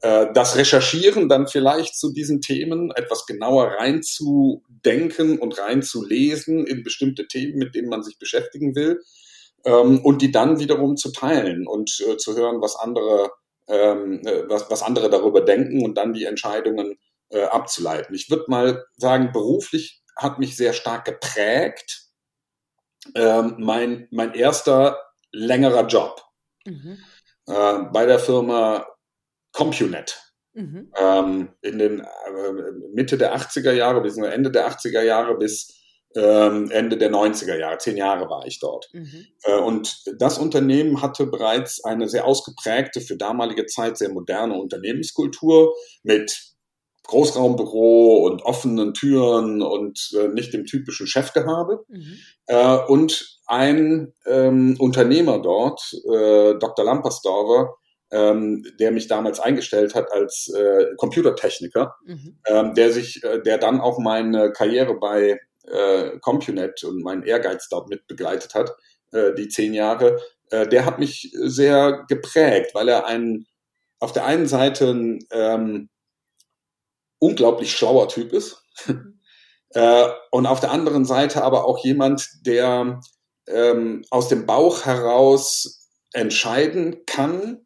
äh, 0.01 0.27
das 0.33 0.57
Recherchieren 0.57 1.29
dann 1.29 1.47
vielleicht 1.47 1.97
zu 1.97 2.13
diesen 2.13 2.41
Themen, 2.41 2.91
etwas 2.91 3.25
genauer 3.25 3.75
reinzudenken 3.79 5.39
und 5.39 5.57
reinzulesen 5.57 6.65
in 6.67 6.83
bestimmte 6.83 7.27
Themen, 7.27 7.57
mit 7.57 7.75
denen 7.75 7.89
man 7.89 8.03
sich 8.03 8.19
beschäftigen 8.19 8.75
will. 8.75 9.01
Ähm, 9.65 9.99
und 10.03 10.21
die 10.21 10.31
dann 10.31 10.59
wiederum 10.59 10.97
zu 10.97 11.11
teilen 11.11 11.67
und 11.67 11.99
äh, 12.07 12.17
zu 12.17 12.35
hören, 12.35 12.61
was 12.61 12.75
andere 12.75 13.31
ähm, 13.67 14.21
äh, 14.25 14.49
was, 14.49 14.69
was 14.69 14.84
andere 14.84 15.10
darüber 15.10 15.41
denken 15.41 15.84
und 15.84 15.95
dann 15.95 16.13
die 16.13 16.25
Entscheidungen 16.25 16.97
äh, 17.30 17.43
abzuleiten. 17.43 18.15
Ich 18.15 18.30
würde 18.30 18.45
mal 18.47 18.86
sagen, 18.95 19.32
beruflich 19.32 20.03
hat 20.15 20.39
mich 20.39 20.56
sehr 20.56 20.73
stark 20.73 21.06
geprägt. 21.06 22.03
Ähm, 23.15 23.56
mein, 23.60 24.08
mein 24.12 24.34
erster 24.34 24.99
längerer 25.32 25.88
Job 25.88 26.21
mhm. 26.65 26.97
äh, 27.47 27.80
bei 27.91 28.06
der 28.06 28.19
Firma 28.19 28.88
CompuNet. 29.53 30.23
Mhm. 30.53 30.91
Ähm, 30.97 31.49
in 31.62 31.77
den 31.77 31.99
äh, 31.99 32.71
Mitte 32.93 33.17
der 33.17 33.36
80er 33.38 33.73
Jahre, 33.73 34.01
bis 34.01 34.17
Ende 34.17 34.49
der 34.49 34.67
80er 34.69 35.01
Jahre 35.01 35.38
bis 35.38 35.73
Ende 36.21 36.97
der 36.97 37.12
90er 37.12 37.58
Jahre. 37.58 37.77
Zehn 37.77 37.97
Jahre 37.97 38.30
war 38.30 38.45
ich 38.45 38.60
dort. 38.60 38.89
Mhm. 38.93 39.25
Äh, 39.43 39.58
und 39.60 40.03
das 40.19 40.38
Unternehmen 40.38 41.01
hatte 41.01 41.25
bereits 41.27 41.84
eine 41.84 42.08
sehr 42.08 42.25
ausgeprägte, 42.25 43.01
für 43.01 43.17
damalige 43.17 43.65
Zeit 43.65 43.97
sehr 43.97 44.10
moderne 44.10 44.56
Unternehmenskultur 44.56 45.73
mit 46.03 46.56
Großraumbüro 47.08 48.25
und 48.25 48.43
offenen 48.43 48.93
Türen 48.93 49.62
und 49.62 50.12
äh, 50.19 50.27
nicht 50.27 50.53
dem 50.53 50.65
typischen 50.65 51.08
Chefgehabe. 51.08 51.86
Mhm. 51.88 52.19
Äh, 52.47 52.77
und 52.88 53.39
ein 53.47 54.13
ähm, 54.25 54.75
Unternehmer 54.77 55.39
dort, 55.39 55.82
äh, 56.06 56.56
Dr. 56.60 56.86
Lampersdorfer, 56.86 57.75
ähm, 58.12 58.65
der 58.80 58.91
mich 58.91 59.08
damals 59.08 59.39
eingestellt 59.39 59.95
hat 59.95 60.12
als 60.12 60.53
äh, 60.53 60.86
Computertechniker, 60.97 61.95
mhm. 62.06 62.39
ähm, 62.45 62.73
der 62.73 62.91
sich, 62.91 63.23
äh, 63.23 63.41
der 63.41 63.58
dann 63.58 63.80
auch 63.80 63.99
meine 63.99 64.51
Karriere 64.51 64.95
bei 64.95 65.39
äh, 65.67 66.19
CompuNet 66.19 66.84
und 66.84 67.03
meinen 67.03 67.23
Ehrgeiz 67.23 67.69
dort 67.69 67.89
mit 67.89 68.08
begleitet 68.08 68.56
hat, 68.56 68.75
äh, 69.12 69.34
die 69.34 69.47
zehn 69.47 69.73
Jahre, 69.73 70.19
äh, 70.49 70.67
der 70.67 70.86
hat 70.86 70.99
mich 70.99 71.32
sehr 71.34 72.06
geprägt, 72.08 72.73
weil 72.73 72.89
er 72.89 73.06
ein 73.06 73.45
auf 73.99 74.12
der 74.12 74.25
einen 74.25 74.47
Seite 74.47 74.91
ein 74.91 75.19
ähm, 75.32 75.89
unglaublich 77.19 77.75
schlauer 77.75 78.08
Typ 78.10 78.32
ist 78.32 78.63
äh, 79.69 80.10
und 80.32 80.45
auf 80.45 80.60
der 80.60 80.71
anderen 80.71 81.06
Seite 81.06 81.43
aber 81.43 81.65
auch 81.65 81.84
jemand, 81.84 82.30
der 82.45 83.01
ähm, 83.47 84.03
aus 84.10 84.27
dem 84.27 84.45
Bauch 84.45 84.86
heraus 84.86 85.89
entscheiden 86.13 87.06
kann, 87.06 87.65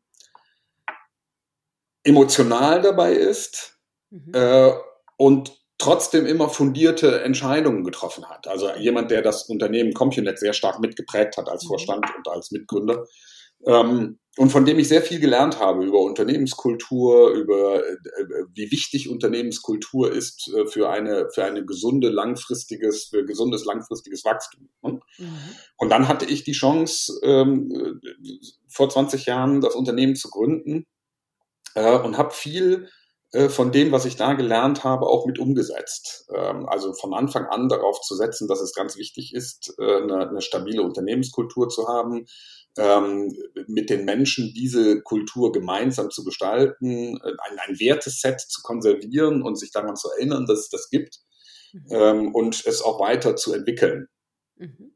emotional 2.04 2.82
dabei 2.82 3.14
ist 3.14 3.78
mhm. 4.10 4.34
äh, 4.34 4.72
und 5.18 5.61
trotzdem 5.82 6.26
immer 6.26 6.48
fundierte 6.48 7.22
Entscheidungen 7.22 7.84
getroffen 7.84 8.26
hat. 8.30 8.48
Also 8.48 8.70
jemand, 8.78 9.12
der 9.12 9.22
das 9.22 9.50
Unternehmen 9.50 9.94
CompuNet 9.94 10.40
sehr 10.40 10.54
stark 10.54 10.80
mitgeprägt 10.80 11.38
hat 11.38 11.50
als 11.50 11.64
mhm. 11.64 11.70
Vorstand 11.70 12.06
und 12.16 12.28
als 12.28 12.52
Mitgründer. 12.52 13.06
Ähm, 13.66 14.20
und 14.38 14.50
von 14.50 14.64
dem 14.64 14.80
ich 14.80 14.88
sehr 14.88 15.02
viel 15.02 15.20
gelernt 15.20 15.60
habe 15.60 15.84
über 15.84 16.00
Unternehmenskultur, 16.02 17.32
über 17.32 17.86
äh, 17.86 17.96
wie 18.54 18.72
wichtig 18.72 19.10
Unternehmenskultur 19.10 20.12
ist 20.12 20.52
äh, 20.56 20.66
für 20.68 20.90
eine 20.90 21.28
für 21.34 21.44
eine 21.44 21.66
gesunde 21.66 22.10
langfristiges 22.10 23.06
für 23.06 23.26
gesundes 23.26 23.66
langfristiges 23.66 24.24
Wachstum. 24.24 24.70
Ne? 24.84 25.00
Mhm. 25.18 25.38
Und 25.78 25.90
dann 25.90 26.08
hatte 26.08 26.26
ich 26.26 26.44
die 26.44 26.54
Chance 26.54 27.20
ähm, 27.24 28.00
vor 28.70 28.90
20 28.90 29.26
Jahren 29.26 29.62
das 29.62 29.76
Unternehmen 29.76 30.16
zu 30.16 30.30
gründen 30.30 30.86
äh, 31.76 31.98
und 31.98 32.18
habe 32.18 32.32
viel 32.32 32.86
äh, 32.86 33.01
von 33.50 33.72
dem, 33.72 33.94
was 33.94 34.04
ich 34.06 34.18
da 34.18 34.34
gelernt 34.34 34.84
habe, 34.84 35.08
auch 35.08 35.26
mit 35.26 35.40
umgesetzt. 35.40 36.30
Ähm, 36.36 36.68
also 36.68 36.94
von 36.94 37.14
Anfang 37.14 37.46
an 37.46 37.70
darauf 37.70 38.02
zu 38.02 38.16
setzen, 38.16 38.48
dass 38.48 38.60
es 38.60 38.74
ganz 38.74 38.98
wichtig 38.98 39.34
ist, 39.34 39.74
äh, 39.80 40.02
eine, 40.02 40.30
eine 40.30 40.42
stabile 40.42 40.82
Unternehmenskultur 40.82 41.70
zu 41.70 41.88
haben, 41.88 42.26
ähm, 42.78 43.34
mit 43.68 43.90
den 43.90 44.04
Menschen 44.04 44.54
diese 44.54 45.02
Kultur 45.02 45.54
gemeinsam 45.54 46.10
zu 46.10 46.26
gestalten, 46.26 47.18
äh, 47.24 47.32
ein, 47.50 47.60
ein 47.68 47.80
Werteset 47.80 48.42
zu 48.42 48.62
konservieren 48.64 49.42
und 49.42 49.58
sich 49.58 49.72
daran 49.72 49.96
zu 49.96 50.10
erinnern, 50.12 50.46
dass 50.46 50.60
es 50.60 50.70
das 50.70 50.90
gibt 50.90 51.20
mhm. 51.72 51.86
ähm, 51.90 52.36
und 52.36 52.66
es 52.66 52.82
auch 52.82 53.00
weiter 53.00 53.38
zu 53.38 53.54
entwickeln. 53.54 54.08
Mhm. 54.58 54.94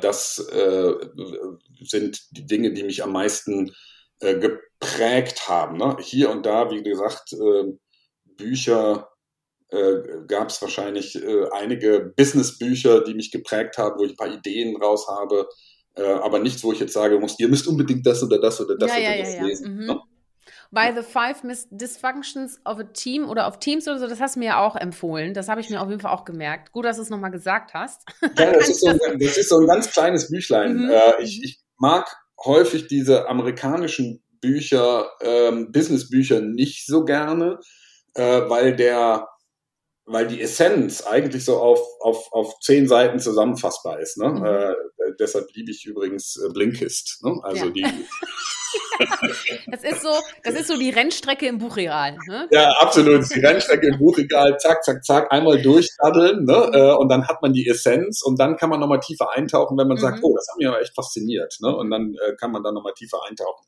das 0.00 0.36
sind 0.36 2.20
die 2.30 2.46
Dinge, 2.46 2.72
die 2.72 2.84
mich 2.84 3.02
am 3.02 3.12
meisten 3.12 3.72
geprägt 4.20 5.48
haben. 5.48 5.78
Ne? 5.78 5.96
Hier 6.00 6.30
und 6.30 6.44
da, 6.46 6.70
wie 6.70 6.82
gesagt, 6.82 7.32
äh, 7.32 7.72
Bücher 8.36 9.08
äh, 9.68 10.24
gab 10.26 10.50
es 10.50 10.60
wahrscheinlich 10.62 11.16
äh, 11.16 11.48
einige 11.52 12.12
Business-Bücher, 12.16 13.02
die 13.02 13.14
mich 13.14 13.30
geprägt 13.30 13.78
haben, 13.78 13.98
wo 13.98 14.04
ich 14.04 14.12
ein 14.12 14.16
paar 14.16 14.32
Ideen 14.32 14.76
raus 14.76 15.06
habe, 15.08 15.48
äh, 15.96 16.04
aber 16.04 16.38
nichts, 16.38 16.62
wo 16.62 16.72
ich 16.72 16.80
jetzt 16.80 16.92
sage, 16.92 17.18
muss, 17.18 17.38
ihr 17.38 17.48
müsst 17.48 17.66
unbedingt 17.66 18.06
das 18.06 18.22
oder 18.22 18.40
das 18.40 18.60
oder 18.60 18.76
das 18.76 18.90
ja, 18.90 18.96
oder 18.96 19.16
ja, 19.16 19.24
das 19.24 19.34
ja, 19.34 19.44
lesen. 19.44 19.76
Mhm. 19.76 19.86
Ne? 19.86 20.00
By 20.70 20.92
the 20.94 21.02
Five 21.02 21.42
Dysfunctions 21.70 22.60
of 22.64 22.78
a 22.78 22.84
Team 22.84 23.28
oder 23.28 23.46
auf 23.46 23.58
Teams 23.58 23.86
oder 23.86 23.98
so, 23.98 24.06
das 24.06 24.20
hast 24.20 24.36
du 24.36 24.40
mir 24.40 24.46
ja 24.46 24.66
auch 24.66 24.76
empfohlen. 24.76 25.32
Das 25.32 25.48
habe 25.48 25.60
ich 25.60 25.70
mir 25.70 25.80
auf 25.80 25.88
jeden 25.88 26.00
Fall 26.00 26.12
auch 26.12 26.24
gemerkt. 26.24 26.72
Gut, 26.72 26.84
dass 26.84 26.96
du 26.96 27.02
es 27.02 27.10
nochmal 27.10 27.30
gesagt 27.30 27.72
hast. 27.72 28.02
Ja, 28.36 28.52
das 28.52 28.68
ist, 28.68 28.80
so 28.80 28.88
ein, 28.88 29.18
das 29.18 29.36
ist 29.36 29.48
so 29.48 29.58
ein 29.58 29.66
ganz 29.66 29.90
kleines 29.90 30.28
Büchlein. 30.28 30.76
Mhm. 30.76 30.90
Äh, 30.90 31.22
ich, 31.22 31.38
mhm. 31.38 31.44
ich 31.44 31.60
mag 31.78 32.16
häufig 32.44 32.86
diese 32.86 33.28
amerikanischen 33.28 34.22
Bücher, 34.40 35.10
ähm, 35.20 35.72
Businessbücher 35.72 36.40
nicht 36.40 36.86
so 36.86 37.04
gerne, 37.04 37.58
äh, 38.14 38.48
weil 38.48 38.76
der, 38.76 39.28
weil 40.04 40.28
die 40.28 40.40
Essenz 40.40 41.02
eigentlich 41.02 41.44
so 41.44 41.58
auf, 41.58 41.80
auf, 42.00 42.32
auf 42.32 42.60
zehn 42.60 42.86
Seiten 42.86 43.18
zusammenfassbar 43.18 44.00
ist. 44.00 44.18
Ne? 44.18 44.28
Mhm. 44.28 44.44
Äh, 44.44 44.74
deshalb 45.18 45.48
liebe 45.54 45.70
ich 45.70 45.84
übrigens 45.84 46.36
äh, 46.36 46.52
Blinkist. 46.52 47.24
Ne? 47.24 47.38
Also 47.42 47.66
ja. 47.66 47.70
die 47.70 47.84
das 49.66 49.82
ist 49.82 50.02
so, 50.02 50.10
das 50.44 50.54
ist 50.54 50.68
so 50.68 50.78
die 50.78 50.90
Rennstrecke 50.90 51.46
im 51.46 51.58
Buchregal. 51.58 52.16
Ne? 52.28 52.48
Ja, 52.50 52.70
absolut. 52.80 53.34
Die 53.34 53.40
Rennstrecke 53.40 53.88
im 53.88 53.98
Buchregal, 53.98 54.56
zack, 54.58 54.84
zack, 54.84 55.04
zack, 55.04 55.32
einmal 55.32 55.60
durchdatteln, 55.60 56.44
ne? 56.44 56.66
Mhm. 56.68 56.74
Äh, 56.74 56.92
und 56.94 57.08
dann 57.08 57.26
hat 57.28 57.42
man 57.42 57.52
die 57.52 57.68
Essenz 57.68 58.22
und 58.22 58.38
dann 58.38 58.56
kann 58.56 58.70
man 58.70 58.80
nochmal 58.80 59.00
tiefer 59.00 59.30
eintauchen, 59.34 59.76
wenn 59.78 59.88
man 59.88 59.96
mhm. 59.96 60.02
sagt, 60.02 60.20
oh, 60.22 60.34
das 60.34 60.46
hat 60.50 60.58
mich 60.58 60.68
aber 60.68 60.80
echt 60.80 60.94
fasziniert, 60.94 61.56
ne? 61.60 61.74
Und 61.74 61.90
dann 61.90 62.14
äh, 62.14 62.34
kann 62.36 62.52
man 62.52 62.62
da 62.62 62.72
nochmal 62.72 62.94
tiefer 62.94 63.18
eintauchen. 63.28 63.64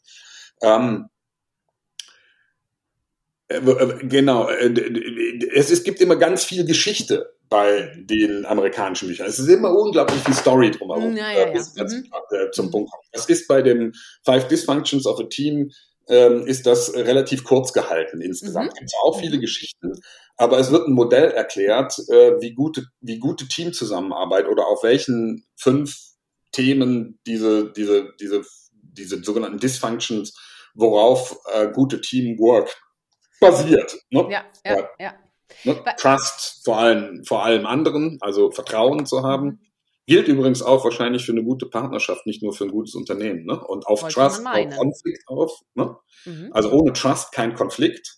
Ähm, 0.63 0.71
äh, 0.91 1.05
äh, 1.05 1.18
genau, 3.49 4.49
äh, 4.49 4.69
es, 5.55 5.71
es 5.71 5.83
gibt 5.83 6.01
immer 6.01 6.17
ganz 6.17 6.45
viel 6.45 6.67
Geschichte 6.67 7.35
bei 7.49 7.93
den 7.97 8.45
amerikanischen 8.45 9.09
Büchern. 9.09 9.27
Es 9.27 9.39
ist 9.39 9.49
immer 9.49 9.75
unglaublich 9.75 10.21
viel 10.23 10.35
Story 10.35 10.71
drumherum, 10.71 11.17
ja, 11.17 11.33
ja, 11.33 11.47
ja. 11.47 11.53
bis 11.53 11.75
mhm. 11.75 12.05
zum. 12.53 12.71
Punkt 12.71 12.91
kommt. 12.91 13.05
Das 13.13 13.27
ist 13.27 13.49
bei 13.49 13.63
dem 13.63 13.93
Five 14.25 14.49
Dysfunctions 14.49 15.07
of 15.07 15.19
a 15.19 15.25
Team 15.25 15.71
ähm, 16.09 16.47
ist 16.47 16.67
das 16.67 16.95
relativ 16.95 17.45
kurz 17.45 17.73
gehalten 17.73 18.21
insgesamt. 18.21 18.73
Mhm. 18.73 18.75
Gibt 18.75 18.91
es 18.91 18.95
auch 19.03 19.19
viele 19.19 19.37
mhm. 19.37 19.41
Geschichten, 19.41 19.93
aber 20.37 20.59
es 20.59 20.71
wird 20.71 20.87
ein 20.87 20.93
Modell 20.93 21.31
erklärt, 21.31 21.99
äh, 22.09 22.41
wie 22.41 22.55
gute 22.55 22.87
wie 23.01 23.19
gute 23.19 23.49
Teamzusammenarbeit 23.49 24.47
oder 24.47 24.67
auf 24.67 24.83
welchen 24.83 25.47
fünf 25.57 25.97
Themen 26.53 27.19
diese 27.27 27.73
diese 27.73 28.13
diese 28.21 28.43
diese 28.73 29.23
sogenannten 29.23 29.59
Dysfunctions 29.59 30.35
worauf 30.75 31.39
äh, 31.53 31.69
gute 31.73 32.01
Teamwork 32.01 32.77
basiert. 33.41 33.97
Ne? 34.11 34.27
Ja, 34.31 34.45
ja, 34.65 34.89
ja. 34.99 35.15
Ne? 35.65 35.83
Trust 35.97 36.63
vor 36.65 36.79
allem, 36.79 37.25
vor 37.25 37.45
allem 37.45 37.67
anderen, 37.67 38.19
also 38.21 38.51
Vertrauen 38.51 39.07
zu 39.07 39.23
haben. 39.23 39.61
Gilt 40.07 40.27
übrigens 40.29 40.63
auch 40.63 40.85
wahrscheinlich 40.85 41.27
für 41.27 41.33
eine 41.33 41.45
gute 41.45 41.67
Partnerschaft, 41.67 42.25
nicht 42.27 42.43
nur 42.43 42.55
für 42.55 42.65
ein 42.65 42.71
gutes 42.71 42.95
Unternehmen. 42.95 43.45
Ne? 43.45 43.61
Und 43.61 43.87
auf 43.87 44.03
Wollte 44.03 44.15
Trust 44.15 44.45
baut 44.45 44.71
Konflikt 44.77 45.29
auf. 45.29 45.61
Ne? 45.75 45.97
Mhm. 46.25 46.51
Also 46.53 46.71
ohne 46.71 46.93
Trust 46.95 47.33
kein 47.33 47.55
Konflikt. 47.55 48.17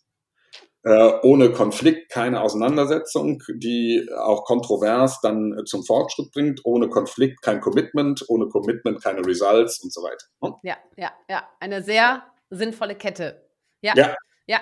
Äh, 0.82 1.12
ohne 1.22 1.52
Konflikt 1.52 2.10
keine 2.10 2.40
Auseinandersetzung, 2.40 3.42
die 3.54 4.08
auch 4.16 4.44
kontrovers 4.44 5.20
dann 5.20 5.52
äh, 5.58 5.64
zum 5.64 5.84
Fortschritt 5.84 6.30
bringt. 6.30 6.60
Ohne 6.64 6.88
Konflikt 6.88 7.42
kein 7.42 7.60
Commitment, 7.60 8.24
ohne 8.28 8.46
Commitment 8.46 9.02
keine 9.02 9.26
Results 9.26 9.82
und 9.82 9.92
so 9.92 10.02
weiter. 10.02 10.26
Ne? 10.40 10.54
Ja, 10.62 10.76
ja, 10.96 11.12
ja. 11.28 11.42
Eine 11.58 11.82
sehr 11.82 12.22
sinnvolle 12.50 12.94
Kette. 12.94 13.48
Ja. 13.82 13.94
ja. 13.96 14.14
Ja, 14.50 14.60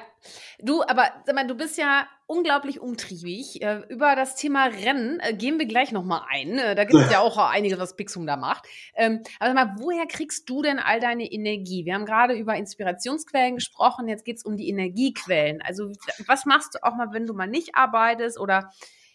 du, 0.58 0.82
aber 0.82 1.10
sag 1.24 1.34
mal, 1.34 1.46
du 1.46 1.54
bist 1.54 1.78
ja 1.78 2.06
unglaublich 2.26 2.78
umtriebig. 2.78 3.62
Äh, 3.62 3.84
über 3.88 4.16
das 4.16 4.36
Thema 4.36 4.66
Rennen 4.66 5.18
äh, 5.20 5.32
gehen 5.32 5.58
wir 5.58 5.64
gleich 5.64 5.92
nochmal 5.92 6.26
ein. 6.28 6.58
Äh, 6.58 6.74
da 6.74 6.84
gibt 6.84 7.00
es 7.00 7.10
ja 7.10 7.20
auch 7.20 7.38
einiges, 7.38 7.78
was 7.78 7.96
Pixum 7.96 8.26
da 8.26 8.36
macht. 8.36 8.66
Ähm, 8.94 9.22
aber 9.40 9.54
sag 9.54 9.54
mal, 9.54 9.76
woher 9.78 10.04
kriegst 10.04 10.46
du 10.50 10.60
denn 10.60 10.78
all 10.78 11.00
deine 11.00 11.24
Energie? 11.24 11.86
Wir 11.86 11.94
haben 11.94 12.04
gerade 12.04 12.34
über 12.34 12.54
Inspirationsquellen 12.54 13.54
gesprochen, 13.54 14.08
jetzt 14.08 14.26
geht 14.26 14.36
es 14.36 14.44
um 14.44 14.58
die 14.58 14.68
Energiequellen. 14.68 15.62
Also 15.62 15.90
was 16.26 16.44
machst 16.44 16.74
du 16.74 16.84
auch 16.84 16.94
mal, 16.94 17.14
wenn 17.14 17.24
du 17.24 17.32
mal 17.32 17.48
nicht 17.48 17.74
arbeitest 17.74 18.38
oder 18.38 18.70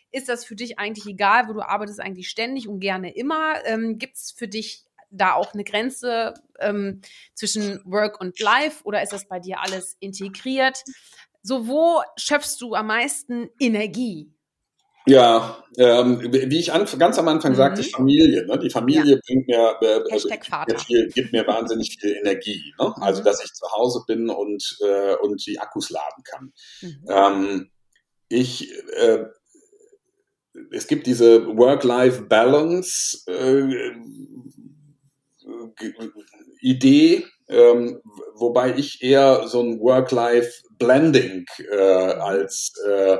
ist 0.10 0.28
das 0.28 0.44
für 0.44 0.56
dich 0.56 0.80
eigentlich 0.80 1.06
egal, 1.06 1.48
wo 1.48 1.54
du 1.54 1.62
arbeitest 1.62 2.00
eigentlich 2.00 2.30
ständig 2.30 2.68
und 2.68 2.80
gerne 2.80 3.16
immer? 3.16 3.64
Ähm, 3.66 4.00
gibt 4.00 4.16
es 4.16 4.32
für 4.36 4.48
dich 4.48 4.86
da 5.14 5.34
auch 5.34 5.54
eine 5.54 5.64
Grenze 5.64 6.34
ähm, 6.60 7.02
zwischen 7.34 7.82
Work 7.86 8.20
und 8.20 8.40
Life 8.40 8.84
oder 8.84 9.02
ist 9.02 9.14
das 9.14 9.28
bei 9.28 9.40
dir 9.40 9.62
alles 9.62 9.96
integriert? 10.00 10.84
So, 11.42 11.68
wo 11.68 12.02
schöpfst 12.18 12.58
du 12.60 12.74
am 12.74 12.88
meisten 12.88 13.50
Energie? 13.60 14.34
Ja, 15.06 15.62
ähm, 15.78 16.22
wie 16.32 16.60
ich 16.60 16.72
an, 16.72 16.88
ganz 16.98 17.20
am 17.20 17.28
Anfang 17.28 17.52
mhm. 17.52 17.58
sagte, 17.58 17.84
Familie. 17.84 18.46
Ne? 18.46 18.58
Die 18.58 18.70
Familie 18.70 19.16
ja. 19.16 19.20
bringt 19.28 19.48
mir, 19.48 19.76
äh, 19.82 20.02
also, 20.10 20.30
viel, 20.86 21.10
gibt 21.10 21.34
mir 21.34 21.46
wahnsinnig 21.46 21.98
viel 22.00 22.16
Energie. 22.16 22.74
Ne? 22.80 22.86
Also, 22.86 22.96
mhm. 22.98 23.04
Also, 23.04 23.24
dass 23.24 23.44
ich 23.44 23.52
zu 23.52 23.70
Hause 23.72 24.04
bin 24.08 24.30
und, 24.30 24.78
äh, 24.82 25.16
und 25.16 25.46
die 25.46 25.60
Akkus 25.60 25.90
laden 25.90 26.24
kann. 26.24 26.54
Mhm. 26.82 27.06
Ähm, 27.10 27.72
ich, 28.30 28.72
äh, 28.94 29.26
es 30.72 30.88
gibt 30.88 31.06
diese 31.08 31.48
Work-Life-Balance, 31.48 33.24
äh, 33.28 33.92
Idee, 36.62 37.26
ähm, 37.50 38.02
wobei 38.36 38.76
ich 38.78 39.02
eher 39.02 39.48
so 39.48 39.62
ein 39.62 39.80
Work-Life-Blending 39.80 41.46
äh, 41.72 41.78
als 41.78 42.74
äh, 42.88 43.18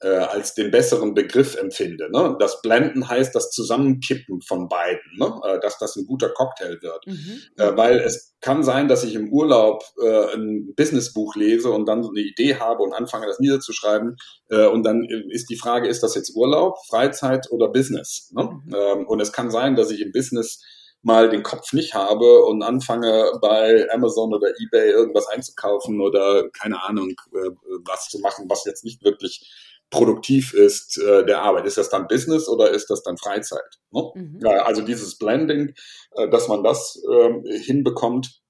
äh, 0.00 0.08
als 0.08 0.54
den 0.54 0.70
besseren 0.70 1.14
Begriff 1.14 1.56
empfinde. 1.56 2.10
Ne? 2.10 2.36
Das 2.38 2.60
Blenden 2.60 3.08
heißt 3.08 3.34
das 3.34 3.50
Zusammenkippen 3.50 4.42
von 4.42 4.68
beiden, 4.68 5.16
ne? 5.18 5.40
äh, 5.44 5.60
dass 5.60 5.78
das 5.78 5.96
ein 5.96 6.06
guter 6.06 6.28
Cocktail 6.28 6.78
wird. 6.82 7.06
Mhm. 7.06 7.40
Äh, 7.56 7.76
weil 7.76 8.00
es 8.00 8.34
kann 8.40 8.62
sein, 8.62 8.88
dass 8.88 9.04
ich 9.04 9.14
im 9.14 9.32
Urlaub 9.32 9.82
äh, 10.02 10.34
ein 10.34 10.74
Businessbuch 10.76 11.34
lese 11.36 11.70
und 11.70 11.86
dann 11.86 12.02
so 12.02 12.10
eine 12.10 12.20
Idee 12.20 12.56
habe 12.56 12.82
und 12.82 12.92
anfange, 12.92 13.26
das 13.26 13.40
niederzuschreiben. 13.40 14.16
Äh, 14.50 14.66
und 14.66 14.82
dann 14.82 15.04
ist 15.30 15.48
die 15.48 15.56
Frage, 15.56 15.88
ist 15.88 16.02
das 16.02 16.14
jetzt 16.14 16.36
Urlaub, 16.36 16.76
Freizeit 16.88 17.50
oder 17.50 17.68
Business? 17.68 18.30
Ne? 18.34 18.44
Mhm. 18.44 18.74
Ähm, 18.74 19.06
und 19.06 19.20
es 19.20 19.32
kann 19.32 19.50
sein, 19.50 19.76
dass 19.76 19.90
ich 19.90 20.02
im 20.02 20.12
Business 20.12 20.62
mal 21.06 21.28
den 21.28 21.44
Kopf 21.44 21.72
nicht 21.72 21.94
habe 21.94 22.44
und 22.44 22.62
anfange 22.64 23.30
bei 23.40 23.86
Amazon 23.92 24.34
oder 24.34 24.48
eBay 24.60 24.90
irgendwas 24.90 25.28
einzukaufen 25.28 26.00
oder 26.00 26.50
keine 26.50 26.82
Ahnung 26.82 27.10
äh, 27.32 27.50
was 27.84 28.08
zu 28.08 28.18
machen, 28.18 28.46
was 28.48 28.64
jetzt 28.64 28.84
nicht 28.84 29.04
wirklich 29.04 29.48
produktiv 29.88 30.52
ist 30.52 30.98
äh, 30.98 31.24
der 31.24 31.42
Arbeit. 31.42 31.64
Ist 31.64 31.78
das 31.78 31.90
dann 31.90 32.08
Business 32.08 32.48
oder 32.48 32.70
ist 32.70 32.90
das 32.90 33.04
dann 33.04 33.18
Freizeit? 33.18 33.78
Ne? 33.92 34.02
Mhm. 34.16 34.40
Ja, 34.42 34.64
also 34.64 34.82
dieses 34.82 35.16
Blending, 35.16 35.74
äh, 36.16 36.28
dass 36.28 36.48
man 36.48 36.64
das 36.64 37.00
äh, 37.08 37.58
hinbekommt, 37.60 38.40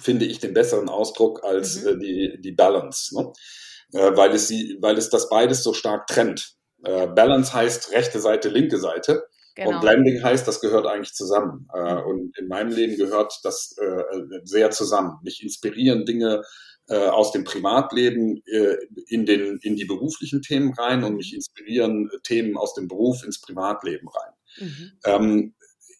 finde 0.00 0.24
ich 0.24 0.40
den 0.40 0.52
besseren 0.52 0.88
Ausdruck 0.88 1.44
als 1.44 1.80
mhm. 1.80 1.88
äh, 1.88 1.98
die, 1.98 2.40
die 2.40 2.52
Balance, 2.52 3.14
ne? 3.16 3.32
äh, 3.92 4.16
weil, 4.16 4.32
es 4.32 4.48
sie, 4.48 4.78
weil 4.80 4.98
es 4.98 5.10
das 5.10 5.28
beides 5.28 5.62
so 5.62 5.72
stark 5.72 6.08
trennt. 6.08 6.56
Äh, 6.82 7.06
Balance 7.06 7.54
heißt 7.54 7.92
rechte 7.92 8.18
Seite, 8.18 8.48
linke 8.48 8.78
Seite. 8.78 9.28
Genau. 9.54 9.70
Und 9.70 9.80
Blending 9.80 10.22
heißt, 10.22 10.46
das 10.48 10.60
gehört 10.60 10.86
eigentlich 10.86 11.14
zusammen. 11.14 11.68
Äh, 11.74 11.94
mhm. 11.94 12.06
und 12.06 12.38
in 12.38 12.48
meinem 12.48 12.72
Leben 12.72 12.96
gehört 12.96 13.38
das 13.44 13.76
äh, 13.78 14.02
sehr 14.44 14.70
zusammen. 14.70 15.18
Mich 15.22 15.42
inspirieren 15.42 16.04
Dinge 16.04 16.42
äh, 16.88 17.06
aus 17.06 17.32
dem 17.32 17.44
Privatleben 17.44 18.42
in, 19.08 19.24
den, 19.24 19.58
in 19.62 19.76
die 19.76 19.86
beruflichen 19.86 20.42
Themen 20.42 20.74
rein 20.74 21.02
und 21.04 21.16
mich 21.16 21.34
inspirieren 21.34 22.10
äh, 22.12 22.18
Themen 22.22 22.56
aus 22.56 22.74
dem 22.74 22.88
Beruf 22.88 23.24
ins 23.24 23.40
Privatleben 23.40 24.08
rein. 24.08 24.32
Mhm. 24.58 24.92
Ähm, 25.04 25.54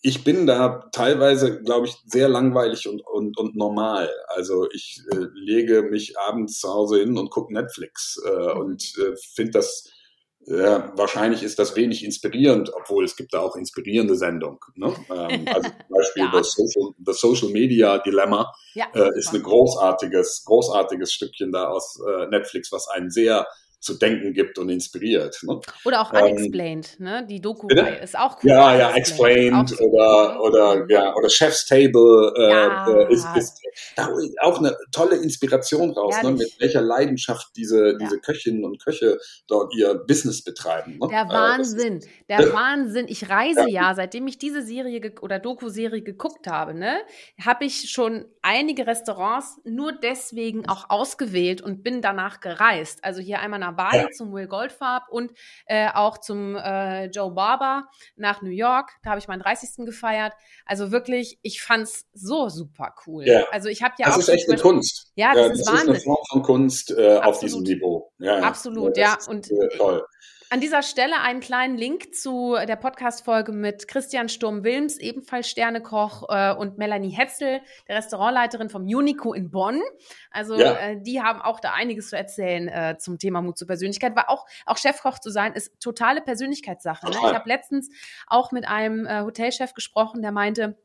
ich 0.07 0.23
bin 0.23 0.47
da 0.47 0.91
teilweise, 0.93 1.63
glaube 1.63 1.87
ich, 1.87 1.97
sehr 2.05 2.29
langweilig 2.29 2.87
und, 2.87 3.01
und, 3.07 3.39
und 3.39 3.57
normal. 3.57 4.11
Also 4.29 4.69
ich 4.71 5.01
äh, 5.11 5.27
lege 5.33 5.83
mich 5.83 6.19
abends 6.19 6.61
zu 6.61 6.69
Hause 6.69 7.01
hin 7.01 7.17
und 7.17 7.31
gucke 7.31 7.55
Netflix 7.55 8.21
äh, 8.23 8.31
mhm. 8.31 8.61
und 8.61 8.83
äh, 8.99 9.17
finde 9.35 9.53
das 9.53 9.91
ja, 10.47 10.93
wahrscheinlich 10.97 11.43
ist 11.43 11.59
das 11.59 11.75
wenig 11.75 12.05
inspirierend, 12.05 12.71
obwohl 12.75 13.05
es 13.05 13.17
gibt 13.17 13.33
da 13.33 13.41
auch 13.41 13.57
inspirierende 13.57 14.15
Sendungen. 14.15 14.59
Ne? 14.75 14.95
Ähm, 15.11 15.47
also 15.55 15.69
zum 15.71 15.97
Beispiel 15.97 16.23
ja. 16.25 16.31
das, 16.33 16.53
Social, 16.53 16.93
das 16.99 17.21
Social 17.21 17.49
Media 17.49 17.99
Dilemma 17.99 18.53
ja, 18.75 18.87
äh, 18.95 19.19
ist 19.19 19.33
ein 19.33 19.43
großartiges, 19.43 20.45
großartiges 20.45 21.13
Stückchen 21.13 21.53
da 21.53 21.69
aus 21.69 21.99
äh, 22.07 22.27
Netflix, 22.27 22.73
was 22.73 22.89
einen 22.89 23.11
sehr 23.11 23.47
zu 23.85 23.95
denken 23.95 24.33
gibt 24.33 24.59
und 24.59 24.71
inspiriert. 24.71 25.39
Ne? 25.43 25.61
Oder 25.85 26.01
auch 26.01 26.13
ähm, 26.15 26.25
Unexplained, 26.25 26.97
ähm, 26.99 27.05
ne? 27.05 27.27
Die 27.29 27.41
Doku 27.41 27.69
ist 27.69 28.19
auch 28.19 28.39
cool. 28.43 28.51
Ja, 28.51 28.77
ja, 28.77 28.91
Explained, 28.95 29.71
explained 29.71 29.93
oder, 29.93 30.41
oder, 30.43 30.87
ja, 30.89 31.15
oder 31.15 31.29
Chef's 31.29 31.67
Table 31.67 32.33
äh, 32.37 32.51
ja. 32.51 32.89
äh, 32.89 33.13
ist, 33.13 33.27
ist 33.37 33.61
auch 34.41 34.59
eine 34.59 34.77
tolle 34.91 35.17
Inspiration 35.17 35.91
raus, 35.91 36.15
ne? 36.23 36.33
mit 36.33 36.59
welcher 36.59 36.81
Leidenschaft 36.81 37.49
diese, 37.57 37.97
diese 37.99 38.19
Köchinnen 38.21 38.65
und 38.65 38.83
Köche 38.83 39.19
dort 39.49 39.75
ihr 39.75 39.95
Business 39.95 40.43
betreiben. 40.43 40.99
Ne? 40.99 41.09
Der 41.09 41.23
äh, 41.23 41.29
Wahnsinn, 41.29 41.99
ist, 41.99 42.09
der 42.29 42.53
Wahnsinn. 42.55 43.07
Ich 43.09 43.29
reise 43.29 43.69
ja, 43.69 43.89
ja 43.89 43.95
seitdem 43.95 44.27
ich 44.27 44.39
diese 44.39 44.63
Serie 44.63 45.13
oder 45.21 45.39
Doku-Serie 45.39 46.03
geguckt 46.03 46.47
habe, 46.47 46.73
ne, 46.73 46.97
habe 47.45 47.67
ich 47.67 47.91
schon 47.91 48.25
einige 48.41 48.87
Restaurants 48.87 49.61
nur 49.65 49.93
deswegen 49.93 50.67
auch 50.69 50.89
ausgewählt 50.89 51.61
und 51.61 51.83
bin 51.83 52.01
danach 52.01 52.41
gereist. 52.41 53.05
Also 53.05 53.21
hier 53.21 53.41
einmal 53.41 53.61
nach 53.61 53.74
Bali 53.75 53.99
ja. 53.99 54.11
zum 54.11 54.33
Will 54.33 54.47
Goldfarb 54.47 55.05
und 55.11 55.33
äh, 55.67 55.89
auch 55.93 56.19
zum 56.19 56.57
äh, 56.57 57.07
Joe 57.07 57.31
Barber 57.33 57.89
nach 58.17 58.43
New 58.43 58.51
York. 58.51 58.93
Da 59.03 59.11
habe 59.11 59.21
ich 59.21 59.29
meinen 59.29 59.43
30. 59.43 59.85
gefeiert. 59.85 60.33
Also 60.67 60.91
wirklich, 60.91 61.39
ich 61.43 61.63
fand 61.63 61.85
es 61.85 62.07
so 62.13 62.49
super 62.49 62.95
cool. 63.07 63.25
Ja. 63.27 63.45
Also 63.51 63.69
ich 63.69 63.83
habe 63.83 63.95
ja 63.99 64.07
das 64.07 64.15
auch. 64.15 64.19
Das 64.19 64.29
ist 64.29 64.35
echt 64.35 64.49
eine 64.49 64.61
Kunst. 64.61 65.13
Ja, 65.17 65.33
das, 65.35 65.43
ja, 65.43 65.49
das 65.49 65.61
ist, 65.61 65.69
ist 65.69 65.89
eine 65.89 66.01
Form 66.01 66.25
von 66.31 66.43
Kunst 66.43 66.91
äh, 66.97 67.19
auf 67.19 67.39
diesem 67.41 67.63
Niveau. 67.63 68.13
Ja, 68.19 68.39
Absolut, 68.41 68.97
ja. 68.97 69.17
Und 69.29 69.51
toll. 69.77 70.05
An 70.51 70.61
dieser 70.61 70.83
Stelle 70.83 71.21
einen 71.21 71.41
kleinen 71.41 71.77
Link 71.77 72.15
zu 72.15 72.57
der 72.69 72.77
Podcast-Folge 72.77 73.53
mit 73.53 73.89
Christian 73.89 74.29
Sturm-Wilms, 74.29 74.99
ebenfalls 74.99 75.49
Sternekoch, 75.49 76.29
äh, 76.29 76.55
und 76.55 76.79
Melanie 76.79 77.11
Hetzel, 77.11 77.61
der 77.89 77.97
Restaurantleiterin 77.97 78.69
vom 78.71 78.83
Unico 78.83 79.33
in 79.33 79.51
Bonn. 79.51 79.81
Also 80.31 80.57
ja. 80.57 80.77
äh, 80.77 81.01
die 81.01 81.23
haben 81.23 81.41
auch 81.41 81.61
da 81.61 81.73
einiges 81.73 82.11
zu 82.11 82.17
erzählen 82.17 82.69
äh, 82.69 82.97
zum 82.99 83.19
Thema 83.19 83.43
Mut 83.43 83.59
zur 83.59 83.67
Persönlichkeit. 83.67 84.15
Weil 84.15 84.25
auch, 84.29 84.47
auch 84.67 84.77
Chefkoch 84.77 85.19
zu 85.19 85.31
sein, 85.31 85.55
ist 85.55 85.81
totale 85.81 86.21
Persönlichkeitssache. 86.21 87.07
Ne? 87.07 87.13
Ich 87.17 87.35
habe 87.35 87.49
letztens 87.49 87.91
auch 88.27 88.53
mit 88.53 88.69
einem 88.69 89.07
äh, 89.07 89.23
Hotelchef 89.23 89.75
gesprochen, 89.75 90.23
der 90.23 90.33
meinte, 90.33 90.77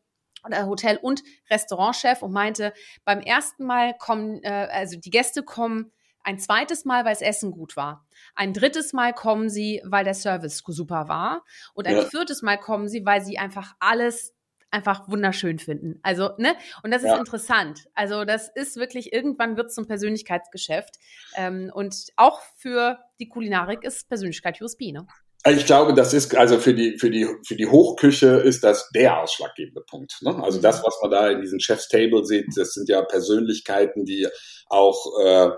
Hotel- 0.65 0.99
und 1.01 1.21
Restaurantchef 1.49 2.21
und 2.21 2.31
meinte, 2.31 2.73
beim 3.03 3.19
ersten 3.19 3.65
Mal 3.65 3.93
kommen, 3.97 4.41
äh, 4.43 4.69
also 4.71 4.97
die 4.97 5.09
Gäste 5.09 5.43
kommen 5.43 5.91
ein 6.23 6.39
zweites 6.39 6.85
Mal, 6.85 7.05
weil 7.05 7.13
das 7.13 7.21
Essen 7.21 7.51
gut 7.51 7.75
war. 7.75 8.05
Ein 8.35 8.53
drittes 8.53 8.93
Mal 8.93 9.13
kommen 9.13 9.49
sie, 9.49 9.81
weil 9.85 10.03
der 10.03 10.13
Service 10.13 10.61
super 10.65 11.07
war. 11.07 11.43
Und 11.73 11.87
ein 11.87 11.95
ja. 11.95 12.05
viertes 12.05 12.41
Mal 12.41 12.57
kommen 12.57 12.87
sie, 12.87 13.05
weil 13.05 13.21
sie 13.21 13.37
einfach 13.37 13.75
alles 13.79 14.33
einfach 14.71 15.09
wunderschön 15.09 15.59
finden. 15.59 15.99
Also, 16.03 16.31
ne? 16.37 16.55
Und 16.83 16.91
das 16.91 17.01
ist 17.01 17.09
ja. 17.09 17.17
interessant. 17.17 17.85
Also, 17.95 18.23
das 18.25 18.49
ist 18.53 18.77
wirklich, 18.77 19.13
irgendwann 19.13 19.57
wird 19.57 19.67
es 19.67 19.75
zum 19.75 19.87
Persönlichkeitsgeschäft. 19.87 20.95
Ähm, 21.35 21.71
und 21.73 21.95
auch 22.15 22.41
für 22.57 22.99
die 23.19 23.29
Kulinarik 23.29 23.83
ist 23.83 24.07
Persönlichkeit 24.07 24.61
USP, 24.61 24.91
ne? 24.91 25.07
Ich 25.47 25.65
glaube, 25.65 25.93
das 25.93 26.13
ist 26.13 26.35
also 26.35 26.59
für 26.59 26.73
die 26.73 26.97
für 26.97 27.09
die 27.09 27.25
für 27.47 27.55
die 27.55 27.65
Hochküche 27.65 28.27
ist 28.27 28.61
das 28.61 28.89
der 28.93 29.21
ausschlaggebende 29.21 29.81
Punkt. 29.89 30.17
Ne? 30.21 30.35
Also 30.43 30.57
mhm. 30.57 30.63
das, 30.63 30.83
was 30.83 30.99
man 31.01 31.11
da 31.11 31.29
in 31.29 31.39
diesen 31.39 31.61
Chef's 31.61 31.87
Table 31.87 32.25
sieht, 32.25 32.47
das 32.57 32.73
sind 32.73 32.89
ja 32.89 33.01
Persönlichkeiten, 33.03 34.03
die 34.03 34.27
auch 34.67 35.05
äh, 35.23 35.51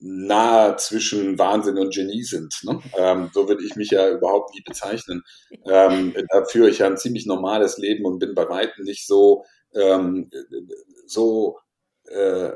nahe 0.00 0.76
zwischen 0.76 1.38
Wahnsinn 1.38 1.78
und 1.78 1.94
Genie 1.94 2.24
sind. 2.24 2.54
Ne? 2.62 2.80
Ähm, 2.96 3.30
so 3.32 3.48
würde 3.48 3.64
ich 3.64 3.76
mich 3.76 3.90
ja 3.90 4.08
überhaupt 4.10 4.54
nie 4.54 4.62
bezeichnen. 4.62 5.22
Ähm, 5.64 6.14
da 6.30 6.44
führe 6.44 6.70
ich 6.70 6.78
ja 6.78 6.86
ein 6.86 6.98
ziemlich 6.98 7.26
normales 7.26 7.78
Leben 7.78 8.04
und 8.04 8.18
bin 8.18 8.34
bei 8.34 8.48
weitem 8.48 8.84
nicht 8.84 9.06
so, 9.06 9.44
ähm, 9.74 10.30
so 11.06 11.58
äh, 12.04 12.52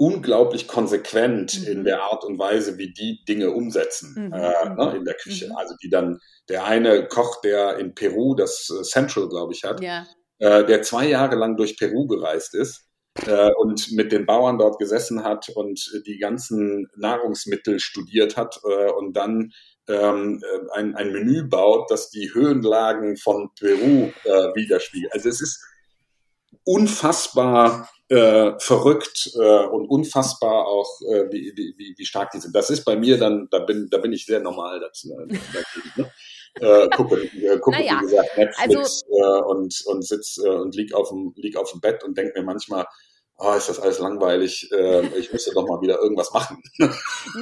unglaublich 0.00 0.66
konsequent 0.66 1.60
mhm. 1.60 1.66
in 1.66 1.84
der 1.84 2.02
Art 2.02 2.24
und 2.24 2.38
Weise, 2.38 2.78
wie 2.78 2.92
die 2.92 3.22
Dinge 3.28 3.50
umsetzen 3.50 4.14
mhm. 4.16 4.32
äh, 4.32 4.68
ne, 4.70 4.94
in 4.96 5.04
der 5.04 5.14
Küche. 5.14 5.48
Mhm. 5.48 5.56
Also 5.56 5.74
die 5.82 5.90
dann, 5.90 6.18
der 6.48 6.64
eine 6.64 7.06
Koch, 7.06 7.42
der 7.42 7.76
in 7.76 7.94
Peru 7.94 8.34
das 8.34 8.70
äh, 8.70 8.82
Central, 8.82 9.28
glaube 9.28 9.52
ich, 9.52 9.64
hat, 9.64 9.82
ja. 9.82 10.06
äh, 10.38 10.64
der 10.64 10.82
zwei 10.82 11.06
Jahre 11.06 11.36
lang 11.36 11.58
durch 11.58 11.78
Peru 11.78 12.06
gereist 12.06 12.54
ist, 12.54 12.89
äh, 13.26 13.50
und 13.58 13.92
mit 13.92 14.12
den 14.12 14.26
Bauern 14.26 14.58
dort 14.58 14.78
gesessen 14.78 15.24
hat 15.24 15.48
und 15.50 16.02
die 16.06 16.18
ganzen 16.18 16.88
Nahrungsmittel 16.96 17.80
studiert 17.80 18.36
hat 18.36 18.60
äh, 18.64 18.90
und 18.92 19.14
dann 19.14 19.52
ähm, 19.88 20.42
äh, 20.42 20.78
ein, 20.78 20.94
ein 20.94 21.12
Menü 21.12 21.44
baut, 21.44 21.90
das 21.90 22.10
die 22.10 22.32
Höhenlagen 22.32 23.16
von 23.16 23.50
Peru 23.58 24.10
äh, 24.24 24.54
widerspiegelt. 24.54 25.12
Also 25.12 25.28
es 25.28 25.40
ist 25.40 25.64
unfassbar 26.64 27.88
äh, 28.08 28.58
verrückt 28.58 29.30
äh, 29.34 29.66
und 29.66 29.88
unfassbar 29.88 30.66
auch, 30.66 31.00
äh, 31.02 31.30
wie, 31.30 31.52
wie, 31.56 31.94
wie 31.96 32.04
stark 32.04 32.30
die 32.32 32.40
sind. 32.40 32.54
Das 32.54 32.70
ist 32.70 32.84
bei 32.84 32.96
mir 32.96 33.18
dann, 33.18 33.48
da 33.50 33.60
bin, 33.60 33.88
da 33.90 33.98
bin 33.98 34.12
ich 34.12 34.26
sehr 34.26 34.40
normal 34.40 34.80
dazu. 34.80 35.12
Äh, 35.12 35.38
ne? 35.96 36.12
äh, 36.54 36.88
gucke, 36.88 37.22
äh, 37.22 37.58
gucke 37.58 37.78
naja, 37.78 37.98
wie 38.00 38.06
gesagt, 38.06 38.36
Netflix 38.36 39.02
also, 39.04 39.16
äh, 39.16 39.42
und, 39.42 39.74
und 39.86 40.04
sitze 40.04 40.44
äh, 40.44 40.56
und 40.56 40.74
lieg 40.74 40.92
auf 40.92 41.08
dem, 41.10 41.32
lieg 41.36 41.56
auf 41.56 41.70
dem 41.70 41.80
Bett 41.80 42.02
und 42.02 42.18
denke 42.18 42.40
mir 42.40 42.44
manchmal, 42.44 42.86
oh, 43.40 43.54
ist 43.54 43.68
das 43.68 43.80
alles 43.80 43.98
langweilig, 43.98 44.70
äh, 44.70 45.06
ich 45.18 45.32
müsste 45.32 45.52
doch 45.54 45.66
mal 45.66 45.80
wieder 45.80 45.98
irgendwas 45.98 46.32
machen. 46.32 46.62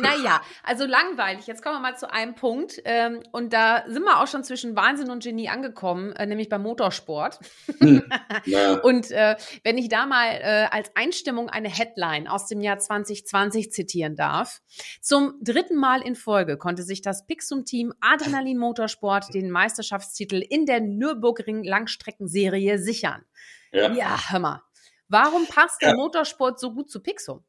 naja, 0.00 0.40
also 0.62 0.86
langweilig. 0.86 1.46
Jetzt 1.46 1.62
kommen 1.62 1.76
wir 1.76 1.80
mal 1.80 1.96
zu 1.96 2.10
einem 2.10 2.34
Punkt. 2.34 2.80
Ähm, 2.84 3.20
und 3.32 3.52
da 3.52 3.84
sind 3.88 4.04
wir 4.04 4.20
auch 4.20 4.28
schon 4.28 4.44
zwischen 4.44 4.76
Wahnsinn 4.76 5.10
und 5.10 5.24
Genie 5.24 5.48
angekommen, 5.48 6.12
äh, 6.12 6.26
nämlich 6.26 6.48
beim 6.48 6.62
Motorsport. 6.62 7.40
Hm, 7.80 8.04
ja. 8.44 8.74
Und 8.78 9.10
äh, 9.10 9.36
wenn 9.64 9.76
ich 9.76 9.88
da 9.88 10.06
mal 10.06 10.28
äh, 10.40 10.68
als 10.70 10.90
Einstimmung 10.94 11.50
eine 11.50 11.68
Headline 11.68 12.28
aus 12.28 12.46
dem 12.46 12.60
Jahr 12.60 12.78
2020 12.78 13.72
zitieren 13.72 14.14
darf. 14.14 14.60
Zum 15.00 15.34
dritten 15.42 15.76
Mal 15.76 16.02
in 16.02 16.14
Folge 16.14 16.56
konnte 16.56 16.82
sich 16.82 17.02
das 17.02 17.26
Pixum-Team 17.26 17.92
Adrenalin 18.00 18.58
Motorsport 18.58 19.34
den 19.34 19.50
Meisterschaftstitel 19.50 20.36
in 20.36 20.64
der 20.64 20.80
Nürburgring 20.80 21.64
Langstreckenserie 21.64 22.78
sichern. 22.78 23.24
Ja, 23.72 23.92
ja 23.92 24.18
hör 24.30 24.38
mal. 24.38 24.62
Warum 25.08 25.46
passt 25.46 25.82
der. 25.82 25.94
Motorsport 25.96 26.60
so 26.60 26.72
gut 26.72 26.90
zu 26.90 27.00
Pixum? 27.00 27.44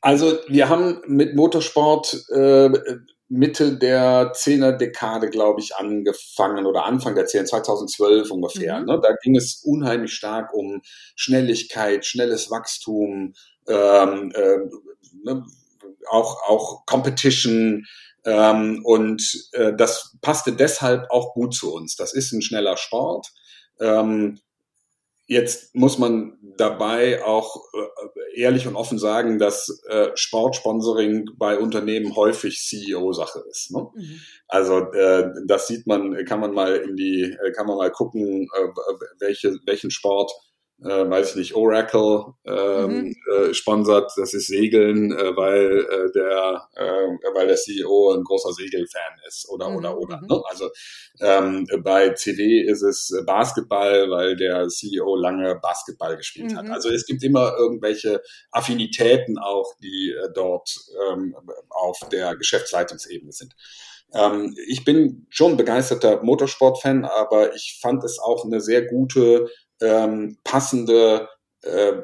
Also 0.00 0.38
wir 0.48 0.68
haben 0.68 1.02
mit 1.06 1.34
Motorsport 1.34 2.24
äh, 2.30 2.70
Mitte 3.28 3.76
der 3.76 4.32
Zehner-Dekade, 4.34 5.30
glaube 5.30 5.60
ich, 5.60 5.74
angefangen 5.76 6.66
oder 6.66 6.84
Anfang 6.84 7.14
der 7.14 7.26
Zehner, 7.26 7.46
2012 7.46 8.30
ungefähr. 8.30 8.80
Mhm. 8.80 8.86
Ne? 8.86 9.00
Da 9.02 9.14
ging 9.22 9.36
es 9.36 9.62
unheimlich 9.64 10.12
stark 10.12 10.52
um 10.54 10.82
Schnelligkeit, 11.16 12.04
schnelles 12.06 12.50
Wachstum, 12.50 13.34
ähm, 13.66 14.32
äh, 14.34 14.58
ne? 15.24 15.44
auch, 16.10 16.48
auch 16.48 16.86
Competition. 16.86 17.86
Ähm, 18.26 18.82
und 18.84 19.50
äh, 19.52 19.74
das 19.74 20.16
passte 20.20 20.52
deshalb 20.52 21.10
auch 21.10 21.34
gut 21.34 21.54
zu 21.54 21.74
uns. 21.74 21.96
Das 21.96 22.14
ist 22.14 22.32
ein 22.32 22.42
schneller 22.42 22.76
Sport. 22.76 23.32
Ähm, 23.80 24.38
Jetzt 25.26 25.74
muss 25.74 25.98
man 25.98 26.38
dabei 26.58 27.24
auch 27.24 27.56
äh, 27.72 28.40
ehrlich 28.40 28.66
und 28.66 28.76
offen 28.76 28.98
sagen, 28.98 29.38
dass 29.38 29.82
äh, 29.88 30.10
Sportsponsoring 30.14 31.30
bei 31.38 31.58
Unternehmen 31.58 32.14
häufig 32.14 32.58
CEO-Sache 32.58 33.42
ist. 33.50 33.70
Ne? 33.72 33.86
Mhm. 33.94 34.20
Also 34.48 34.80
äh, 34.92 35.30
das 35.46 35.66
sieht 35.66 35.86
man, 35.86 36.24
kann 36.26 36.40
man 36.40 36.52
mal 36.52 36.76
in 36.76 36.96
die, 36.96 37.34
kann 37.56 37.66
man 37.66 37.78
mal 37.78 37.90
gucken, 37.90 38.48
äh, 38.54 38.68
welche, 39.18 39.56
welchen 39.64 39.90
Sport 39.90 40.30
äh, 40.84 41.08
weiß 41.08 41.30
ich 41.30 41.36
nicht, 41.36 41.54
Oracle 41.54 42.34
ähm, 42.44 42.90
mhm. 42.90 43.16
äh, 43.32 43.54
sponsert, 43.54 44.12
das 44.16 44.34
ist 44.34 44.48
Segeln, 44.48 45.12
äh, 45.12 45.36
weil 45.36 45.80
äh, 45.80 46.12
der 46.12 46.68
äh, 46.74 47.34
weil 47.34 47.46
der 47.46 47.56
CEO 47.56 48.12
ein 48.12 48.22
großer 48.22 48.52
Segelfan 48.52 49.18
ist 49.26 49.48
oder 49.48 49.70
mhm. 49.70 49.76
oder 49.76 49.98
oder. 49.98 50.16
Mhm. 50.18 50.26
Ne? 50.28 50.42
Also 50.48 50.70
ähm, 51.20 51.66
bei 51.82 52.10
CW 52.10 52.60
ist 52.60 52.82
es 52.82 53.14
Basketball, 53.26 54.10
weil 54.10 54.36
der 54.36 54.68
CEO 54.68 55.16
lange 55.16 55.56
Basketball 55.56 56.16
gespielt 56.16 56.52
mhm. 56.52 56.58
hat. 56.58 56.70
Also 56.70 56.90
es 56.90 57.06
gibt 57.06 57.22
immer 57.22 57.54
irgendwelche 57.58 58.22
Affinitäten 58.50 59.38
auch, 59.38 59.72
die 59.82 60.10
äh, 60.10 60.28
dort 60.34 60.76
ähm, 61.10 61.34
auf 61.70 61.98
der 62.12 62.36
Geschäftsleitungsebene 62.36 63.32
sind. 63.32 63.54
Ähm, 64.14 64.54
ich 64.68 64.84
bin 64.84 65.26
schon 65.28 65.56
begeisterter 65.56 66.22
Motorsportfan, 66.22 67.04
aber 67.04 67.54
ich 67.54 67.78
fand 67.80 68.04
es 68.04 68.18
auch 68.18 68.44
eine 68.44 68.60
sehr 68.60 68.82
gute 68.82 69.48
ähm, 69.80 70.38
passende 70.44 71.28
äh, 71.62 71.94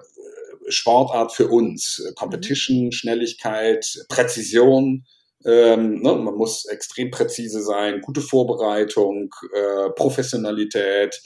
Sportart 0.68 1.32
für 1.32 1.48
uns. 1.48 2.02
Competition, 2.16 2.86
mhm. 2.86 2.92
Schnelligkeit, 2.92 3.86
Präzision. 4.08 5.04
Ähm, 5.44 6.02
ne, 6.02 6.14
man 6.14 6.34
muss 6.34 6.66
extrem 6.66 7.10
präzise 7.10 7.62
sein, 7.62 8.02
gute 8.02 8.20
Vorbereitung, 8.20 9.30
äh, 9.54 9.90
Professionalität. 9.90 11.20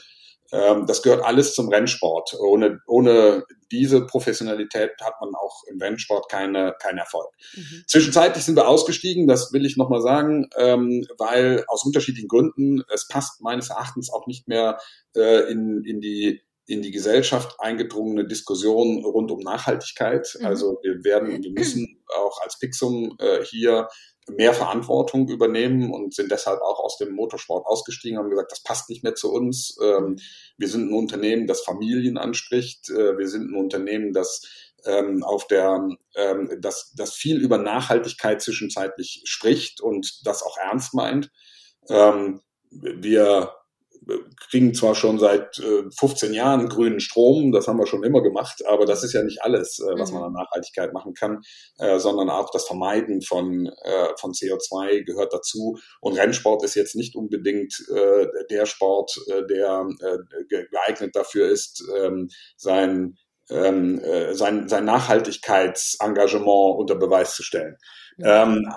Ähm, 0.55 0.87
das 0.87 1.03
gehört 1.03 1.25
alles 1.25 1.55
zum 1.55 1.69
Rennsport. 1.69 2.35
Ohne, 2.39 2.81
ohne 2.87 3.45
diese 3.73 4.07
Professionalität 4.07 4.93
hat 5.03 5.15
man 5.21 5.35
auch 5.35 5.63
im 5.69 5.81
Rennsport 5.81 6.31
keine, 6.31 6.75
keinen 6.81 6.99
Erfolg. 6.99 7.29
Mhm. 7.57 7.85
Zwischenzeitlich 7.89 8.45
sind 8.45 8.57
wir 8.57 8.69
ausgestiegen, 8.69 9.27
das 9.27 9.53
will 9.53 9.67
ich 9.67 9.77
nochmal 9.77 10.01
sagen, 10.01 10.49
ähm, 10.57 11.05
weil 11.19 11.65
aus 11.67 11.85
unterschiedlichen 11.85 12.29
Gründen, 12.29 12.83
es 12.93 13.09
passt 13.09 13.43
meines 13.43 13.71
Erachtens 13.71 14.13
auch 14.13 14.27
nicht 14.29 14.47
mehr 14.47 14.79
äh, 15.17 15.51
in, 15.51 15.83
in 15.85 16.01
die 16.01 16.41
in 16.67 16.81
die 16.81 16.93
Gesellschaft 16.93 17.57
eingedrungene 17.59 18.27
Diskussion 18.27 19.05
rund 19.05 19.31
um 19.31 19.41
Nachhaltigkeit. 19.41 20.35
Mhm. 20.39 20.47
Also 20.47 20.79
wir 20.83 21.05
werden, 21.05 21.43
wir 21.43 21.51
müssen 21.51 22.03
auch 22.17 22.41
als 22.43 22.59
Pixum 22.59 23.17
äh, 23.19 23.45
hier 23.45 23.89
mehr 24.29 24.55
Verantwortung 24.55 25.29
übernehmen 25.29 25.93
und 25.93 26.15
sind 26.15 26.31
deshalb 26.31 26.61
auch 26.63 26.81
aus 26.81 26.97
dem 26.97 27.13
Motorsport 27.13 27.67
ausgestiegen, 27.67 28.19
haben 28.19 28.31
gesagt, 28.31 28.53
das 28.53 28.63
passt 28.63 28.89
nicht 28.89 29.03
mehr 29.03 29.15
zu 29.15 29.33
uns. 29.33 29.79
Ähm, 29.83 30.17
wir 30.57 30.69
sind 30.69 30.89
ein 30.89 30.95
Unternehmen, 30.95 31.47
das 31.47 31.61
Familien 31.63 32.17
anspricht. 32.17 32.89
Äh, 32.91 33.19
wir 33.19 33.29
sind 33.29 33.51
ein 33.51 33.57
Unternehmen, 33.57 34.13
das 34.13 34.43
ähm, 34.87 35.23
auf 35.23 35.47
der, 35.47 35.89
ähm, 36.17 36.59
das, 36.61 36.93
das 36.97 37.15
viel 37.15 37.39
über 37.39 37.59
Nachhaltigkeit 37.59 38.41
zwischenzeitlich 38.41 39.23
spricht 39.25 39.81
und 39.81 40.27
das 40.27 40.43
auch 40.43 40.57
ernst 40.57 40.95
meint. 40.95 41.31
Wir 42.71 43.53
kriegen 44.51 44.75
zwar 44.75 44.95
schon 44.95 45.19
seit 45.19 45.59
äh, 45.59 45.85
15 45.99 46.35
Jahren 46.35 46.69
grünen 46.69 47.01
Strom, 47.01 47.53
das 47.53 47.69
haben 47.69 47.79
wir 47.79 47.87
schon 47.87 48.05
immer 48.05 48.23
gemacht, 48.23 48.63
aber 48.67 48.87
das 48.87 49.05
ist 49.05 49.13
ja 49.13 49.23
nicht 49.23 49.43
alles, 49.43 49.79
äh, 49.79 49.99
was 49.99 50.13
man 50.13 50.21
mhm. 50.23 50.27
an 50.29 50.33
Nachhaltigkeit 50.35 50.93
machen 50.93 51.15
kann, 51.15 51.43
äh, 51.79 51.99
sondern 51.99 52.31
auch 52.31 52.51
das 52.51 52.67
Vermeiden 52.67 53.23
von, 53.23 53.67
äh, 53.67 54.09
von 54.19 54.33
CO2 54.33 55.05
gehört 55.05 55.33
dazu. 55.33 55.79
Und 56.01 56.19
Rennsport 56.19 56.65
ist 56.65 56.75
jetzt 56.75 56.97
nicht 56.97 57.17
unbedingt 57.17 57.75
äh, 57.95 58.27
der 58.51 58.67
Sport, 58.67 59.19
äh, 59.29 59.47
der 59.47 59.87
äh, 60.01 60.45
geeignet 60.49 61.15
dafür 61.15 61.49
ist, 61.49 61.85
ähm, 61.97 62.29
sein 62.57 63.17
ähm, 63.51 63.99
äh, 64.01 64.35
sein, 64.35 64.69
sein 64.69 64.85
Nachhaltigkeitsengagement 64.85 66.79
unter 66.79 66.95
Beweis 66.95 67.35
zu 67.35 67.43
stellen. 67.43 67.77
Ähm, 68.23 68.73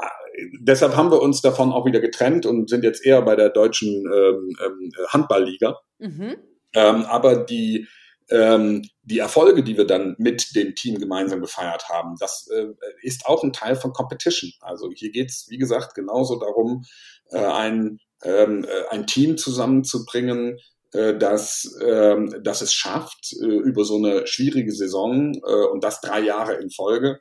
deshalb 0.59 0.95
haben 0.95 1.11
wir 1.11 1.21
uns 1.21 1.41
davon 1.41 1.71
auch 1.71 1.85
wieder 1.85 1.99
getrennt 1.99 2.45
und 2.45 2.69
sind 2.69 2.83
jetzt 2.83 3.05
eher 3.05 3.21
bei 3.21 3.35
der 3.35 3.49
deutschen 3.49 3.89
ähm, 3.89 4.55
ähm, 4.65 4.91
Handballliga. 5.09 5.79
Mhm. 5.99 6.37
Ähm, 6.73 7.05
aber 7.05 7.37
die, 7.37 7.87
ähm, 8.29 8.83
die 9.03 9.19
Erfolge, 9.19 9.63
die 9.63 9.77
wir 9.77 9.85
dann 9.85 10.15
mit 10.17 10.55
dem 10.55 10.75
Team 10.75 10.99
gemeinsam 10.99 11.41
gefeiert 11.41 11.87
haben, 11.89 12.15
das 12.19 12.47
äh, 12.53 12.67
ist 13.01 13.25
auch 13.25 13.43
ein 13.43 13.53
Teil 13.53 13.75
von 13.75 13.93
Competition. 13.93 14.51
Also 14.59 14.91
hier 14.93 15.11
geht's 15.11 15.47
wie 15.49 15.57
gesagt, 15.57 15.95
genauso 15.95 16.37
darum, 16.37 16.83
äh, 17.31 17.37
ein, 17.37 17.99
ähm, 18.23 18.65
äh, 18.65 18.93
ein 18.93 19.07
Team 19.07 19.37
zusammenzubringen, 19.37 20.59
dass, 20.91 21.77
ähm, 21.83 22.33
dass 22.43 22.61
es 22.61 22.73
schafft, 22.73 23.33
äh, 23.41 23.45
über 23.45 23.83
so 23.83 23.97
eine 23.97 24.25
schwierige 24.25 24.71
Saison 24.71 25.33
äh, 25.33 25.65
und 25.71 25.83
das 25.83 26.01
drei 26.01 26.21
Jahre 26.21 26.55
in 26.55 26.69
Folge, 26.69 27.19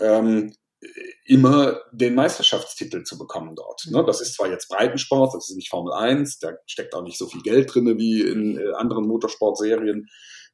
ähm, 0.00 0.52
immer 1.24 1.80
den 1.92 2.14
Meisterschaftstitel 2.14 3.02
zu 3.02 3.18
bekommen 3.18 3.54
dort. 3.56 3.86
Ne? 3.90 4.04
Das 4.06 4.20
ist 4.20 4.34
zwar 4.34 4.50
jetzt 4.50 4.68
Breitensport, 4.68 5.34
das 5.34 5.48
ist 5.48 5.56
nicht 5.56 5.70
Formel 5.70 5.92
1, 5.92 6.38
da 6.38 6.52
steckt 6.66 6.94
auch 6.94 7.02
nicht 7.02 7.18
so 7.18 7.26
viel 7.26 7.42
Geld 7.42 7.74
drin 7.74 7.98
wie 7.98 8.20
in 8.22 8.58
äh, 8.58 8.72
anderen 8.74 9.06
Motorsportserien, 9.06 10.08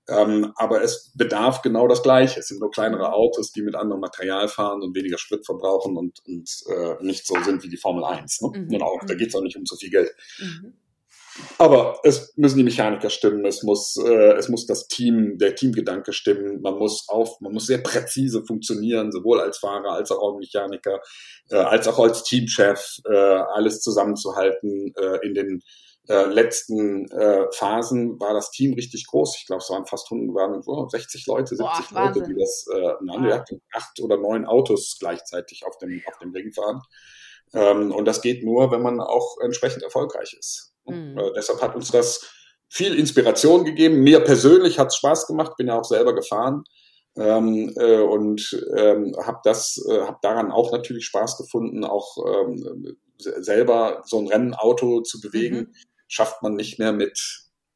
ähm, 0.09 0.53
aber 0.57 0.83
es 0.83 1.13
bedarf 1.15 1.63
genau 1.63 1.87
das 1.87 2.03
Gleiche. 2.03 2.41
Es 2.41 2.49
sind 2.49 2.61
nur 2.61 2.71
kleinere 2.71 3.13
Autos, 3.13 3.53
die 3.53 3.63
mit 3.63 3.77
anderem 3.77 4.01
Material 4.01 4.49
fahren 4.49 4.83
und 4.83 4.97
weniger 4.97 5.19
Sprit 5.19 5.47
verbrauchen 5.47 5.97
und, 5.97 6.19
und 6.27 6.51
äh, 6.69 7.05
nicht 7.05 7.27
so 7.27 7.37
sind 7.43 7.63
wie 7.63 7.69
die 7.69 7.77
Formel 7.77 8.05
1. 8.05 8.41
Ne? 8.41 8.49
Mhm. 8.55 8.75
Und 8.75 8.83
auch, 8.83 9.01
da 9.07 9.15
geht 9.15 9.29
es 9.29 9.35
auch 9.35 9.43
nicht 9.43 9.57
um 9.57 9.67
so 9.67 9.77
viel 9.77 9.91
Geld. 9.91 10.11
Mhm. 10.39 10.75
Aber 11.59 11.99
es 12.03 12.33
müssen 12.37 12.59
die 12.59 12.65
Mechaniker 12.65 13.09
stimmen, 13.09 13.45
es 13.47 13.63
muss, 13.63 13.97
äh, 13.97 14.33
es 14.35 14.49
muss 14.49 14.67
das 14.67 14.87
Team, 14.87 15.39
der 15.39 15.55
Teamgedanke 15.55 16.13
stimmen, 16.13 16.61
man 16.61 16.77
muss 16.77 17.09
auf, 17.09 17.41
man 17.41 17.53
muss 17.53 17.67
sehr 17.67 17.79
präzise 17.79 18.45
funktionieren, 18.45 19.13
sowohl 19.13 19.41
als 19.41 19.59
Fahrer 19.59 19.93
als 19.93 20.11
auch 20.11 20.23
als 20.23 20.39
Mechaniker, 20.39 21.01
äh, 21.51 21.57
als 21.57 21.89
auch 21.89 21.99
als 21.99 22.23
Teamchef, 22.25 22.99
äh, 23.09 23.15
alles 23.15 23.81
zusammenzuhalten. 23.81 24.93
Äh, 24.97 25.27
in 25.27 25.35
den 25.35 25.63
äh, 26.09 26.27
letzten 26.27 27.11
äh, 27.13 27.47
Phasen 27.53 28.19
war 28.21 28.35
das 28.35 28.51
Team 28.51 28.75
richtig 28.75 29.07
groß. 29.07 29.37
Ich 29.39 29.47
glaube, 29.47 29.63
es 29.63 29.71
waren 29.71 29.87
fast 29.87 30.11
100, 30.11 30.35
waren 30.35 30.63
oh, 30.67 30.89
60 30.89 31.27
Leute, 31.27 31.57
70 31.57 31.91
Boah, 31.91 32.07
Leute, 32.07 32.23
die 32.25 32.35
das, 32.39 32.67
äh, 32.75 32.93
nein, 33.03 33.25
wir 33.25 33.35
hatten 33.35 33.63
acht 33.73 34.01
oder 34.01 34.17
neun 34.17 34.45
Autos 34.45 34.97
gleichzeitig 34.99 35.65
auf 35.65 35.79
dem, 35.79 36.03
auf 36.07 36.19
dem 36.19 36.33
Ring 36.33 36.53
fahren. 36.53 36.83
Ähm, 37.55 37.93
und 37.93 38.07
das 38.07 38.21
geht 38.21 38.45
nur, 38.45 38.71
wenn 38.71 38.83
man 38.83 39.01
auch 39.01 39.37
entsprechend 39.43 39.83
erfolgreich 39.83 40.35
ist. 40.39 40.72
Mhm. 40.87 41.19
Äh, 41.19 41.33
deshalb 41.37 41.61
hat 41.63 41.75
uns 41.75 41.91
das 41.91 42.31
viel 42.69 42.95
Inspiration 42.95 43.65
gegeben. 43.65 44.03
Mir 44.03 44.21
persönlich 44.21 44.79
hat 44.79 44.89
es 44.89 44.97
Spaß 44.97 45.27
gemacht, 45.27 45.57
bin 45.57 45.69
ja 45.69 45.79
auch 45.79 45.85
selber 45.85 46.15
gefahren 46.15 46.65
ähm, 47.17 47.73
äh, 47.77 48.01
und 48.01 48.59
ähm, 48.77 49.15
habe 49.23 49.41
das, 49.45 49.85
äh, 49.89 50.01
habe 50.01 50.19
daran 50.23 50.51
auch 50.51 50.73
natürlich 50.73 51.05
Spaß 51.07 51.37
gefunden, 51.37 51.85
auch 51.85 52.17
ähm, 52.27 52.97
selber 53.19 54.03
so 54.07 54.19
ein 54.19 54.29
Rennauto 54.29 55.03
zu 55.03 55.21
bewegen. 55.21 55.57
Mhm. 55.57 55.75
Schafft 56.09 56.43
man 56.43 56.55
nicht 56.55 56.79
mehr 56.79 56.93
mit, 56.93 57.19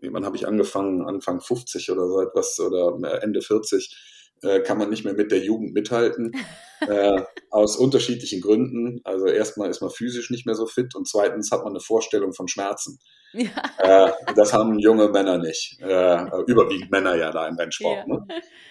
wann 0.01 0.25
habe 0.25 0.37
ich 0.37 0.47
angefangen, 0.47 1.07
Anfang 1.07 1.41
50 1.41 1.91
oder 1.91 2.07
so 2.07 2.21
etwas 2.21 2.59
oder 2.61 2.99
äh, 3.03 3.23
Ende 3.23 3.43
40 3.43 4.16
äh, 4.43 4.61
kann 4.61 4.79
man 4.79 4.91
nicht 4.91 5.05
mehr 5.05 5.15
mit 5.15 5.31
der 5.31 5.41
Jugend 5.41 5.75
mithalten. 5.75 6.33
äh, 6.81 7.23
aus 7.51 7.77
unterschiedlichen 7.77 8.41
Gründen. 8.41 9.01
Also 9.05 9.27
erstmal 9.27 9.71
ist 9.71 9.81
man 9.81 9.91
physisch 9.91 10.31
nicht 10.31 10.47
mehr 10.47 10.55
so 10.55 10.67
fit 10.67 10.95
und 10.95 11.09
zweitens 11.09 11.51
hat 11.51 11.65
man 11.65 11.73
eine 11.73 11.81
Vorstellung 11.81 12.33
von 12.33 12.49
Schmerzen. 12.49 12.99
Ja. 13.33 13.51
Äh, 13.79 14.13
das 14.35 14.53
haben 14.53 14.79
junge 14.79 15.09
Männer 15.09 15.39
nicht. 15.39 15.81
Äh, 15.81 16.27
überwiegend 16.47 16.91
Männer 16.91 17.17
ja 17.17 17.31
da 17.31 17.47
im 17.47 17.57
Rennsport. 17.57 18.07
Ja. 18.07 18.07
Ne? 18.07 18.27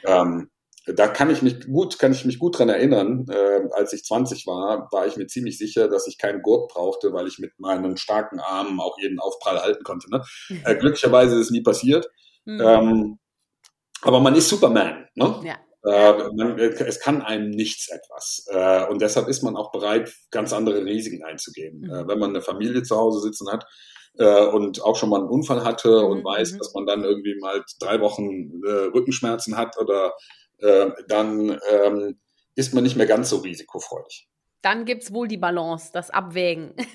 Ähm, 0.06 0.50
da 0.88 1.08
kann 1.08 1.32
ich 1.32 1.42
mich 1.42 1.66
gut, 1.66 1.98
kann 1.98 2.12
ich 2.12 2.26
mich 2.26 2.38
gut 2.38 2.60
dran 2.60 2.70
erinnern. 2.70 3.26
Äh, 3.30 3.62
als 3.74 3.94
ich 3.94 4.04
20 4.04 4.46
war, 4.46 4.88
war 4.92 5.08
ich 5.08 5.18
mir 5.18 5.26
ziemlich 5.26 5.58
sicher, 5.58 5.88
dass 5.88 6.08
ich 6.08 6.20
keinen 6.20 6.44
Gurt 6.44 6.72
brauchte, 6.72 7.12
weil 7.12 7.28
ich 7.28 7.40
mit 7.40 7.60
meinen 7.60 7.98
starken 7.98 8.40
Armen 8.40 8.80
auch 8.80 8.98
jeden 9.00 9.20
Aufprall 9.20 9.62
halten 9.62 9.84
konnte. 9.84 10.10
Ne? 10.12 10.24
Äh, 10.64 10.76
glücklicherweise 10.76 11.36
ist 11.36 11.48
es 11.48 11.52
nie 11.52 11.64
passiert. 11.64 12.08
Mhm. 12.46 12.62
Ähm, 12.62 13.20
aber 14.06 14.20
man 14.20 14.36
ist 14.36 14.50
Superman. 14.50 15.08
Ne? 15.16 15.42
Ja. 15.44 15.56
Äh, 15.86 16.30
man, 16.36 16.58
es 16.58 17.00
kann 17.00 17.22
einem 17.22 17.52
nichts 17.52 17.90
etwas. 17.90 18.46
Äh, 18.50 18.86
und 18.86 19.02
deshalb 19.02 19.28
ist 19.28 19.44
man 19.44 19.56
auch 19.56 19.72
bereit, 19.72 20.14
ganz 20.32 20.54
andere 20.54 20.84
Risiken 20.84 21.24
einzugehen. 21.24 21.82
Mhm. 21.82 21.90
Äh, 21.90 22.08
wenn 22.08 22.20
man 22.20 22.30
eine 22.30 22.42
Familie 22.42 22.84
zu 22.84 22.96
Hause 22.96 23.20
sitzen 23.20 23.52
hat 23.52 23.66
äh, 24.18 24.46
und 24.46 24.82
auch 24.84 24.96
schon 24.96 25.10
mal 25.10 25.20
einen 25.20 25.30
Unfall 25.30 25.64
hatte 25.64 25.90
mhm. 25.90 26.12
und 26.12 26.24
weiß, 26.24 26.54
mhm. 26.54 26.58
dass 26.60 26.74
man 26.74 26.86
dann 26.86 27.04
irgendwie 27.04 27.36
mal 27.40 27.64
drei 27.80 28.00
Wochen 28.00 28.64
äh, 28.66 28.90
Rückenschmerzen 28.94 29.58
hat 29.58 29.78
oder 29.78 30.14
äh, 30.60 30.90
dann 31.08 31.60
ähm, 31.70 32.20
ist 32.56 32.74
man 32.74 32.84
nicht 32.84 32.96
mehr 32.96 33.08
ganz 33.08 33.30
so 33.30 33.38
risikofreudig. 33.38 34.28
dann 34.62 34.86
gibt 34.86 35.04
es 35.04 35.14
wohl 35.14 35.28
die 35.28 35.38
Balance, 35.38 35.92
das 35.94 36.10
Abwägen. 36.10 36.74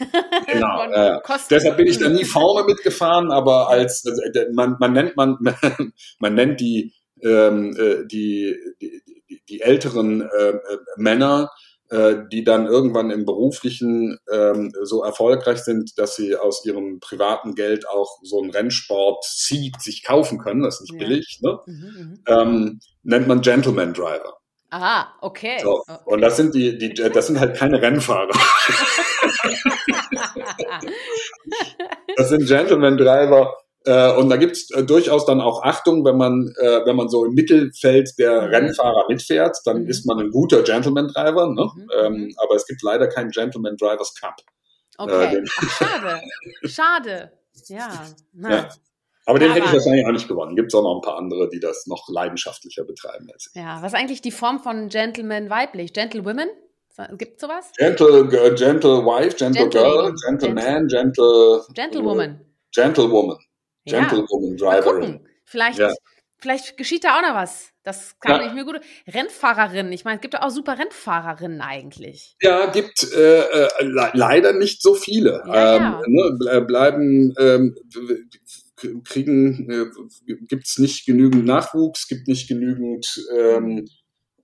Genau. 0.47 0.83
Äh, 0.91 1.21
deshalb 1.49 1.77
bin 1.77 1.87
ich 1.87 1.99
da 1.99 2.09
nie 2.09 2.25
vorne 2.25 2.67
mitgefahren, 2.67 3.31
aber 3.31 3.69
als 3.69 4.05
äh, 4.05 4.47
man, 4.53 4.77
man 4.81 4.93
nennt 4.93 5.17
man 5.17 5.39
man 6.19 6.35
nennt 6.35 6.61
die 6.61 6.93
ähm, 7.23 7.77
äh, 7.77 8.07
die, 8.07 8.57
die, 8.81 9.03
die, 9.49 9.61
älteren 9.61 10.23
äh, 10.23 10.59
Männer 10.97 11.51
äh, 11.91 12.29
die 12.31 12.45
dann 12.45 12.67
irgendwann 12.67 13.11
im 13.11 13.25
beruflichen 13.25 14.17
ähm, 14.33 14.73
so 14.83 15.03
erfolgreich 15.03 15.59
sind, 15.59 15.99
dass 15.99 16.15
sie 16.15 16.37
aus 16.37 16.65
ihrem 16.65 17.01
privaten 17.01 17.57
Geld 17.57 17.89
auch 17.89 18.19
so 18.23 18.41
einen 18.41 18.53
Rennsport-Seat 18.53 19.83
sich 19.83 20.05
kaufen 20.05 20.39
können, 20.39 20.63
das 20.63 20.77
ist 20.77 20.93
nicht 20.93 21.03
ja. 21.03 21.09
billig, 21.09 21.41
ne? 21.43 21.59
Mhm, 21.67 21.75
mhm, 21.75 22.23
ähm, 22.29 22.81
nennt 23.03 23.27
man 23.27 23.41
Gentleman 23.41 23.93
Driver. 23.93 24.39
Aha, 24.71 25.13
okay. 25.21 25.59
So. 25.63 25.81
okay. 25.81 25.99
Und 26.05 26.21
das 26.21 26.37
sind 26.37 26.55
die, 26.55 26.79
die, 26.79 26.95
das 26.95 27.27
sind 27.27 27.41
halt 27.41 27.57
keine 27.57 27.83
Rennfahrer. 27.83 28.31
das 32.17 32.29
sind 32.29 32.47
Gentleman 32.47 32.97
Driver, 32.97 33.57
äh, 33.85 34.13
und 34.13 34.29
da 34.29 34.37
gibt's 34.37 34.71
äh, 34.71 34.85
durchaus 34.85 35.25
dann 35.25 35.41
auch 35.41 35.63
Achtung, 35.63 36.05
wenn 36.05 36.17
man, 36.17 36.53
äh, 36.61 36.85
wenn 36.85 36.97
man 36.97 37.09
so 37.09 37.25
im 37.25 37.33
Mittelfeld 37.33 38.11
der 38.19 38.43
mhm. 38.43 38.49
Rennfahrer 38.49 39.07
mitfährt, 39.09 39.57
dann 39.65 39.83
mhm. 39.83 39.89
ist 39.89 40.07
man 40.07 40.19
ein 40.19 40.31
guter 40.31 40.63
Gentleman-Driver. 40.63 41.49
Ne? 41.49 41.71
Mhm. 41.75 41.89
Ähm, 41.99 42.13
mhm. 42.13 42.35
aber 42.37 42.57
es 42.57 42.67
gibt 42.67 42.83
leider 42.83 43.09
keinen 43.09 43.31
Gentleman 43.31 43.77
Drivers 43.77 44.15
Cup. 44.21 44.37
Okay, 44.99 45.37
äh, 45.37 45.47
schade. 45.47 46.21
Schade. 46.67 47.33
Ja. 47.69 48.51
ja. 48.51 48.69
Aber 49.25 49.39
den 49.39 49.53
hätte 49.53 49.67
ich 49.67 49.73
wahrscheinlich 49.73 50.05
auch 50.07 50.13
nicht 50.13 50.29
gewonnen. 50.29 50.57
Gibt 50.57 50.73
es 50.73 50.75
auch 50.75 50.83
noch 50.83 50.97
ein 50.97 51.03
paar 51.03 51.17
andere, 51.17 51.49
die 51.49 51.61
das 51.61 51.87
noch 51.87 52.09
leidenschaftlicher 52.09 52.85
betreiben 52.85 53.29
als 53.33 53.51
ich. 53.55 53.61
Ja, 53.61 53.81
was 53.81 53.93
ist 53.93 53.99
eigentlich 53.99 54.23
die 54.23 54.31
Form 54.31 54.61
von 54.61 54.89
Gentleman 54.89 55.49
weiblich? 55.49 55.93
Gentlewomen? 55.93 56.49
Gibt 57.17 57.37
es 57.37 57.41
sowas? 57.41 57.73
Gentle, 57.79 58.29
gentle 58.55 59.05
Wife, 59.07 59.37
Gentle, 59.37 59.69
gentle 59.69 59.81
Girl, 59.81 60.15
Gentleman, 60.27 60.89
Gentle... 60.89 61.65
Gentlewoman. 61.73 62.41
Gentlewoman. 62.73 63.39
Gentlewoman 63.85 64.57
ja. 64.57 64.81
Driverin. 64.81 65.29
Vielleicht, 65.45 65.79
ja. 65.79 65.93
vielleicht 66.39 66.77
geschieht 66.77 67.05
da 67.05 67.19
auch 67.19 67.23
noch 67.23 67.35
was. 67.35 67.71
Das 67.83 68.19
kann 68.21 68.41
ja. 68.41 68.47
ich 68.47 68.53
mir 68.53 68.65
gut. 68.65 68.81
Rennfahrerinnen, 69.07 69.93
ich 69.93 70.05
meine, 70.05 70.17
es 70.17 70.21
gibt 70.21 70.35
ja 70.35 70.43
auch 70.43 70.51
super 70.51 70.79
Rennfahrerinnen 70.79 71.61
eigentlich. 71.61 72.37
Ja, 72.43 72.67
gibt 72.67 73.11
äh, 73.15 73.41
äh, 73.41 73.69
le 73.81 74.11
leider 74.13 74.53
nicht 74.53 74.83
so 74.83 74.95
viele. 74.95 75.43
Ja, 75.47 76.01
ähm, 76.03 76.03
ne, 76.07 76.61
bleiben, 76.61 77.35
ähm, 77.39 77.75
kriegen, 79.05 79.71
äh, 79.71 79.87
gibt 80.47 80.67
es 80.67 80.79
nicht 80.79 81.07
genügend 81.07 81.45
Nachwuchs, 81.47 82.09
gibt 82.09 82.29
nicht 82.29 82.49
genügend 82.49 83.23
ähm, 83.37 83.89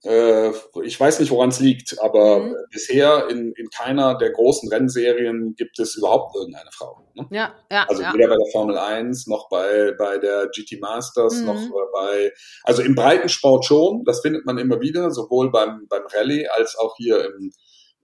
äh, 0.03 0.51
ich 0.83 0.99
weiß 0.99 1.19
nicht, 1.19 1.31
woran 1.31 1.49
es 1.49 1.59
liegt, 1.59 2.01
aber 2.01 2.39
mhm. 2.39 2.55
bisher 2.71 3.29
in, 3.29 3.53
in 3.53 3.69
keiner 3.69 4.17
der 4.17 4.31
großen 4.31 4.69
Rennserien 4.69 5.55
gibt 5.55 5.79
es 5.79 5.95
überhaupt 5.95 6.35
irgendeine 6.35 6.69
Frau. 6.71 7.03
Ne? 7.13 7.27
Ja, 7.31 7.55
ja. 7.71 7.85
Also 7.87 8.03
ja. 8.03 8.13
weder 8.13 8.27
bei 8.27 8.35
der 8.35 8.51
Formel 8.51 8.77
1 8.77 9.27
noch 9.27 9.49
bei, 9.49 9.93
bei 9.97 10.17
der 10.17 10.47
GT 10.47 10.79
Masters 10.79 11.39
mhm. 11.39 11.45
noch 11.45 11.61
bei, 11.93 12.31
also 12.63 12.81
im 12.81 12.95
Breitensport 12.95 13.65
schon, 13.65 14.03
das 14.05 14.21
findet 14.21 14.45
man 14.45 14.57
immer 14.57 14.81
wieder, 14.81 15.11
sowohl 15.11 15.51
beim, 15.51 15.87
beim 15.89 16.03
Rallye 16.13 16.47
als 16.47 16.77
auch 16.77 16.95
hier 16.97 17.25
im, 17.25 17.51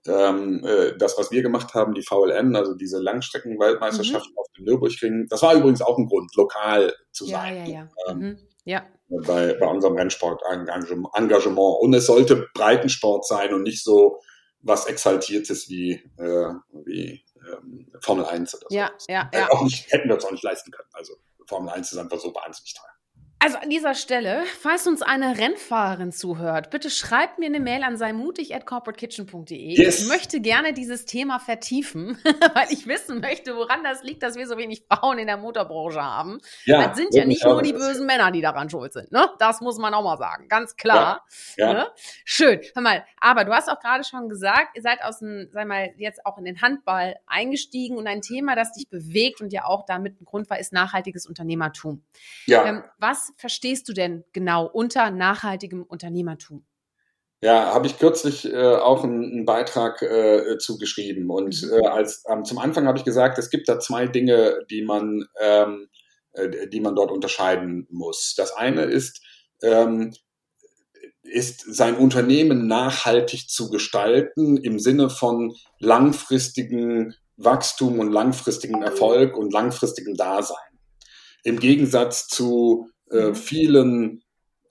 ähm, 0.06 0.62
äh, 0.64 0.96
das, 0.98 1.16
was 1.16 1.30
wir 1.30 1.42
gemacht 1.42 1.74
haben, 1.74 1.94
die 1.94 2.02
VLN, 2.02 2.56
also 2.56 2.74
diese 2.74 2.98
Langstreckenweltmeisterschaft 2.98 4.30
mhm. 4.30 4.38
auf 4.38 4.46
dem 4.56 4.64
Nürburgring, 4.64 5.26
das 5.30 5.42
war 5.42 5.54
übrigens 5.54 5.80
auch 5.80 5.96
ein 5.96 6.06
Grund, 6.06 6.34
lokal 6.34 6.92
zu 7.12 7.24
sein. 7.24 7.56
Ja, 7.56 7.64
ja, 7.64 7.70
ja. 7.72 7.88
Ähm, 8.08 8.18
mhm. 8.18 8.38
ja 8.64 8.84
bei, 9.08 9.54
bei 9.54 9.66
unserem 9.66 9.96
Rennsport-Engagement. 9.96 11.78
Und 11.80 11.94
es 11.94 12.06
sollte 12.06 12.48
Breitensport 12.54 13.26
sein 13.26 13.54
und 13.54 13.62
nicht 13.62 13.82
so 13.82 14.20
was 14.60 14.86
Exaltiertes 14.86 15.68
wie, 15.68 15.92
äh, 16.18 16.54
wie 16.84 17.24
ähm, 17.46 17.92
Formel 18.00 18.24
1 18.24 18.54
oder 18.54 18.66
so. 18.68 18.76
Ja, 18.76 18.90
ja, 19.08 19.30
ja. 19.32 19.50
Auch 19.50 19.62
nicht, 19.62 19.92
hätten 19.92 20.08
wir 20.08 20.14
uns 20.14 20.24
auch 20.24 20.32
nicht 20.32 20.44
leisten 20.44 20.70
können. 20.70 20.88
Also 20.92 21.14
Formel 21.46 21.72
1 21.72 21.92
ist 21.92 21.98
einfach 21.98 22.18
so 22.18 22.34
wahnsinnig 22.34 22.74
teuer. 22.74 22.93
Also 23.44 23.58
an 23.58 23.68
dieser 23.68 23.94
Stelle, 23.94 24.42
falls 24.58 24.86
uns 24.86 25.02
eine 25.02 25.36
Rennfahrerin 25.36 26.12
zuhört, 26.12 26.70
bitte 26.70 26.88
schreibt 26.88 27.38
mir 27.38 27.44
eine 27.44 27.60
Mail 27.60 27.82
an 27.82 27.98
seimutig@corporatekitchen.de. 27.98 29.76
Yes. 29.76 30.00
Ich 30.00 30.08
möchte 30.08 30.40
gerne 30.40 30.72
dieses 30.72 31.04
Thema 31.04 31.38
vertiefen, 31.38 32.16
weil 32.54 32.68
ich 32.70 32.86
wissen 32.86 33.20
möchte, 33.20 33.54
woran 33.54 33.84
das 33.84 34.02
liegt, 34.02 34.22
dass 34.22 34.36
wir 34.36 34.46
so 34.46 34.56
wenig 34.56 34.86
Frauen 34.88 35.18
in 35.18 35.26
der 35.26 35.36
Motorbranche 35.36 36.02
haben. 36.02 36.38
Ja, 36.64 36.88
das 36.88 36.96
sind 36.96 37.14
ja 37.14 37.26
nicht 37.26 37.44
nur 37.44 37.60
die 37.60 37.74
bösen 37.74 38.06
Männer, 38.06 38.30
die 38.30 38.40
daran 38.40 38.70
schuld 38.70 38.94
sind. 38.94 39.12
Ne? 39.12 39.28
Das 39.38 39.60
muss 39.60 39.76
man 39.76 39.92
auch 39.92 40.02
mal 40.02 40.16
sagen, 40.16 40.48
ganz 40.48 40.74
klar. 40.76 41.22
Ja, 41.58 41.66
ja. 41.66 41.72
Ne? 41.74 41.86
Schön. 42.24 42.62
Hör 42.72 42.82
mal, 42.82 43.04
aber 43.20 43.44
du 43.44 43.52
hast 43.52 43.68
auch 43.68 43.78
gerade 43.78 44.04
schon 44.04 44.30
gesagt, 44.30 44.74
ihr 44.74 44.80
seid 44.80 45.04
aus 45.04 45.18
dem, 45.18 45.50
sag 45.52 45.68
mal, 45.68 45.92
jetzt 45.98 46.24
auch 46.24 46.38
in 46.38 46.46
den 46.46 46.62
Handball 46.62 47.16
eingestiegen 47.26 47.98
und 47.98 48.06
ein 48.06 48.22
Thema, 48.22 48.56
das 48.56 48.72
dich 48.72 48.88
bewegt 48.88 49.42
und 49.42 49.52
ja 49.52 49.66
auch 49.66 49.84
damit 49.84 50.18
ein 50.22 50.24
Grund 50.24 50.48
war, 50.48 50.58
ist 50.58 50.72
nachhaltiges 50.72 51.26
Unternehmertum. 51.26 52.02
Ja. 52.46 52.64
Ähm, 52.64 52.84
was 52.98 53.33
verstehst 53.36 53.88
du 53.88 53.92
denn 53.92 54.24
genau 54.32 54.66
unter 54.66 55.10
nachhaltigem 55.10 55.82
Unternehmertum? 55.82 56.64
Ja, 57.44 57.74
habe 57.74 57.86
ich 57.86 57.98
kürzlich 57.98 58.50
äh, 58.50 58.56
auch 58.56 59.04
einen, 59.04 59.22
einen 59.22 59.44
Beitrag 59.44 60.00
äh, 60.00 60.56
zugeschrieben. 60.56 61.28
Und 61.28 61.62
mhm. 61.62 61.72
äh, 61.72 61.86
als 61.88 62.24
ähm, 62.26 62.44
zum 62.46 62.56
Anfang 62.56 62.86
habe 62.86 62.96
ich 62.96 63.04
gesagt, 63.04 63.38
es 63.38 63.50
gibt 63.50 63.68
da 63.68 63.78
zwei 63.78 64.06
Dinge, 64.06 64.64
die 64.70 64.80
man, 64.80 65.26
ähm, 65.38 65.88
äh, 66.32 66.68
die 66.68 66.80
man 66.80 66.94
dort 66.96 67.10
unterscheiden 67.10 67.86
muss. 67.90 68.34
Das 68.34 68.56
eine 68.56 68.84
ist, 68.84 69.20
ähm, 69.62 70.14
ist 71.22 71.66
sein 71.66 71.96
Unternehmen 71.96 72.66
nachhaltig 72.66 73.50
zu 73.50 73.68
gestalten 73.68 74.56
im 74.56 74.78
Sinne 74.78 75.10
von 75.10 75.54
langfristigen 75.78 77.14
Wachstum 77.36 77.98
und 77.98 78.10
langfristigen 78.10 78.82
Erfolg 78.82 79.36
und 79.36 79.52
langfristigem 79.52 80.16
Dasein. 80.16 80.56
Im 81.42 81.60
Gegensatz 81.60 82.26
zu 82.26 82.88
äh, 83.10 83.28
mhm. 83.28 83.34
vielen 83.34 84.24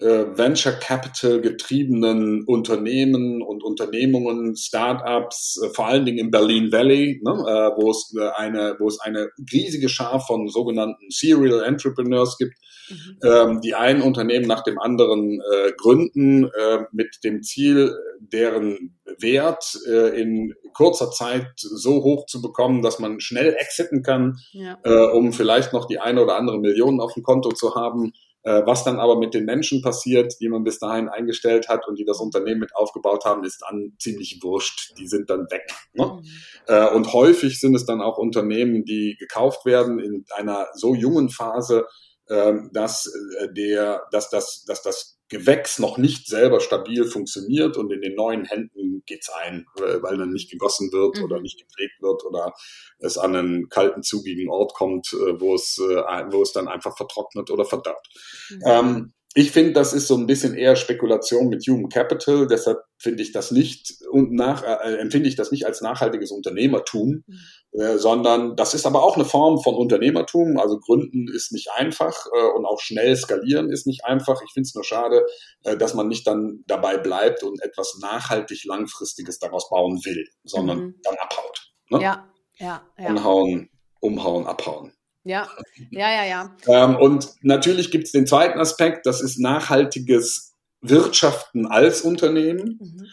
äh, 0.04 0.38
Venture 0.38 0.74
Capital 0.74 1.40
getriebenen 1.40 2.44
Unternehmen 2.46 3.42
und 3.42 3.64
Unternehmungen, 3.64 4.56
Startups, 4.56 5.62
äh, 5.64 5.70
vor 5.70 5.88
allen 5.88 6.06
Dingen 6.06 6.18
im 6.18 6.32
Berlin 6.32 6.72
Valley, 6.72 7.22
ne, 7.24 7.32
äh, 7.32 7.82
wo 7.82 7.92
es 7.92 8.14
äh, 8.20 8.30
eine, 8.36 8.76
wo 8.80 8.88
es 8.88 9.00
eine 9.00 9.30
riesige 9.52 9.90
Schar 9.90 10.20
von 10.20 10.50
sogenannten 10.50 11.10
Serial 11.10 11.64
Entrepreneurs 11.64 12.38
gibt, 12.38 12.56
mhm. 12.90 13.20
ähm, 13.24 13.62
die 13.62 13.76
ein 13.76 14.02
Unternehmen 14.02 14.48
nach 14.48 14.64
dem 14.64 14.78
anderen 14.80 15.40
äh, 15.40 15.72
gründen 15.78 16.50
mit 16.92 17.20
dem 17.24 17.42
Ziel, 17.42 17.96
deren 18.20 19.00
Wert 19.20 19.76
in 20.16 20.54
kurzer 20.74 21.12
Zeit 21.12 21.52
so 21.56 22.04
hoch 22.04 22.26
zu 22.26 22.42
bekommen, 22.42 22.82
dass 22.82 23.00
man 23.00 23.20
schnell 23.20 23.56
exiten 23.58 24.02
kann, 24.02 24.38
ja. 24.52 24.78
um 25.12 25.34
vielleicht 25.34 25.74
noch 25.74 25.86
die 25.86 26.00
eine 26.00 26.24
oder 26.24 26.36
andere 26.36 26.60
Million 26.60 27.00
auf 27.00 27.14
dem 27.14 27.24
Konto 27.24 27.50
zu 27.50 27.76
haben 27.76 28.14
was 28.44 28.84
dann 28.84 29.00
aber 29.00 29.18
mit 29.18 29.34
den 29.34 29.46
Menschen 29.46 29.82
passiert, 29.82 30.34
die 30.42 30.50
man 30.50 30.64
bis 30.64 30.80
dahin 30.80 31.08
eingestellt 31.08 31.70
hat 31.70 31.88
und 31.88 31.98
die 31.98 32.06
das 32.06 32.20
Unternehmen 32.20 32.60
mit 32.60 32.76
aufgebaut 32.76 33.24
haben, 33.26 33.44
ist 33.44 33.64
dann 33.68 33.94
ziemlich 34.00 34.40
wurscht. 34.42 34.94
Die 34.98 35.08
sind 35.08 35.30
dann 35.30 35.48
weg. 35.50 35.72
Ne? 35.94 36.06
Mhm. 36.06 36.24
Äh, 36.68 36.90
und 36.90 37.14
häufig 37.14 37.60
sind 37.60 37.76
es 37.76 37.86
dann 37.86 38.02
auch 38.02 38.18
Unternehmen, 38.18 38.84
die 38.84 39.16
gekauft 39.18 39.66
werden 39.66 40.00
in 40.00 40.26
einer 40.36 40.68
so 40.74 40.94
jungen 40.94 41.30
Phase, 41.30 41.86
ähm, 42.30 42.70
dass 42.74 43.06
äh, 43.40 43.54
der, 43.54 44.04
dass 44.12 44.30
das, 44.30 44.66
dass 44.66 44.82
das 44.82 45.13
Gewächs 45.30 45.80
noch 45.80 45.98
nicht 45.98 46.28
selber 46.28 46.60
stabil 46.60 47.06
funktioniert 47.06 47.78
und 47.78 47.92
in 47.92 48.02
den 48.02 48.16
neuen 48.16 48.46
Händen 48.46 49.04
geht's 49.06 49.30
ein, 49.30 49.66
weil 49.76 50.18
dann 50.18 50.32
nicht 50.32 50.52
gegossen 50.52 50.92
wird 50.92 51.18
mhm. 51.18 51.24
oder 51.24 51.42
nicht 51.42 51.60
gepflegt 51.60 52.02
wird 52.02 52.24
oder 52.26 52.54
es 53.00 53.18
an 53.18 53.36
einen 53.36 53.70
kalten, 53.70 54.04
zugigen 54.04 54.50
Ort 54.50 54.74
kommt, 54.74 55.14
äh, 55.14 55.40
wo 55.40 55.56
es, 55.56 55.80
äh, 55.80 56.26
wo 56.32 56.42
es 56.42 56.52
dann 56.52 56.68
einfach 56.68 56.96
vertrocknet 56.96 57.50
oder 57.50 57.66
verdaut. 57.66 58.08
Mhm. 58.50 58.62
Ähm, 58.66 59.14
ich 59.36 59.52
finde, 59.52 59.74
das 59.74 59.94
ist 59.94 60.08
so 60.08 60.16
ein 60.16 60.28
bisschen 60.28 60.54
eher 60.54 60.76
Spekulation 60.76 61.48
mit 61.50 61.66
Human 61.68 61.90
Capital. 61.90 62.46
Deshalb 62.46 62.80
finde 63.00 63.24
ich 63.24 63.32
das 63.32 63.50
nicht 63.50 63.96
und 64.12 64.32
nach, 64.32 64.64
äh, 64.64 64.98
empfinde 64.98 65.28
ich 65.28 65.36
das 65.36 65.52
nicht 65.52 65.66
als 65.66 65.82
nachhaltiges 65.82 66.32
Unternehmertum, 66.32 67.24
mhm. 67.26 67.40
äh, 67.72 67.98
sondern 67.98 68.56
das 68.56 68.76
ist 68.76 68.86
aber 68.86 69.02
auch 69.02 69.16
eine 69.16 69.26
Form 69.26 69.60
von 69.60 69.74
Unternehmertum. 69.74 70.60
Also 70.60 70.80
Gründen 70.80 71.28
ist 71.34 71.52
nicht 71.52 71.72
einfach 71.76 72.28
äh, 72.28 72.46
und 72.56 72.66
auch 72.66 72.80
schnell 72.80 73.16
skalieren 73.16 73.72
ist 73.72 73.88
nicht 73.88 74.06
einfach. 74.06 74.40
Ich 74.46 74.54
finde 74.54 74.68
es 74.68 74.76
nur 74.76 74.84
schade, 74.84 75.26
äh, 75.64 75.78
dass 75.78 75.96
man 75.96 76.08
nicht 76.08 76.28
dann 76.28 76.64
dabei 76.68 76.98
bleibt 76.98 77.42
und 77.42 77.60
etwas 77.64 77.98
nachhaltig 78.02 78.64
langfristiges 78.66 79.40
daraus 79.40 79.68
bauen 79.70 80.00
will, 80.06 80.28
sondern 80.44 80.80
mhm. 80.80 80.96
dann 81.02 81.16
abhaut. 81.16 81.72
Ne? 81.90 82.02
Ja, 82.02 82.30
ja, 82.60 82.84
ja. 83.00 83.10
Umhauen, 83.10 83.70
umhauen, 84.00 84.46
abhauen. 84.46 84.94
Ja, 85.24 85.48
ja, 85.90 86.12
ja, 86.12 86.26
ja. 86.26 86.56
Ähm, 86.68 86.96
und 86.98 87.30
natürlich 87.42 87.92
gibt 87.92 88.06
es 88.06 88.12
den 88.12 88.28
zweiten 88.28 88.60
Aspekt, 88.60 89.06
das 89.06 89.22
ist 89.22 89.40
nachhaltiges 89.40 90.54
Wirtschaften 90.82 91.66
als 91.66 92.02
Unternehmen. 92.02 92.78
Mhm. 92.82 93.08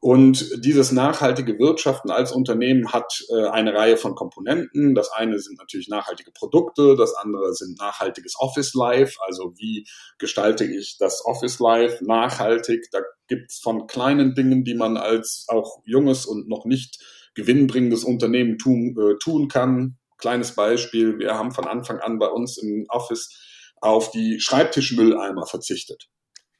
Und 0.00 0.64
dieses 0.64 0.92
nachhaltige 0.92 1.58
Wirtschaften 1.58 2.10
als 2.10 2.30
Unternehmen 2.30 2.92
hat 2.92 3.24
äh, 3.28 3.48
eine 3.48 3.74
Reihe 3.74 3.96
von 3.96 4.14
Komponenten. 4.14 4.94
Das 4.94 5.10
eine 5.10 5.38
sind 5.40 5.58
natürlich 5.58 5.88
nachhaltige 5.88 6.30
Produkte, 6.30 6.94
das 6.96 7.14
andere 7.14 7.54
sind 7.54 7.78
nachhaltiges 7.78 8.34
Office 8.38 8.74
Life, 8.74 9.18
also 9.26 9.54
wie 9.56 9.84
gestalte 10.18 10.64
ich 10.64 10.98
das 10.98 11.24
Office 11.24 11.58
Life 11.58 12.04
nachhaltig. 12.04 12.86
Da 12.92 13.00
gibt's 13.26 13.58
von 13.58 13.86
kleinen 13.88 14.34
Dingen, 14.34 14.64
die 14.64 14.74
man 14.74 14.96
als 14.96 15.46
auch 15.48 15.82
junges 15.84 16.26
und 16.26 16.46
noch 16.46 16.66
nicht 16.66 17.02
gewinnbringendes 17.34 18.04
Unternehmen 18.04 18.58
tun, 18.58 18.96
äh, 19.00 19.18
tun 19.18 19.48
kann. 19.48 19.98
Kleines 20.18 20.54
Beispiel, 20.54 21.18
wir 21.18 21.34
haben 21.34 21.52
von 21.52 21.66
Anfang 21.66 22.00
an 22.00 22.18
bei 22.18 22.28
uns 22.28 22.58
im 22.58 22.86
Office 22.88 23.74
auf 23.80 24.10
die 24.10 24.40
Schreibtischmülleimer 24.40 25.46
verzichtet. 25.46 26.08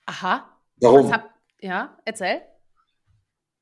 Aha. 0.06 0.60
Warum? 0.76 1.12
Hab, 1.12 1.30
ja, 1.60 1.96
erzähl 2.04 2.42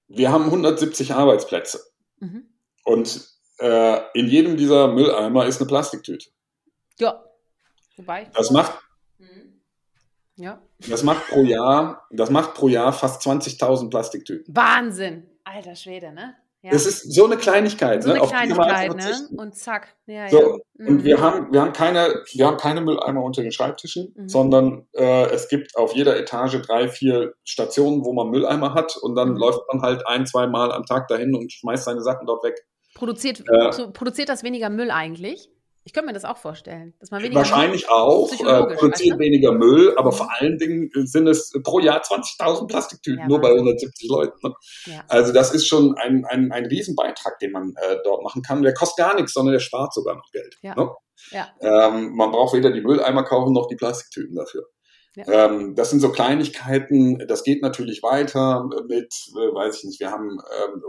wir 0.09 0.33
haben 0.33 0.45
170 0.45 1.15
Arbeitsplätze. 1.15 1.81
Mhm. 2.19 2.49
Und 2.85 3.29
äh, 3.59 4.01
in 4.19 4.27
jedem 4.27 4.57
dieser 4.57 4.89
Mülleimer 4.89 5.47
ist 5.47 5.61
eine 5.61 5.69
Plastiktüte. 5.69 6.31
Ja. 6.99 7.25
Wobei. 7.97 8.31
Das 8.35 8.51
macht. 8.51 8.79
Mhm. 9.19 9.61
Ja. 10.37 10.63
Das 10.89 11.03
macht 11.03 11.29
pro 11.29 11.43
Jahr, 11.43 12.07
das 12.11 12.31
macht 12.31 12.55
pro 12.55 12.69
Jahr 12.69 12.93
fast 12.93 13.23
20.000 13.23 13.91
Plastiktüten. 13.91 14.55
Wahnsinn. 14.55 15.31
Alter 15.45 15.77
Schwede, 15.77 16.13
ne? 16.13 16.37
Ja. 16.65 16.71
Das 16.71 16.87
ist 16.87 17.13
so 17.13 17.27
eine 17.27 17.37
Kleinigkeit. 17.37 18.03
So 18.03 18.11
eine 18.11 18.21
ne? 18.21 18.27
Kleinigkeit, 18.27 18.97
ne? 18.97 19.29
Und 19.37 19.55
zack. 19.55 19.95
Ja, 20.07 20.31
so, 20.31 20.41
ja. 20.41 20.57
Mhm. 20.79 20.89
Und 20.89 21.05
wir 21.05 21.21
haben, 21.21 21.53
wir 21.53 21.61
haben 21.61 21.75
keine, 21.75 22.23
wir 22.33 22.47
haben 22.47 22.57
keine 22.57 22.81
Mülleimer 22.81 23.23
unter 23.23 23.43
den 23.43 23.53
Schreibtischen, 23.53 24.15
mhm. 24.17 24.29
sondern 24.31 24.87
äh, 24.95 25.27
es 25.27 25.51
gibt 25.51 25.77
auf 25.77 25.95
jeder 25.95 26.19
Etage 26.19 26.63
drei, 26.63 26.89
vier 26.89 27.35
Stationen, 27.45 28.03
wo 28.07 28.15
man 28.15 28.31
Mülleimer 28.31 28.73
hat 28.73 28.97
und 28.97 29.15
dann 29.15 29.33
mhm. 29.33 29.37
läuft 29.37 29.61
man 29.71 29.83
halt 29.83 30.09
ein, 30.09 30.25
zwei 30.25 30.47
Mal 30.47 30.73
am 30.73 30.87
Tag 30.87 31.07
dahin 31.09 31.35
und 31.35 31.53
schmeißt 31.53 31.85
seine 31.85 32.01
Sachen 32.01 32.27
dort 32.27 32.43
weg. 32.43 32.55
Produziert, 32.95 33.41
äh, 33.41 33.89
produziert 33.89 34.31
das 34.31 34.43
weniger 34.43 34.71
Müll 34.71 34.91
eigentlich? 34.91 35.51
Ich 35.87 35.93
könnte 35.93 36.07
mir 36.07 36.13
das 36.15 36.25
auch 36.25 36.39
vorstellen, 36.39 36.95
dass 36.99 37.11
man 37.11 37.23
weniger 37.23 37.41
wahrscheinlich 37.41 37.91
auch 37.91 38.33
äh, 38.33 38.75
produziert 38.75 39.19
weniger 39.19 39.53
Müll, 39.53 39.95
aber 39.97 40.13
mhm. 40.13 40.17
vor 40.17 40.29
allen 40.39 40.57
Dingen 40.57 40.91
sind 40.95 41.27
es 41.27 41.53
pro 41.63 41.79
Jahr 41.79 42.01
20.000 42.01 42.67
Plastiktüten 42.67 43.21
ja, 43.21 43.29
nur 43.29 43.41
bei 43.41 43.51
170 43.51 44.09
Leuten. 44.09 44.39
Ne? 44.43 44.55
Ja. 44.87 45.05
Also 45.09 45.35
das 45.35 45.55
ist 45.55 45.67
schon 45.67 45.95
ein, 45.99 46.25
ein, 46.25 46.51
ein 46.53 46.65
Riesenbeitrag, 46.65 47.39
den 47.39 47.53
man 47.53 47.75
äh, 47.77 47.97
dort 48.03 48.23
machen 48.23 48.41
kann. 48.41 48.63
Der 48.63 48.73
kostet 48.73 49.05
gar 49.05 49.15
nichts, 49.15 49.35
sondern 49.35 49.53
der 49.53 49.61
spart 49.61 49.93
sogar 49.93 50.17
noch 50.17 50.31
Geld. 50.33 50.57
Ja. 50.63 50.75
Ne? 50.75 50.91
Ähm, 51.61 52.17
man 52.17 52.31
braucht 52.33 52.55
weder 52.55 52.71
die 52.71 52.81
Mülleimer 52.81 53.25
kaufen 53.25 53.53
noch 53.53 53.69
die 53.69 53.77
Plastiktüten 53.77 54.35
dafür. 54.35 54.67
Ja. 55.17 55.47
Ähm, 55.47 55.75
das 55.75 55.91
sind 55.91 56.01
so 56.01 56.11
Kleinigkeiten. 56.11 57.25
Das 57.29 57.45
geht 57.45 57.63
natürlich 57.63 58.03
weiter 58.03 58.69
mit, 58.89 59.15
äh, 59.37 59.55
weiß 59.55 59.79
ich 59.79 59.85
nicht, 59.85 60.01
wir 60.01 60.11
haben 60.11 60.31
ähm, 60.31 60.83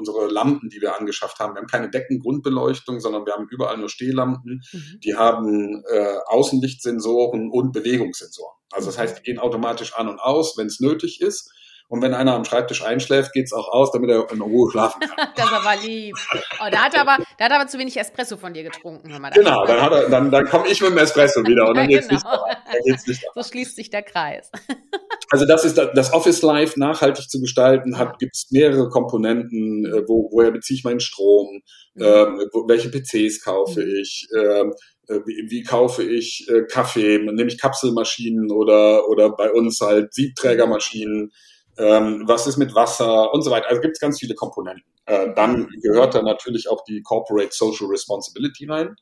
unsere 0.00 0.26
Lampen, 0.26 0.68
die 0.70 0.80
wir 0.80 0.98
angeschafft 0.98 1.38
haben. 1.38 1.54
Wir 1.54 1.60
haben 1.60 1.68
keine 1.68 1.90
Deckengrundbeleuchtung, 1.90 2.98
sondern 2.98 3.26
wir 3.26 3.34
haben 3.34 3.46
überall 3.50 3.76
nur 3.76 3.88
Stehlampen. 3.88 4.62
Mhm. 4.72 5.00
Die 5.04 5.14
haben 5.14 5.84
äh, 5.88 6.16
Außenlichtsensoren 6.26 7.50
und 7.50 7.72
Bewegungssensoren. 7.72 8.56
Also 8.72 8.86
das 8.86 8.98
heißt, 8.98 9.18
die 9.18 9.22
gehen 9.22 9.38
automatisch 9.38 9.94
an 9.94 10.08
und 10.08 10.18
aus, 10.18 10.56
wenn 10.56 10.66
es 10.66 10.80
nötig 10.80 11.20
ist. 11.20 11.52
Und 11.90 12.02
wenn 12.02 12.14
einer 12.14 12.34
am 12.34 12.44
Schreibtisch 12.44 12.84
einschläft, 12.84 13.32
geht's 13.32 13.52
auch 13.52 13.68
aus, 13.68 13.90
damit 13.90 14.10
er 14.10 14.30
in 14.30 14.40
Ruhe 14.40 14.70
schlafen 14.70 15.00
kann. 15.00 15.28
das 15.34 15.46
ist 15.46 15.52
aber 15.52 15.74
lieb. 15.82 16.14
Oh, 16.60 16.68
da 16.70 16.84
hat 16.84 16.94
er 16.94 17.00
aber, 17.00 17.16
da 17.36 17.44
hat 17.44 17.50
er 17.50 17.60
aber 17.60 17.66
zu 17.66 17.80
wenig 17.80 17.96
Espresso 17.96 18.36
von 18.36 18.54
dir 18.54 18.62
getrunken. 18.62 19.08
genau, 19.34 19.66
dann, 19.66 19.82
hat 19.82 19.92
er, 19.92 20.08
dann, 20.08 20.30
dann 20.30 20.46
komme 20.46 20.68
ich 20.68 20.80
mit 20.80 20.90
dem 20.90 20.98
Espresso 20.98 21.44
wieder 21.44 21.68
und 21.68 21.76
dann, 21.76 21.90
ja, 21.90 21.98
geht's 21.98 22.06
genau. 22.06 22.46
nicht, 22.46 22.58
dann 22.64 22.82
geht's 22.84 23.06
nicht. 23.08 23.26
So 23.34 23.42
schließt 23.42 23.74
sich 23.74 23.90
der 23.90 24.04
Kreis. 24.04 24.52
Also 25.30 25.46
das 25.46 25.64
ist 25.64 25.78
das 25.78 26.12
Office 26.12 26.42
Life 26.42 26.78
nachhaltig 26.78 27.30
zu 27.30 27.40
gestalten, 27.40 27.98
hat 27.98 28.18
gibt's 28.18 28.50
mehrere 28.50 28.88
Komponenten, 28.88 29.86
äh, 29.86 30.02
wo, 30.08 30.28
woher 30.32 30.50
beziehe 30.50 30.76
ich 30.76 30.84
meinen 30.84 30.98
Strom, 30.98 31.62
mhm. 31.94 32.02
ähm, 32.02 32.40
welche 32.66 32.90
PCs 32.90 33.42
kaufe 33.42 33.80
mhm. 33.80 33.94
ich, 34.02 34.28
ähm, 34.36 34.74
äh, 35.06 35.20
wie, 35.26 35.48
wie 35.48 35.62
kaufe 35.62 36.02
ich 36.02 36.48
äh, 36.48 36.62
Kaffee, 36.62 37.18
nehme 37.18 37.46
ich 37.46 37.60
Kapselmaschinen 37.60 38.50
oder, 38.50 39.08
oder 39.08 39.30
bei 39.30 39.52
uns 39.52 39.80
halt 39.80 40.12
Siebträgermaschinen, 40.12 41.30
ähm, 41.78 42.24
was 42.26 42.48
ist 42.48 42.56
mit 42.56 42.74
Wasser 42.74 43.32
und 43.32 43.42
so 43.42 43.52
weiter. 43.52 43.68
Also 43.68 43.80
gibt 43.80 43.96
es 43.96 44.00
ganz 44.00 44.18
viele 44.18 44.34
Komponenten. 44.34 44.82
Äh, 45.06 45.32
dann 45.36 45.68
gehört 45.80 46.16
da 46.16 46.22
natürlich 46.22 46.68
auch 46.68 46.82
die 46.84 47.02
Corporate 47.02 47.50
Social 47.52 47.86
Responsibility 47.86 48.66
rein. 48.66 48.96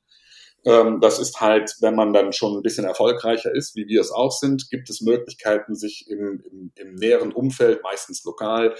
Ähm, 0.64 1.00
das 1.00 1.18
ist 1.18 1.40
halt, 1.40 1.76
wenn 1.80 1.94
man 1.94 2.12
dann 2.12 2.32
schon 2.32 2.56
ein 2.56 2.62
bisschen 2.62 2.84
erfolgreicher 2.84 3.54
ist, 3.54 3.76
wie 3.76 3.86
wir 3.86 4.00
es 4.00 4.10
auch 4.10 4.32
sind, 4.32 4.70
gibt 4.70 4.90
es 4.90 5.00
Möglichkeiten, 5.00 5.74
sich 5.74 6.06
im, 6.08 6.42
im, 6.50 6.72
im 6.74 6.94
näheren 6.94 7.32
Umfeld, 7.32 7.82
meistens 7.82 8.24
lokal, 8.24 8.74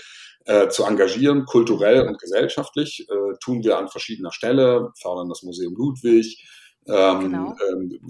äh, 0.44 0.68
zu 0.68 0.84
engagieren, 0.84 1.44
kulturell 1.44 2.06
und 2.06 2.18
gesellschaftlich. 2.18 3.06
Äh, 3.08 3.36
tun 3.40 3.62
wir 3.62 3.78
an 3.78 3.88
verschiedener 3.88 4.32
Stelle, 4.32 4.90
fördern 5.00 5.28
das 5.28 5.42
Museum 5.42 5.74
Ludwig, 5.76 6.44
ähm, 6.88 7.20
genau. 7.20 7.54
ähm, 7.70 8.00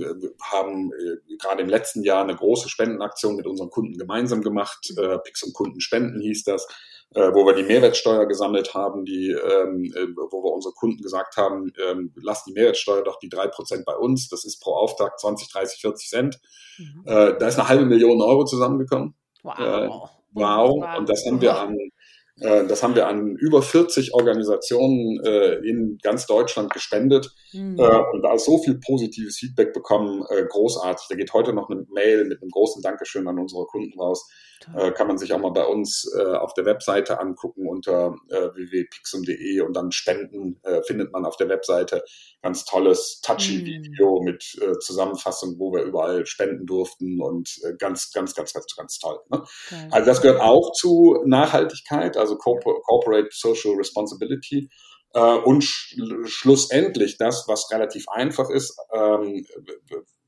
haben 0.41 0.93
äh, 0.93 1.37
gerade 1.37 1.62
im 1.62 1.69
letzten 1.69 2.05
Jahr 2.05 2.23
eine 2.23 2.37
große 2.37 2.69
Spendenaktion 2.69 3.35
mit 3.35 3.47
unseren 3.47 3.71
Kunden 3.71 3.99
gemeinsam 3.99 4.41
gemacht. 4.41 4.93
Äh, 4.97 5.19
Pix 5.19 5.43
und 5.43 5.53
Kunden 5.53 5.81
spenden 5.81 6.21
hieß 6.21 6.45
das, 6.45 6.66
äh, 7.14 7.32
wo 7.32 7.46
wir 7.46 7.54
die 7.54 7.62
Mehrwertsteuer 7.62 8.26
gesammelt 8.26 8.74
haben, 8.74 9.04
die, 9.04 9.30
ähm, 9.30 9.84
äh, 9.94 10.06
wo 10.30 10.44
wir 10.44 10.52
unsere 10.52 10.74
Kunden 10.74 11.02
gesagt 11.02 11.36
haben, 11.36 11.72
ähm, 11.88 12.12
lasst 12.16 12.46
die 12.46 12.52
Mehrwertsteuer 12.52 13.02
doch 13.02 13.18
die 13.18 13.28
drei 13.28 13.46
Prozent 13.48 13.84
bei 13.86 13.96
uns. 13.96 14.28
Das 14.28 14.44
ist 14.44 14.61
pro 14.61 14.74
Auftrag 14.74 15.18
20, 15.18 15.50
30, 15.50 15.80
40 15.80 16.09
Cent. 16.09 16.40
Mhm. 16.78 17.02
Äh, 17.06 17.38
da 17.38 17.48
ist 17.48 17.59
eine 17.59 17.68
halbe 17.68 17.86
Million 17.86 18.20
Euro 18.20 18.44
zusammengekommen. 18.44 19.14
Wow. 19.42 19.59
Äh, 19.59 19.88
wow. 20.32 20.98
Und 20.98 21.09
das 21.09 21.24
haben 21.26 21.40
wir 21.40 21.59
an 21.59 21.76
äh, 22.40 22.66
das 22.66 22.82
haben 22.82 22.94
wir 22.94 23.06
an 23.09 23.36
über 23.36 23.62
40 23.62 24.14
Organisationen 24.14 25.20
äh, 25.24 25.54
in 25.66 25.98
ganz 26.02 26.26
Deutschland 26.26 26.72
gespendet 26.72 27.34
mhm. 27.53 27.78
äh, 27.78 28.01
und 28.12 28.22
da 28.22 28.38
so 28.38 28.59
viel 28.59 28.78
positives 28.78 29.38
Feedback 29.38 29.72
bekommen, 29.72 30.24
äh, 30.30 30.44
großartig. 30.44 31.07
Da 31.09 31.16
geht 31.16 31.32
heute 31.32 31.53
noch 31.53 31.68
eine 31.70 31.84
Mail 31.90 32.24
mit 32.24 32.42
einem 32.42 32.51
großen 32.51 32.82
Dankeschön 32.82 33.26
an 33.28 33.38
unsere 33.38 33.66
Kunden 33.66 33.99
raus. 33.99 34.28
Äh, 34.76 34.90
kann 34.92 35.07
man 35.07 35.18
sich 35.18 35.32
auch 35.32 35.38
mal 35.38 35.53
bei 35.53 35.64
uns 35.64 36.12
äh, 36.18 36.22
auf 36.22 36.53
der 36.53 36.64
Webseite 36.64 37.20
angucken 37.20 37.66
unter 37.68 38.16
äh, 38.28 38.49
www.pixum.de 38.55 39.61
und 39.61 39.74
dann 39.74 39.92
Spenden 39.92 40.61
äh, 40.64 40.82
findet 40.82 41.12
man 41.12 41.24
auf 41.24 41.36
der 41.36 41.49
Webseite 41.49 42.03
ganz 42.42 42.64
tolles 42.64 43.20
touchy 43.22 43.64
Video 43.64 44.20
mm. 44.20 44.24
mit 44.24 44.59
äh, 44.61 44.78
Zusammenfassung, 44.80 45.59
wo 45.59 45.72
wir 45.72 45.82
überall 45.82 46.26
spenden 46.26 46.66
durften 46.66 47.20
und 47.22 47.57
äh, 47.64 47.74
ganz, 47.78 48.11
ganz, 48.12 48.34
ganz, 48.34 48.53
ganz, 48.53 48.66
ganz 48.76 48.99
toll. 48.99 49.18
Ne? 49.30 49.44
Also 49.90 50.07
das 50.07 50.22
gehört 50.22 50.40
auch 50.40 50.72
zu 50.72 51.22
Nachhaltigkeit, 51.24 52.16
also 52.16 52.36
Corporate 52.36 53.28
Social 53.30 53.74
Responsibility. 53.76 54.68
Äh, 55.14 55.20
und 55.20 55.62
sch 55.62 55.96
schlussendlich 56.24 57.16
das, 57.16 57.44
was 57.48 57.70
relativ 57.70 58.09
einfach 58.09 58.50
ist, 58.50 58.78
ähm, 58.92 59.46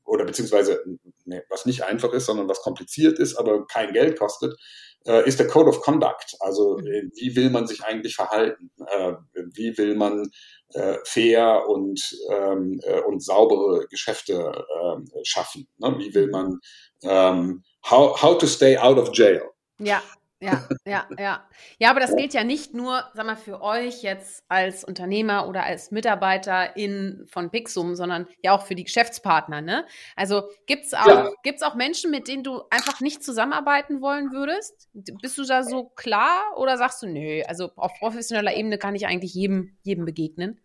oder 0.05 0.25
beziehungsweise 0.25 0.83
nee, 1.25 1.41
was 1.49 1.65
nicht 1.65 1.83
einfach 1.83 2.11
ist, 2.13 2.25
sondern 2.25 2.49
was 2.49 2.61
kompliziert 2.61 3.19
ist, 3.19 3.35
aber 3.35 3.65
kein 3.67 3.93
Geld 3.93 4.19
kostet, 4.19 4.57
äh, 5.05 5.27
ist 5.27 5.39
der 5.39 5.47
Code 5.47 5.69
of 5.69 5.81
Conduct. 5.81 6.35
Also 6.39 6.77
mhm. 6.77 6.87
äh, 6.87 7.03
wie 7.15 7.35
will 7.35 7.49
man 7.49 7.67
sich 7.67 7.83
eigentlich 7.83 8.15
verhalten? 8.15 8.71
Äh, 8.87 9.13
wie 9.53 9.77
will 9.77 9.95
man 9.95 10.29
äh, 10.73 10.97
fair 11.05 11.67
und, 11.67 12.15
ähm, 12.29 12.79
äh, 12.83 13.01
und 13.01 13.23
saubere 13.23 13.87
Geschäfte 13.87 14.33
äh, 14.33 15.23
schaffen? 15.23 15.67
Ne? 15.77 15.95
Wie 15.97 16.13
will 16.13 16.27
man 16.27 16.59
ähm, 17.03 17.63
how, 17.89 18.21
how 18.21 18.37
to 18.37 18.47
stay 18.47 18.77
out 18.77 18.97
of 18.97 19.09
jail? 19.13 19.43
Ja, 19.79 20.03
ja, 20.41 20.67
ja, 20.85 21.07
ja. 21.17 21.47
Ja, 21.79 21.89
aber 21.91 21.99
das 21.99 22.15
gilt 22.15 22.33
ja 22.33 22.43
nicht 22.43 22.73
nur, 22.73 23.03
sag 23.13 23.25
mal, 23.25 23.35
für 23.35 23.61
euch 23.61 24.01
jetzt 24.01 24.43
als 24.47 24.83
Unternehmer 24.83 25.47
oder 25.47 25.63
als 25.63 25.91
Mitarbeiter 25.91 26.75
in, 26.75 27.25
von 27.29 27.51
Pixum, 27.51 27.95
sondern 27.95 28.27
ja 28.43 28.53
auch 28.53 28.65
für 28.65 28.75
die 28.75 28.83
Geschäftspartner, 28.83 29.61
ne? 29.61 29.85
Also 30.15 30.43
gibt's 30.65 30.93
auch, 30.93 31.07
ja. 31.07 31.29
gibt's 31.43 31.61
auch 31.61 31.75
Menschen, 31.75 32.09
mit 32.11 32.27
denen 32.27 32.43
du 32.43 32.63
einfach 32.71 33.01
nicht 33.01 33.23
zusammenarbeiten 33.23 34.01
wollen 34.01 34.31
würdest? 34.31 34.89
Bist 34.93 35.37
du 35.37 35.45
da 35.45 35.63
so 35.63 35.85
klar 35.95 36.57
oder 36.57 36.77
sagst 36.77 37.03
du, 37.03 37.07
nö, 37.07 37.43
also 37.47 37.71
auf 37.75 37.93
professioneller 37.99 38.55
Ebene 38.55 38.77
kann 38.77 38.95
ich 38.95 39.05
eigentlich 39.07 39.33
jedem, 39.33 39.77
jedem 39.83 40.05
begegnen? 40.05 40.59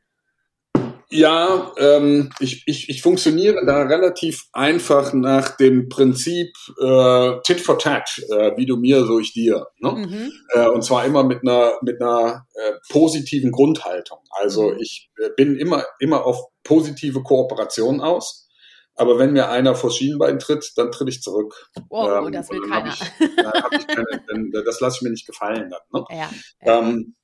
Ja, 1.09 1.73
ähm, 1.79 2.31
ich, 2.41 2.65
ich, 2.67 2.89
ich 2.89 3.01
funktioniere 3.01 3.65
da 3.65 3.83
relativ 3.83 4.47
einfach 4.53 5.13
nach 5.13 5.57
dem 5.57 5.89
Prinzip 5.89 6.49
äh, 6.81 7.41
Tit 7.45 7.61
for 7.61 7.79
Tat, 7.79 8.21
äh, 8.29 8.57
wie 8.57 8.67
du 8.67 8.77
mir, 8.77 9.05
so 9.05 9.21
ich 9.21 9.33
dir. 9.33 9.69
Ne? 9.79 9.93
Mhm. 9.93 10.33
Äh, 10.51 10.69
und 10.69 10.83
zwar 10.83 11.05
immer 11.05 11.23
mit 11.23 11.43
einer, 11.43 11.75
mit 11.83 12.01
einer 12.01 12.47
äh, 12.55 12.73
positiven 12.91 13.53
Grundhaltung. 13.53 14.19
Also 14.31 14.71
mhm. 14.71 14.79
ich 14.81 15.11
äh, 15.19 15.31
bin 15.37 15.57
immer, 15.57 15.85
immer 16.01 16.25
auf 16.27 16.39
positive 16.65 17.23
Kooperation 17.23 18.01
aus. 18.01 18.49
Aber 18.97 19.19
wenn 19.19 19.33
mir 19.33 19.51
einer 19.51 19.75
vor 19.75 19.91
Schienenbein 19.91 20.39
tritt, 20.39 20.73
dann 20.77 20.91
tritt 20.91 21.11
ich 21.11 21.23
zurück. 21.23 21.71
Oh, 21.91 22.09
ähm, 22.09 22.33
das 22.33 22.51
will 22.51 22.63
keiner. 22.63 22.89
Ich, 22.89 23.01
ich 23.21 23.87
keine, 23.87 24.25
dann, 24.27 24.51
das 24.65 24.81
lasse 24.81 24.97
ich 24.97 25.03
mir 25.03 25.11
nicht 25.11 25.27
gefallen. 25.27 25.71
Dann, 25.71 25.81
ne? 25.93 26.05
ja, 26.11 26.31
ja. 26.63 26.79
Ähm, 26.79 27.15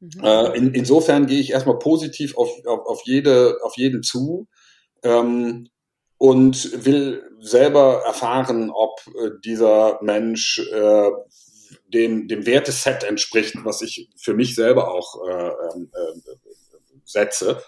Mhm. 0.00 0.22
Äh, 0.22 0.56
in, 0.56 0.74
insofern 0.74 1.26
gehe 1.26 1.40
ich 1.40 1.50
erstmal 1.50 1.78
positiv 1.78 2.36
auf, 2.36 2.50
auf, 2.66 2.86
auf, 2.86 3.02
jede, 3.04 3.58
auf 3.62 3.76
jeden 3.76 4.02
zu 4.02 4.46
ähm, 5.02 5.68
und 6.18 6.84
will 6.84 7.22
selber 7.40 8.02
erfahren, 8.06 8.70
ob 8.70 9.00
äh, 9.06 9.30
dieser 9.44 9.98
Mensch 10.02 10.58
äh, 10.72 11.10
dem, 11.88 12.28
dem 12.28 12.46
Werteset 12.46 13.04
entspricht, 13.04 13.54
was 13.64 13.82
ich 13.82 14.08
für 14.16 14.34
mich 14.34 14.54
selber 14.54 14.92
auch 14.92 15.26
äh, 15.26 15.48
ähm, 15.48 15.90
äh, 15.92 16.32
setze. 17.04 17.62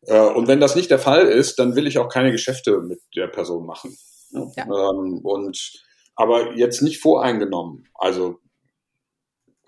Und 0.00 0.46
wenn 0.46 0.60
das 0.60 0.76
nicht 0.76 0.92
der 0.92 1.00
Fall 1.00 1.26
ist, 1.26 1.58
dann 1.58 1.74
will 1.74 1.88
ich 1.88 1.98
auch 1.98 2.08
keine 2.08 2.30
Geschäfte 2.30 2.78
mit 2.82 3.00
der 3.16 3.26
Person 3.26 3.66
machen. 3.66 3.98
Ja. 4.30 4.64
Ähm, 4.64 5.18
und 5.24 5.82
aber 6.14 6.56
jetzt 6.56 6.82
nicht 6.82 7.00
voreingenommen. 7.00 7.88
Also 7.94 8.38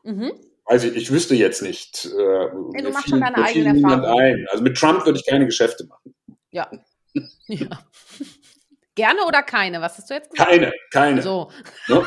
mhm. 0.05 0.33
Also 0.71 0.87
ich 0.87 1.11
wüsste 1.11 1.35
jetzt 1.35 1.63
nicht. 1.63 2.07
Äh, 2.07 2.47
nee, 2.71 2.83
du 2.83 2.91
machst 2.91 3.09
schon 3.09 3.21
deine 3.21 3.39
eigene 3.39 3.83
Erfahrung. 3.83 4.21
Ein. 4.21 4.47
Also 4.53 4.63
mit 4.63 4.77
Trump 4.77 5.05
würde 5.05 5.19
ich 5.19 5.27
keine 5.27 5.45
Geschäfte 5.45 5.85
machen. 5.85 6.15
Ja. 6.53 6.71
ja. 7.49 7.67
Gerne 8.95 9.25
oder 9.27 9.43
keine? 9.43 9.81
Was 9.81 9.99
hast 9.99 10.11
du 10.11 10.15
jetzt 10.15 10.31
gesagt? 10.31 10.49
Keine, 10.49 10.73
keine. 10.93 11.23
So. 11.23 11.51
Ne? 11.89 12.07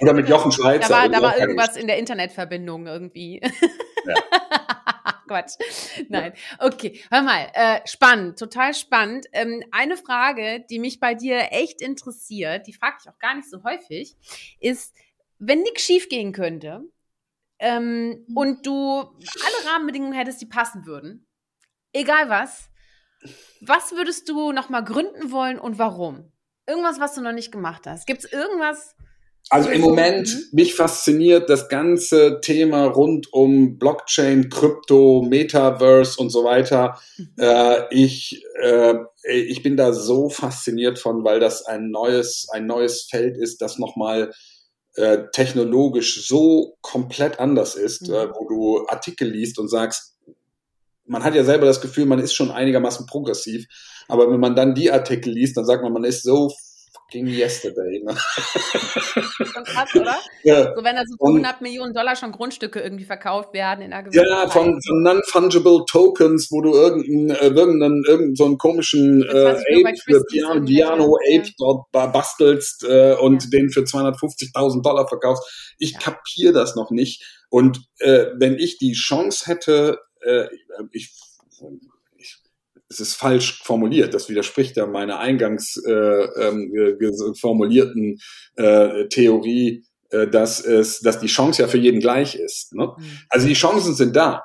Oder 0.00 0.12
mit 0.12 0.28
Jochen 0.28 0.52
Schweizer. 0.52 0.86
Da 0.86 0.94
war, 0.94 1.08
da 1.08 1.22
war 1.22 1.38
irgendwas 1.38 1.76
in 1.76 1.86
der 1.86 1.96
Internetverbindung 1.96 2.86
irgendwie. 2.86 3.40
Ja. 3.40 4.14
Quatsch. 5.26 5.54
Nein. 6.10 6.34
Okay, 6.58 7.00
hör 7.10 7.22
mal. 7.22 7.46
Äh, 7.54 7.80
spannend, 7.86 8.38
total 8.38 8.74
spannend. 8.74 9.28
Ähm, 9.32 9.64
eine 9.70 9.96
Frage, 9.96 10.62
die 10.68 10.78
mich 10.78 11.00
bei 11.00 11.14
dir 11.14 11.52
echt 11.52 11.80
interessiert, 11.80 12.66
die 12.66 12.74
frage 12.74 12.96
ich 13.02 13.08
auch 13.08 13.18
gar 13.18 13.34
nicht 13.34 13.48
so 13.48 13.64
häufig, 13.64 14.14
ist, 14.60 14.94
wenn 15.38 15.62
nichts 15.62 15.84
schief 15.84 16.10
gehen 16.10 16.32
könnte 16.32 16.84
ähm, 17.62 18.24
mhm. 18.26 18.36
und 18.36 18.66
du 18.66 18.98
alle 19.00 19.70
Rahmenbedingungen 19.70 20.12
hättest, 20.12 20.42
die 20.42 20.46
passen 20.46 20.84
würden, 20.84 21.26
egal 21.92 22.28
was, 22.28 22.68
was 23.60 23.92
würdest 23.92 24.28
du 24.28 24.52
nochmal 24.52 24.84
gründen 24.84 25.30
wollen 25.30 25.58
und 25.58 25.78
warum? 25.78 26.32
Irgendwas, 26.66 26.98
was 27.00 27.14
du 27.14 27.22
noch 27.22 27.32
nicht 27.32 27.52
gemacht 27.52 27.86
hast. 27.86 28.06
Gibt 28.06 28.24
es 28.24 28.32
irgendwas? 28.32 28.96
Also 29.48 29.70
im 29.70 29.80
Moment, 29.80 30.28
mhm. 30.28 30.42
mich 30.52 30.74
fasziniert 30.74 31.50
das 31.50 31.68
ganze 31.68 32.40
Thema 32.40 32.86
rund 32.86 33.32
um 33.32 33.78
Blockchain, 33.78 34.48
Krypto, 34.48 35.22
Metaverse 35.28 36.20
und 36.20 36.30
so 36.30 36.44
weiter. 36.44 36.98
Mhm. 37.16 37.28
Äh, 37.38 37.94
ich, 37.94 38.44
äh, 38.60 38.94
ich 39.24 39.62
bin 39.62 39.76
da 39.76 39.92
so 39.92 40.28
fasziniert 40.28 40.98
von, 40.98 41.24
weil 41.24 41.38
das 41.38 41.64
ein 41.64 41.90
neues, 41.90 42.48
ein 42.52 42.66
neues 42.66 43.02
Feld 43.02 43.36
ist, 43.36 43.60
das 43.60 43.78
nochmal 43.78 44.32
äh, 44.94 45.24
technologisch 45.32 46.26
so 46.26 46.76
komplett 46.80 47.40
anders 47.40 47.74
ist, 47.74 48.08
mhm. 48.08 48.14
äh, 48.14 48.28
wo 48.34 48.48
du 48.48 48.86
Artikel 48.88 49.28
liest 49.28 49.58
und 49.58 49.68
sagst, 49.68 50.16
man 51.04 51.24
hat 51.24 51.34
ja 51.34 51.44
selber 51.44 51.66
das 51.66 51.80
Gefühl, 51.80 52.06
man 52.06 52.18
ist 52.18 52.34
schon 52.34 52.50
einigermaßen 52.50 53.06
progressiv, 53.06 53.66
aber 54.08 54.30
wenn 54.30 54.40
man 54.40 54.54
dann 54.54 54.74
die 54.74 54.90
Artikel 54.90 55.32
liest, 55.32 55.56
dann 55.56 55.64
sagt 55.64 55.82
man, 55.82 55.92
man 55.92 56.04
ist 56.04 56.22
so 56.22 56.50
fucking 57.12 57.26
yesterday. 57.26 58.02
Ne? 58.04 58.16
Schon 59.44 59.64
krass, 59.64 59.94
oder? 59.94 60.18
Ja. 60.42 60.74
So 60.74 60.82
wenn 60.84 60.96
da 60.96 61.02
so 61.06 61.16
100 61.24 61.60
Millionen 61.60 61.92
Dollar 61.92 62.16
schon 62.16 62.32
Grundstücke 62.32 62.80
irgendwie 62.80 63.04
verkauft 63.04 63.52
werden 63.52 63.82
in 63.82 63.92
einer 63.92 64.02
gewissen 64.04 64.24
Ja, 64.26 64.48
von, 64.48 64.78
von 64.86 65.02
non-fungible 65.02 65.84
Tokens, 65.88 66.48
wo 66.50 66.60
du 66.62 66.72
irgendeinen, 66.74 67.30
äh, 67.30 67.48
irgendeinen, 67.48 68.04
irgendeinen 68.04 68.36
so 68.36 68.44
einen 68.46 68.58
komischen 68.58 69.22
äh, 69.22 69.50
Ape, 69.50 70.24
Piano, 70.30 70.64
Piano 70.64 71.16
Ape 71.34 71.50
dort 71.58 71.90
bastelst 71.92 72.84
äh, 72.84 73.14
und 73.14 73.44
ja. 73.44 73.50
den 73.50 73.70
für 73.70 73.80
250.000 73.80 74.82
Dollar 74.82 75.08
verkaufst. 75.08 75.74
Ich 75.78 75.92
ja. 75.92 75.98
kapiere 75.98 76.52
das 76.52 76.76
noch 76.76 76.90
nicht. 76.90 77.22
Und 77.50 77.82
äh, 77.98 78.26
wenn 78.36 78.58
ich 78.58 78.78
die 78.78 78.92
Chance 78.92 79.46
hätte, 79.46 79.98
äh, 80.22 80.46
ich 80.92 81.12
es 82.92 83.00
ist 83.00 83.14
falsch 83.14 83.62
formuliert. 83.64 84.14
Das 84.14 84.28
widerspricht 84.28 84.76
ja 84.76 84.86
meiner 84.86 85.18
eingangs 85.18 85.76
äh, 85.84 85.92
ähm, 85.92 87.34
formulierten 87.38 88.20
äh, 88.56 89.08
Theorie, 89.08 89.84
äh, 90.10 90.28
dass 90.28 90.60
es, 90.64 91.00
dass 91.00 91.18
die 91.18 91.26
Chance 91.26 91.62
ja 91.62 91.68
für 91.68 91.78
jeden 91.78 92.00
gleich 92.00 92.34
ist. 92.34 92.74
Ne? 92.74 92.94
Mhm. 92.96 93.04
Also 93.28 93.46
die 93.46 93.54
Chancen 93.54 93.94
sind 93.94 94.14
da. 94.14 94.42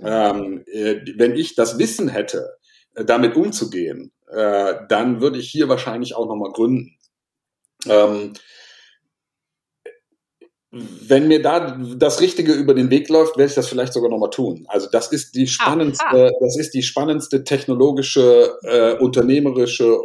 Ähm, 0.00 0.64
äh, 0.66 1.00
wenn 1.16 1.34
ich 1.34 1.54
das 1.54 1.78
Wissen 1.78 2.08
hätte, 2.08 2.56
äh, 2.94 3.04
damit 3.04 3.36
umzugehen, 3.36 4.12
äh, 4.28 4.74
dann 4.88 5.20
würde 5.20 5.38
ich 5.38 5.50
hier 5.50 5.68
wahrscheinlich 5.68 6.14
auch 6.14 6.26
nochmal 6.26 6.52
gründen. 6.52 6.98
Ähm, 7.86 8.34
wenn 10.74 11.28
mir 11.28 11.40
da 11.40 11.78
das 11.96 12.20
Richtige 12.20 12.52
über 12.52 12.74
den 12.74 12.90
Weg 12.90 13.08
läuft, 13.08 13.36
werde 13.36 13.48
ich 13.48 13.54
das 13.54 13.68
vielleicht 13.68 13.92
sogar 13.92 14.10
nochmal 14.10 14.30
tun. 14.30 14.66
Also 14.68 14.88
das 14.90 15.12
ist 15.12 15.34
die 15.34 15.46
spannendste, 15.46 16.04
ah, 16.06 16.26
ah. 16.26 16.30
das 16.40 16.58
ist 16.58 16.74
die 16.74 16.82
spannendste 16.82 17.44
technologische, 17.44 18.58
äh, 18.62 18.94
unternehmerische 18.94 19.96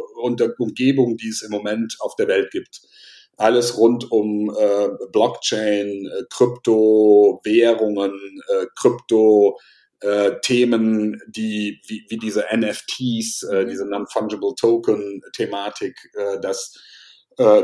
Umgebung, 0.58 1.16
die 1.16 1.28
es 1.28 1.42
im 1.42 1.50
Moment 1.50 1.96
auf 2.00 2.14
der 2.16 2.28
Welt 2.28 2.50
gibt. 2.50 2.80
Alles 3.36 3.78
rund 3.78 4.10
um 4.12 4.50
äh, 4.50 4.88
Blockchain, 5.12 6.06
äh, 6.06 6.22
Krypto, 6.30 7.40
Währungen, 7.42 8.12
äh, 8.48 8.66
Krypto, 8.76 9.58
äh, 10.00 10.32
Themen, 10.42 11.20
die 11.26 11.80
wie, 11.86 12.06
wie 12.08 12.18
diese 12.18 12.44
NFTs, 12.54 13.42
äh, 13.44 13.64
mhm. 13.64 13.68
diese 13.68 13.86
Non-Fungible 13.86 14.54
Token-Thematik, 14.58 15.96
äh, 16.14 16.40
das 16.40 16.74
äh, 16.76 16.99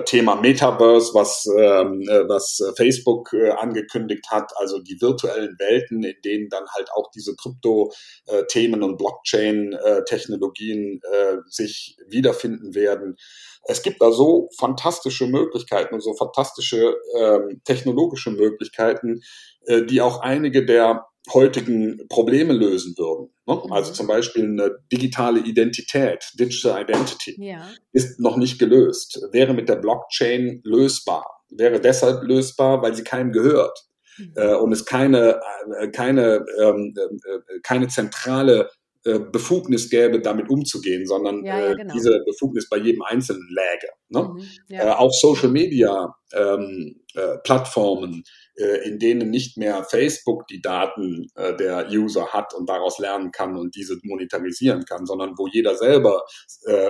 Thema 0.07 0.37
Metaverse, 0.37 1.13
was, 1.13 1.45
ähm, 1.47 2.01
äh, 2.09 2.27
was 2.29 2.63
Facebook 2.77 3.35
äh, 3.35 3.51
angekündigt 3.51 4.31
hat, 4.31 4.53
also 4.57 4.79
die 4.79 4.99
virtuellen 5.01 5.57
Welten, 5.59 6.03
in 6.03 6.17
denen 6.25 6.49
dann 6.49 6.65
halt 6.75 6.91
auch 6.93 7.11
diese 7.11 7.37
Krypto-Themen 7.37 8.83
und 8.83 8.97
Blockchain-Technologien 8.97 11.03
äh, 11.03 11.37
sich 11.47 11.99
wiederfinden 12.09 12.75
werden. 12.75 13.17
Es 13.65 13.83
gibt 13.83 14.01
da 14.01 14.13
so 14.13 14.49
fantastische 14.57 15.27
Möglichkeiten 15.27 15.95
und 15.95 16.01
so 16.01 16.15
fantastische 16.15 16.97
ähm, 17.19 17.61
technologische 17.65 18.31
Möglichkeiten, 18.31 19.21
äh, 19.67 19.83
die 19.83 20.01
auch 20.01 20.21
einige 20.21 20.65
der 20.65 21.07
heutigen 21.33 22.07
Probleme 22.09 22.53
lösen 22.53 22.95
würden. 22.97 23.33
Ne? 23.47 23.61
Mhm. 23.65 23.73
Also 23.73 23.93
zum 23.93 24.07
Beispiel 24.07 24.45
eine 24.45 24.79
digitale 24.93 25.41
Identität, 25.41 26.25
Digital 26.39 26.83
Identity, 26.83 27.37
ja. 27.39 27.69
ist 27.93 28.21
noch 28.21 28.37
nicht 28.37 28.59
gelöst. 28.59 29.21
Wäre 29.33 29.55
mit 29.55 29.69
der 29.69 29.77
Blockchain 29.77 30.61
lösbar. 30.65 31.25
Wäre 31.51 31.81
deshalb 31.81 32.23
lösbar, 32.25 32.83
weil 32.83 32.95
sie 32.95 33.05
keinem 33.05 33.33
gehört. 33.33 33.87
Mhm. 34.19 34.33
Äh, 34.37 34.55
und 34.55 34.73
es 34.73 34.85
keine, 34.85 35.41
äh, 35.81 35.89
keine, 35.89 36.45
ähm, 36.61 36.95
äh, 36.97 37.61
keine 37.63 37.89
zentrale 37.89 38.71
äh, 39.05 39.21
Befugnis 39.21 39.89
gäbe, 39.89 40.21
damit 40.21 40.49
umzugehen, 40.51 41.07
sondern 41.07 41.45
ja, 41.45 41.61
ja, 41.61 41.75
genau. 41.75 41.95
diese 41.95 42.23
Befugnis 42.25 42.69
bei 42.69 42.79
jedem 42.79 43.03
Einzelnen 43.03 43.49
läge. 43.49 43.93
Ne? 44.09 44.35
Mhm, 44.69 44.81
auch 44.91 45.13
Social 45.13 45.49
Media 45.49 46.15
ähm, 46.33 47.05
äh, 47.15 47.39
Plattformen, 47.45 48.25
äh, 48.57 48.89
in 48.89 48.99
denen 48.99 49.31
nicht 49.31 49.57
mehr 49.57 49.85
Facebook 49.85 50.47
die 50.49 50.61
Daten 50.61 51.29
äh, 51.35 51.57
der 51.57 51.89
User 51.91 52.29
hat 52.33 52.55
und 52.55 52.69
daraus 52.69 52.99
lernen 52.99 53.31
kann 53.31 53.57
und 53.57 53.77
diese 53.77 53.99
monetarisieren 54.03 54.85
kann, 54.85 55.07
sondern 55.07 55.37
wo 55.37 55.47
jeder 55.47 55.77
selber 55.77 56.25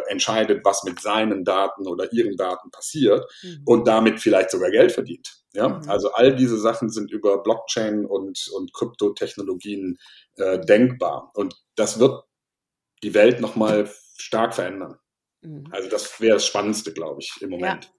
entscheidet, 0.08 0.64
was 0.64 0.84
mit 0.84 1.00
seinen 1.00 1.44
Daten 1.44 1.86
oder 1.86 2.12
ihren 2.12 2.36
Daten 2.36 2.70
passiert 2.70 3.24
mhm. 3.42 3.62
und 3.64 3.88
damit 3.88 4.20
vielleicht 4.20 4.50
sogar 4.50 4.70
Geld 4.70 4.92
verdient. 4.92 5.28
Ja, 5.52 5.68
mhm. 5.68 5.88
also 5.88 6.12
all 6.12 6.34
diese 6.34 6.58
Sachen 6.58 6.90
sind 6.90 7.10
über 7.10 7.42
Blockchain 7.42 8.04
und, 8.04 8.48
und 8.54 8.72
Kryptotechnologien 8.74 9.98
äh, 10.36 10.60
denkbar. 10.60 11.30
Und 11.34 11.54
das 11.74 11.98
wird 11.98 12.24
die 13.02 13.14
Welt 13.14 13.40
nochmal 13.40 13.90
stark 14.16 14.54
verändern. 14.54 14.98
Mhm. 15.42 15.64
Also 15.70 15.88
das 15.88 16.20
wäre 16.20 16.34
das 16.34 16.46
Spannendste, 16.46 16.92
glaube 16.92 17.20
ich, 17.20 17.32
im 17.40 17.50
Moment. 17.50 17.84
Ja. 17.84 17.90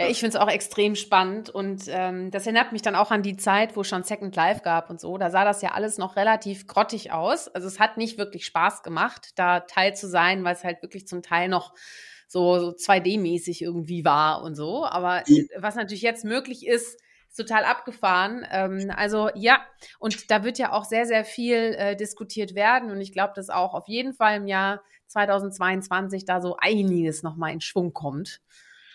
Ja, 0.00 0.06
ich 0.06 0.20
finde 0.20 0.36
es 0.36 0.40
auch 0.40 0.48
extrem 0.48 0.94
spannend 0.94 1.50
und 1.50 1.86
ähm, 1.88 2.30
das 2.30 2.46
erinnert 2.46 2.70
mich 2.70 2.82
dann 2.82 2.94
auch 2.94 3.10
an 3.10 3.24
die 3.24 3.36
Zeit, 3.36 3.76
wo 3.76 3.82
schon 3.82 4.04
Second 4.04 4.36
Life 4.36 4.60
gab 4.62 4.90
und 4.90 5.00
so. 5.00 5.18
Da 5.18 5.28
sah 5.30 5.44
das 5.44 5.60
ja 5.60 5.72
alles 5.72 5.98
noch 5.98 6.14
relativ 6.14 6.68
grottig 6.68 7.10
aus. 7.10 7.48
Also 7.48 7.66
es 7.66 7.80
hat 7.80 7.96
nicht 7.96 8.16
wirklich 8.16 8.46
Spaß 8.46 8.84
gemacht, 8.84 9.30
da 9.34 9.58
Teil 9.58 9.96
zu 9.96 10.08
sein, 10.08 10.44
weil 10.44 10.54
es 10.54 10.62
halt 10.62 10.82
wirklich 10.82 11.08
zum 11.08 11.22
Teil 11.22 11.48
noch 11.48 11.74
so, 12.28 12.60
so 12.60 12.68
2D-mäßig 12.68 13.60
irgendwie 13.60 14.04
war 14.04 14.42
und 14.42 14.54
so. 14.54 14.86
Aber 14.86 15.24
was 15.56 15.74
natürlich 15.74 16.02
jetzt 16.02 16.24
möglich 16.24 16.64
ist, 16.64 17.00
total 17.36 17.64
abgefahren. 17.64 18.46
Ähm, 18.52 18.92
also 18.94 19.30
ja, 19.34 19.60
und 19.98 20.30
da 20.30 20.44
wird 20.44 20.58
ja 20.58 20.72
auch 20.72 20.84
sehr, 20.84 21.06
sehr 21.06 21.24
viel 21.24 21.74
äh, 21.76 21.96
diskutiert 21.96 22.54
werden. 22.54 22.92
Und 22.92 23.00
ich 23.00 23.12
glaube, 23.12 23.32
dass 23.34 23.50
auch 23.50 23.74
auf 23.74 23.88
jeden 23.88 24.12
Fall 24.12 24.36
im 24.36 24.46
Jahr 24.46 24.80
2022 25.08 26.24
da 26.24 26.40
so 26.40 26.56
einiges 26.56 27.24
nochmal 27.24 27.52
in 27.52 27.60
Schwung 27.60 27.92
kommt 27.92 28.40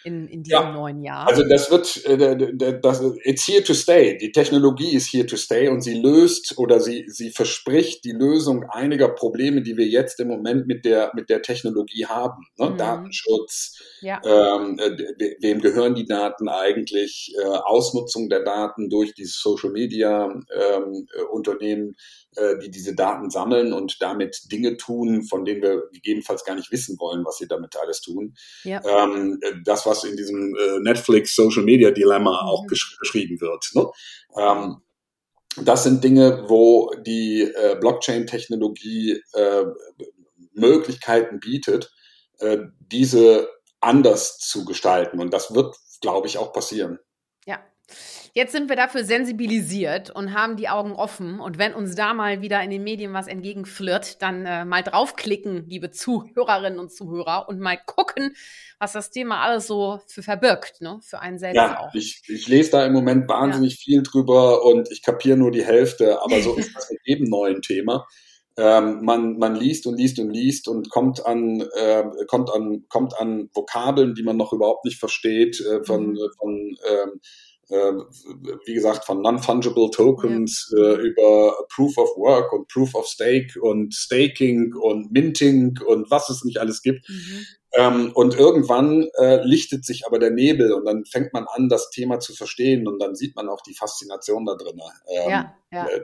in, 0.04 0.28
in 0.28 0.44
diesem 0.44 0.62
ja, 0.62 0.72
neuen 0.72 1.04
Jahr? 1.04 1.28
Also 1.28 1.44
das 1.48 1.72
wird, 1.72 2.06
äh, 2.06 2.80
das, 2.82 3.02
it's 3.24 3.48
here 3.48 3.64
to 3.64 3.74
stay. 3.74 4.18
Die 4.18 4.32
Technologie 4.32 4.96
ist 4.96 5.12
here 5.12 5.26
to 5.26 5.38
stay 5.38 5.68
und 5.68 5.82
sie 5.82 5.96
löst 5.96 6.58
oder 6.58 6.80
sie, 6.80 7.06
sie 7.08 7.32
verspricht 7.32 8.04
die 8.04 8.12
Lösung 8.12 8.66
einiger 8.70 9.10
Probleme, 9.10 9.62
die 9.62 9.78
wir 9.78 9.88
jetzt 9.88 10.20
im 10.20 10.28
Moment 10.28 10.68
mit 10.68 10.86
der, 10.86 11.12
mit 11.16 11.30
der 11.30 11.42
Technologie 11.42 12.06
haben. 12.06 12.46
Ne? 12.58 12.72
Mhm. 12.72 12.78
Datenschutz, 12.78 13.82
ja. 14.02 14.22
ähm, 14.26 14.80
äh, 14.80 15.36
wem 15.40 15.62
gehören 15.62 15.96
die 15.96 16.06
Daten 16.06 16.50
eigentlich, 16.50 17.34
äh, 17.40 17.46
Ausnutzung 17.46 18.30
der 18.30 18.44
Daten 18.44 18.90
durch 18.90 19.14
die 19.14 19.26
Social 19.26 19.72
Media 19.72 20.26
ähm, 20.26 21.08
äh, 21.16 21.22
Unternehmen, 21.32 21.96
äh, 22.36 22.58
die 22.58 22.72
diese 22.72 22.96
Daten 22.96 23.30
sammeln 23.30 23.74
und 23.74 24.02
damit 24.02 24.52
Dinge 24.52 24.78
tun, 24.78 25.24
von 25.24 25.46
denen 25.46 25.62
wir 25.62 25.84
gegebenenfalls 25.94 26.44
gar 26.44 26.56
nicht 26.56 26.72
wissen 26.72 26.98
wollen, 27.00 27.24
was 27.26 27.38
sie 27.38 27.48
damit 27.48 27.76
alles 27.78 28.02
tun. 28.02 28.34
Ja. 28.64 28.82
Ähm, 28.86 29.40
das, 29.64 29.86
was 29.86 29.93
was 29.94 30.04
in 30.04 30.18
diesem 30.18 30.56
äh, 30.56 30.80
Netflix 30.80 31.36
Social 31.36 31.64
Media 31.64 31.92
Dilemma 31.92 32.44
mhm. 32.44 32.50
auch 32.50 32.68
gesch 32.68 32.98
geschrieben 33.00 33.40
wird. 33.40 33.70
Ne? 33.74 33.90
Ähm, 34.38 34.78
das 35.64 35.84
sind 35.84 36.04
Dinge, 36.04 36.46
wo 36.48 36.92
die 37.06 37.42
äh, 37.42 37.78
Blockchain-Technologie 37.80 39.22
äh, 39.34 39.66
Möglichkeiten 40.54 41.40
bietet, 41.40 41.94
äh, 42.40 42.58
diese 42.80 43.50
anders 43.80 44.40
zu 44.40 44.66
gestalten. 44.66 45.20
Und 45.20 45.32
das 45.32 45.54
wird, 45.54 45.76
glaube 46.02 46.28
ich, 46.28 46.38
auch 46.38 46.54
passieren. 46.54 47.00
Ja. 47.46 47.60
Jetzt 48.36 48.52
sind 48.52 48.68
wir 48.68 48.76
dafür 48.76 49.04
sensibilisiert 49.04 50.10
und 50.10 50.34
haben 50.34 50.58
die 50.58 50.68
Augen 50.68 50.94
offen. 50.94 51.40
Und 51.40 51.60
wenn 51.60 51.76
uns 51.76 51.94
da 51.94 52.16
mal 52.16 52.42
wieder 52.42 52.64
in 52.64 52.72
den 52.72 52.84
Medien 52.84 53.14
was 53.14 53.28
entgegenflirrt, 53.28 54.22
dann 54.24 54.46
äh, 54.46 54.66
mal 54.66 54.82
draufklicken, 54.82 55.70
liebe 55.70 55.92
Zuhörerinnen 55.92 56.80
und 56.80 56.92
Zuhörer, 56.92 57.48
und 57.48 57.60
mal 57.60 57.78
gucken, 57.86 58.36
was 58.80 58.94
das 58.94 59.12
Thema 59.12 59.42
alles 59.42 59.68
so 59.68 60.00
für 60.08 60.24
verbirgt, 60.24 60.82
ne? 60.82 61.00
Für 61.04 61.20
einen 61.20 61.38
selbst 61.38 61.58
ja, 61.58 61.80
auch. 61.80 61.94
Ich, 61.94 62.24
ich 62.28 62.48
lese 62.48 62.72
da 62.72 62.86
im 62.86 62.94
Moment 62.94 63.30
wahnsinnig 63.30 63.74
ja. 63.74 63.84
viel 63.84 64.04
drüber 64.04 64.66
und 64.66 64.92
ich 64.92 65.04
kapiere 65.04 65.38
nur 65.38 65.52
die 65.52 65.64
Hälfte, 65.64 66.22
aber 66.22 66.42
so 66.42 66.56
ist 66.56 66.76
das 66.76 66.90
mit 66.90 67.02
jedem 67.06 67.30
neuen 67.30 67.62
Thema. 67.62 68.08
Ähm, 68.56 69.02
man, 69.04 69.38
man 69.38 69.56
liest 69.56 69.88
und 69.88 69.98
liest 69.98 70.20
und 70.20 70.30
liest 70.30 70.68
und 70.68 70.90
kommt 70.92 71.26
an, 71.26 71.62
äh, 71.76 72.04
kommt 72.28 72.52
an, 72.52 72.86
kommt 72.88 73.18
an 73.20 73.50
Vokabeln, 73.54 74.14
die 74.14 74.24
man 74.24 74.38
noch 74.38 74.54
überhaupt 74.54 74.86
nicht 74.86 75.00
versteht, 75.00 75.60
äh, 75.60 75.84
von, 75.84 76.12
mhm. 76.12 76.20
von 76.38 76.52
ähm, 76.52 76.76
äh, 76.88 77.20
wie 78.66 78.74
gesagt, 78.74 79.06
von 79.06 79.22
Non-Fungible 79.22 79.90
Tokens 79.92 80.74
ja. 80.76 80.84
äh, 80.84 80.96
über 80.96 81.56
Proof 81.74 81.98
of 81.98 82.10
Work 82.18 82.54
und 82.54 82.68
Proof 82.68 82.96
of 82.96 83.08
Stake 83.08 83.60
und 83.62 83.94
Staking 83.94 84.74
und 84.76 85.12
Minting 85.12 85.80
und 85.86 86.10
was 86.12 86.30
es 86.30 86.44
nicht 86.44 86.60
alles 86.60 86.82
gibt. 86.82 87.08
Mhm. 87.10 87.46
Ähm, 87.76 88.12
und 88.14 88.36
irgendwann 88.36 89.10
äh, 89.20 89.44
lichtet 89.44 89.84
sich 89.86 90.06
aber 90.06 90.20
der 90.20 90.30
Nebel 90.30 90.74
und 90.74 90.86
dann 90.86 91.06
fängt 91.06 91.34
man 91.34 91.46
an, 91.48 91.70
das 91.70 91.90
Thema 91.90 92.20
zu 92.20 92.34
verstehen 92.34 92.88
und 92.88 93.00
dann 93.00 93.16
sieht 93.16 93.36
man 93.36 93.50
auch 93.50 93.62
die 93.62 93.74
Faszination 93.74 94.46
da 94.46 94.56
drin. 94.56 94.80
Ähm, 95.08 95.30
ja, 95.30 95.56
ja. 95.72 95.88
Äh, 95.88 96.02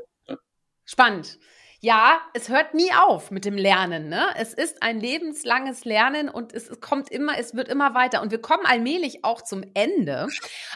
Spannend 0.86 1.38
ja, 1.82 2.20
es 2.34 2.50
hört 2.50 2.74
nie 2.74 2.92
auf 2.94 3.32
mit 3.32 3.46
dem 3.46 3.56
Lernen. 3.56 4.10
Ne? 4.10 4.28
Es 4.36 4.54
ist 4.54 4.84
ein 4.84 5.00
lebenslanges 5.00 5.86
Lernen 5.86 6.28
und 6.28 6.54
es, 6.54 6.70
kommt 6.82 7.10
immer, 7.10 7.38
es 7.38 7.56
wird 7.56 7.70
immer 7.70 7.94
weiter. 7.94 8.22
Und 8.22 8.32
wir 8.32 8.42
kommen 8.42 8.66
allmählich 8.66 9.24
auch 9.24 9.42
zum 9.42 9.64
Ende. 9.74 10.28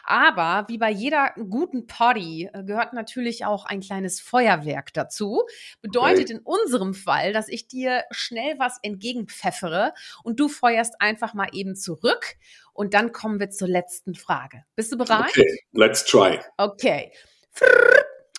Aber 0.06 0.66
wie 0.70 0.78
bei 0.78 0.90
jeder 0.90 1.34
guten 1.50 1.88
Party 1.88 2.50
äh, 2.54 2.64
gehört 2.64 2.94
natürlich 2.94 3.46
auch 3.46 3.66
ein 3.66 3.82
kleines 3.82 4.22
Feuerwerk 4.22 4.94
dazu. 4.94 5.44
Bedeutet 5.82 6.26
okay. 6.26 6.34
in 6.34 6.40
unserem 6.40 6.94
Fall, 6.94 7.34
dass 7.34 7.50
ich 7.50 7.68
dir 7.68 8.04
schnell 8.12 8.58
was 8.58 8.80
entgegenpfeffere 8.82 9.94
und 10.24 10.40
du 10.40 10.48
feuerst 10.48 11.02
einfach 11.02 11.34
mal 11.34 11.50
eben 11.52 11.76
zurück. 11.76 12.36
Und 12.72 12.94
dann 12.94 13.12
kommen 13.12 13.42
wir 13.42 13.50
zur 13.50 13.68
letzten 13.68 14.16
Frage. 14.16 14.64
Bist 14.76 14.92
du 14.92 14.98
bereit? 14.98 15.30
Okay, 15.30 15.60
let's 15.74 16.06
try. 16.06 16.40
Okay. 16.58 17.12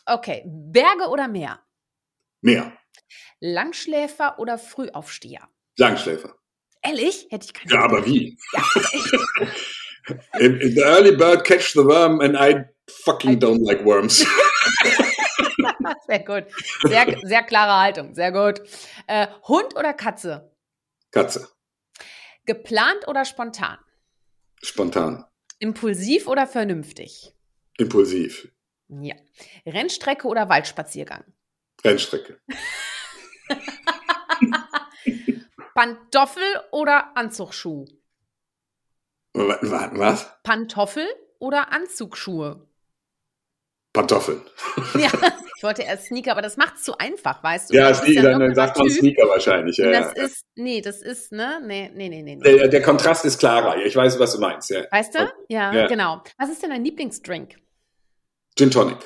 Okay, 0.07 0.43
Berge 0.47 1.09
oder 1.09 1.29
Meer? 1.29 1.61
Mehr. 2.45 2.77
Langschläfer 3.41 4.39
oder 4.39 4.59
Frühaufsteher? 4.59 5.49
Langschläfer. 5.79 6.35
Ehrlich? 6.83 7.27
Hätte 7.31 7.47
ich 7.47 7.55
keine 7.55 7.73
Ja, 7.73 7.85
aber 7.85 8.05
wie? 8.05 8.37
Ja. 8.53 8.63
in, 10.41 10.61
in 10.61 10.75
the 10.75 10.83
early 10.83 11.17
bird 11.17 11.43
catch 11.43 11.73
the 11.73 11.83
worm 11.83 12.21
and 12.21 12.37
I 12.39 12.67
fucking 12.91 13.39
don't 13.41 13.65
like 13.65 13.83
worms. 13.83 14.19
sehr 16.07 16.19
gut. 16.19 16.45
Sehr, 16.83 17.19
sehr 17.23 17.43
klare 17.45 17.81
Haltung. 17.81 18.15
Sehr 18.15 18.31
gut. 18.31 18.61
Äh, 19.07 19.27
Hund 19.49 19.75
oder 19.75 19.95
Katze? 19.95 20.55
Katze. 21.13 21.49
Geplant 22.45 23.09
oder 23.09 23.25
spontan? 23.25 23.79
Spontan. 24.63 25.25
Impulsiv 25.61 26.29
oder 26.29 26.47
vernünftig? 26.47 27.35
Impulsiv. 27.79 28.53
Ja. 28.89 29.15
Rennstrecke 29.65 30.29
oder 30.29 30.51
Waldspaziergang? 30.51 31.25
Rennstrecke. 31.85 32.39
Pantoffel 35.75 36.45
oder 36.71 37.17
Anzugsschuh? 37.17 37.87
Was? 39.35 40.31
Pantoffel 40.45 41.07
oder 41.41 41.73
Anzugsschuhe? 41.73 42.67
Pantoffeln. 43.93 44.43
Ja, 44.99 45.11
ich 45.57 45.63
wollte 45.63 45.83
erst 45.83 46.07
Sneaker, 46.07 46.33
aber 46.33 46.43
das 46.43 46.57
macht 46.57 46.77
es 46.77 46.83
zu 46.83 46.99
einfach, 46.99 47.43
weißt 47.43 47.71
du? 47.71 47.75
Ja, 47.75 47.95
Sneaker, 47.95 48.31
ja 48.31 48.39
dann 48.39 48.55
sagt 48.55 48.79
man 48.79 48.91
Sneaker 48.91 49.29
wahrscheinlich. 49.29 49.77
Ja, 49.77 49.91
das 49.91 50.13
ja. 50.17 50.25
ist, 50.25 50.45
nee, 50.57 50.81
das 50.81 51.01
ist, 51.01 51.33
ne, 51.33 51.61
nee, 51.65 51.91
nee, 51.95 52.09
nee, 52.09 52.23
nee. 52.23 52.37
Der, 52.39 52.69
der, 52.69 52.83
Kontrast 52.83 53.25
ist 53.25 53.39
klarer. 53.39 53.77
Ich 53.85 53.97
weiß, 53.97 54.19
was 54.19 54.35
du 54.35 54.41
meinst, 54.41 54.71
ja. 54.71 54.85
Weißt 54.91 55.15
du? 55.15 55.33
Ja, 55.49 55.73
ja, 55.73 55.87
genau. 55.87 56.23
Was 56.39 56.51
ist 56.51 56.63
denn 56.63 56.71
dein 56.71 56.85
Lieblingsdrink? 56.85 57.57
Gin 58.57 58.71
Tonic. 58.71 58.99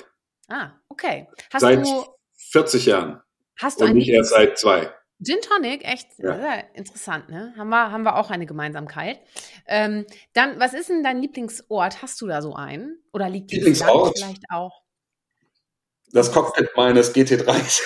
Ah, 0.48 0.72
okay. 0.88 1.28
Hast 1.52 1.62
Seit 1.62 1.84
du 1.84 2.06
40 2.50 2.86
Jahren. 2.86 3.20
Hast 3.60 3.80
du 3.80 3.84
Und 3.84 3.94
nicht 3.94 4.08
erst 4.08 4.30
seit 4.30 4.58
zwei. 4.58 4.92
Gin 5.20 5.38
Tonic, 5.40 5.84
echt 5.84 6.06
ja. 6.18 6.60
interessant, 6.74 7.28
ne? 7.28 7.52
Haben 7.56 7.70
wir, 7.70 7.90
haben 7.90 8.04
wir 8.04 8.16
auch 8.16 8.30
eine 8.30 8.46
Gemeinsamkeit. 8.46 9.18
Ähm, 9.66 10.06
dann, 10.32 10.60
was 10.60 10.74
ist 10.74 10.90
denn 10.90 11.02
dein 11.02 11.20
Lieblingsort? 11.20 12.02
Hast 12.02 12.20
du 12.20 12.28
da 12.28 12.40
so 12.40 12.54
einen? 12.54 13.02
Oder 13.12 13.28
liegt 13.28 13.50
Lieblingsort 13.50 14.16
vielleicht 14.16 14.44
auch? 14.50 14.82
Das 16.12 16.32
Cockpit 16.32 16.70
meines 16.76 17.14
GT3. 17.14 17.80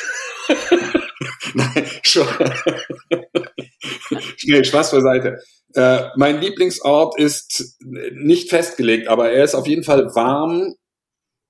Nein, 1.54 1.86
schon. 2.02 2.28
Schnell, 4.36 4.64
Spaß 4.64 4.90
beiseite. 4.90 5.42
Äh, 5.74 6.08
mein 6.16 6.40
Lieblingsort 6.40 7.18
ist 7.18 7.76
nicht 7.80 8.50
festgelegt, 8.50 9.08
aber 9.08 9.30
er 9.30 9.44
ist 9.44 9.54
auf 9.54 9.66
jeden 9.66 9.84
Fall 9.84 10.14
warm, 10.14 10.74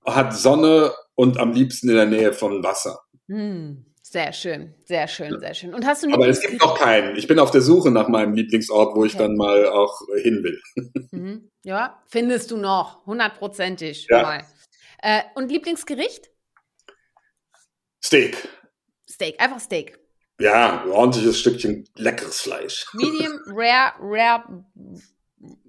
hat 0.04 0.36
Sonne 0.36 0.92
und 1.14 1.38
am 1.38 1.52
liebsten 1.52 1.88
in 1.88 1.96
der 1.96 2.06
Nähe 2.06 2.32
vom 2.32 2.62
Wasser. 2.62 3.00
Hm, 3.28 3.84
sehr 4.02 4.32
schön, 4.32 4.74
sehr 4.84 5.08
schön, 5.08 5.38
sehr 5.40 5.54
schön. 5.54 5.74
Und 5.74 5.86
hast 5.86 6.02
du 6.02 6.12
Aber 6.12 6.28
es 6.28 6.40
gibt 6.40 6.60
noch 6.60 6.78
keinen. 6.78 7.16
Ich 7.16 7.26
bin 7.26 7.38
auf 7.38 7.50
der 7.50 7.62
Suche 7.62 7.90
nach 7.90 8.08
meinem 8.08 8.34
Lieblingsort, 8.34 8.94
wo 8.94 9.00
okay. 9.00 9.08
ich 9.08 9.16
dann 9.16 9.36
mal 9.36 9.66
auch 9.68 10.00
hin 10.22 10.42
will. 10.42 10.60
Mhm. 11.12 11.50
Ja, 11.62 12.02
findest 12.08 12.50
du 12.50 12.56
noch, 12.56 13.04
hundertprozentig. 13.04 14.06
Ja. 14.08 14.40
Äh, 15.02 15.22
und 15.34 15.50
Lieblingsgericht? 15.50 16.30
Steak. 18.02 18.48
Steak, 19.08 19.38
einfach 19.40 19.60
Steak. 19.60 19.98
Ja, 20.40 20.82
ein 20.82 20.90
ordentliches 20.90 21.38
Stückchen 21.38 21.88
leckeres 21.96 22.40
Fleisch. 22.40 22.86
Medium, 22.94 23.38
rare, 23.46 23.92
rare. 24.00 24.64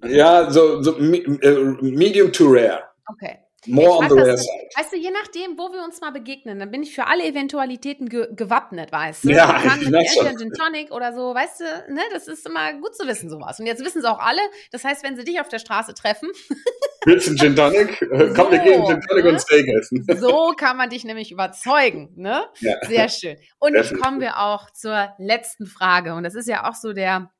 Ja, 0.04 0.50
so, 0.50 0.82
so 0.82 0.98
äh, 0.98 1.82
medium 1.82 2.32
to 2.32 2.46
rare. 2.48 2.82
Okay. 3.06 3.38
More 3.66 3.98
on 3.98 4.08
the 4.08 4.14
rare 4.14 4.36
side. 4.36 4.68
Weißt 4.76 4.92
du, 4.92 4.96
je 4.96 5.10
nachdem, 5.10 5.58
wo 5.58 5.72
wir 5.72 5.82
uns 5.84 6.00
mal 6.00 6.10
begegnen, 6.10 6.58
dann 6.58 6.70
bin 6.70 6.82
ich 6.82 6.94
für 6.94 7.06
alle 7.06 7.24
Eventualitäten 7.24 8.08
ge 8.08 8.28
gewappnet, 8.34 8.92
weißt 8.92 9.24
du? 9.24 9.30
Ja, 9.30 9.46
Man 9.46 9.62
kann 9.62 9.78
mit 9.80 9.94
entweder 9.94 10.36
Gin 10.36 10.52
Tonic 10.52 10.90
oder 10.90 11.14
so, 11.14 11.34
weißt 11.34 11.60
du, 11.60 11.92
ne? 11.92 12.02
Das 12.12 12.28
ist 12.28 12.46
immer 12.46 12.72
gut 12.74 12.96
zu 12.96 13.06
wissen, 13.06 13.30
sowas. 13.30 13.58
Und 13.60 13.66
jetzt 13.66 13.84
wissen 13.84 13.98
es 13.98 14.04
auch 14.04 14.18
alle. 14.18 14.40
Das 14.72 14.84
heißt, 14.84 15.04
wenn 15.04 15.16
sie 15.16 15.24
dich 15.24 15.40
auf 15.40 15.48
der 15.48 15.58
Straße 15.58 15.94
treffen. 15.94 16.30
Willst 17.06 17.26
du 17.26 17.30
einen 17.30 17.38
Gin 17.38 17.56
Tonic? 17.56 17.98
Komm, 18.34 18.46
so, 18.46 18.50
wir 18.50 18.58
gehen 18.58 18.86
Gin 18.86 19.00
Tonic 19.00 19.24
ne? 19.24 19.30
und 19.30 19.40
Steak 19.40 19.68
essen. 19.68 20.06
So 20.24 20.54
kann 20.56 20.76
man 20.76 20.88
dich 20.90 21.04
nämlich 21.04 21.32
überzeugen, 21.32 22.12
ne? 22.16 22.46
Ja. 22.60 22.74
Sehr 22.86 23.08
schön. 23.08 23.36
Und 23.58 23.74
jetzt 23.74 23.94
kommen 24.00 24.20
wir 24.20 24.38
auch 24.38 24.70
zur 24.70 25.12
letzten 25.18 25.66
Frage. 25.66 26.14
Und 26.14 26.22
das 26.22 26.34
ist 26.34 26.48
ja 26.48 26.68
auch 26.68 26.74
so 26.74 26.92
der, 26.92 27.30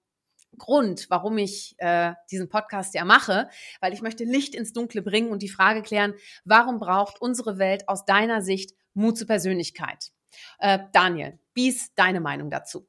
Grund, 0.59 1.07
warum 1.11 1.39
ich 1.39 1.75
äh, 1.79 2.13
diesen 2.31 2.49
Podcast 2.49 2.95
ja 2.95 3.05
mache, 3.05 3.49
weil 3.81 3.93
ich 3.93 4.03
möchte 4.03 4.25
Licht 4.25 4.55
ins 4.55 4.73
Dunkle 4.73 5.03
bringen 5.03 5.31
und 5.31 5.43
die 5.43 5.49
Frage 5.49 5.83
klären, 5.83 6.15
warum 6.45 6.79
braucht 6.79 7.21
unsere 7.21 7.59
Welt 7.59 7.89
aus 7.89 8.05
deiner 8.05 8.43
Sicht 8.43 8.75
Mut 8.95 9.19
zur 9.19 9.27
Persönlichkeit? 9.27 10.13
Äh, 10.59 10.81
Daniel, 10.93 11.39
wie 11.55 11.69
ist 11.69 11.93
deine 11.97 12.21
Meinung 12.21 12.51
dazu? 12.51 12.87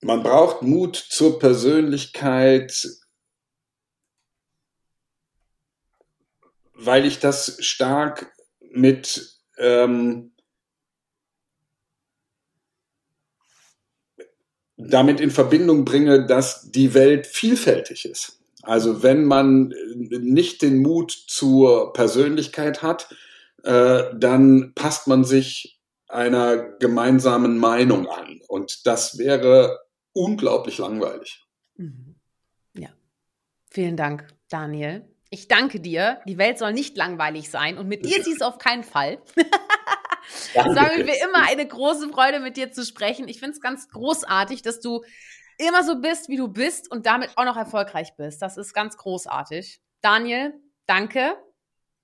Man 0.00 0.22
braucht 0.22 0.62
Mut 0.62 0.96
zur 0.96 1.38
Persönlichkeit, 1.38 2.86
weil 6.74 7.06
ich 7.06 7.18
das 7.18 7.56
stark 7.64 8.32
mit 8.60 9.40
ähm, 9.56 10.35
damit 14.76 15.20
in 15.20 15.30
Verbindung 15.30 15.84
bringe, 15.84 16.26
dass 16.26 16.70
die 16.70 16.94
Welt 16.94 17.26
vielfältig 17.26 18.04
ist. 18.04 18.38
Also 18.62 19.02
wenn 19.02 19.24
man 19.24 19.72
nicht 19.94 20.62
den 20.62 20.78
Mut 20.78 21.12
zur 21.12 21.92
Persönlichkeit 21.92 22.82
hat, 22.82 23.08
äh, 23.62 24.04
dann 24.14 24.72
passt 24.74 25.06
man 25.06 25.24
sich 25.24 25.80
einer 26.08 26.56
gemeinsamen 26.78 27.58
Meinung 27.58 28.08
an. 28.08 28.40
Und 28.48 28.86
das 28.86 29.18
wäre 29.18 29.80
unglaublich 30.12 30.78
langweilig. 30.78 31.44
Mhm. 31.76 32.16
Ja. 32.74 32.88
Vielen 33.70 33.96
Dank, 33.96 34.26
Daniel. 34.48 35.04
Ich 35.30 35.48
danke 35.48 35.80
dir. 35.80 36.20
Die 36.26 36.38
Welt 36.38 36.58
soll 36.58 36.72
nicht 36.72 36.96
langweilig 36.96 37.50
sein 37.50 37.78
und 37.78 37.88
mit 37.88 38.04
dir 38.04 38.16
ist 38.20 38.28
es 38.28 38.42
auf 38.42 38.58
keinen 38.58 38.84
Fall. 38.84 39.18
Es 40.54 40.64
war 40.64 40.92
mir 40.96 41.22
immer 41.22 41.46
eine 41.46 41.66
große 41.66 42.08
Freude, 42.08 42.40
mit 42.40 42.56
dir 42.56 42.72
zu 42.72 42.84
sprechen. 42.84 43.28
Ich 43.28 43.38
finde 43.38 43.52
es 43.52 43.60
ganz 43.60 43.88
großartig, 43.88 44.62
dass 44.62 44.80
du 44.80 45.02
immer 45.58 45.84
so 45.84 46.00
bist, 46.00 46.28
wie 46.28 46.36
du 46.36 46.48
bist 46.48 46.90
und 46.90 47.06
damit 47.06 47.30
auch 47.36 47.44
noch 47.44 47.56
erfolgreich 47.56 48.10
bist. 48.16 48.42
Das 48.42 48.56
ist 48.56 48.74
ganz 48.74 48.96
großartig. 48.96 49.80
Daniel, 50.02 50.54
danke. 50.86 51.34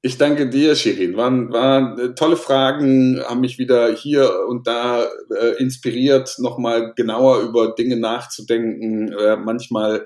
Ich 0.04 0.18
danke 0.18 0.48
dir, 0.48 0.74
Shirin. 0.74 1.16
Waren, 1.16 1.52
waren 1.52 1.98
äh, 1.98 2.14
tolle 2.14 2.36
Fragen, 2.36 3.22
haben 3.22 3.40
mich 3.40 3.58
wieder 3.58 3.92
hier 3.94 4.46
und 4.48 4.66
da 4.66 5.04
äh, 5.30 5.62
inspiriert, 5.62 6.34
nochmal 6.38 6.92
genauer 6.94 7.40
über 7.42 7.74
Dinge 7.74 7.96
nachzudenken. 7.96 9.12
Äh, 9.12 9.36
manchmal 9.36 10.04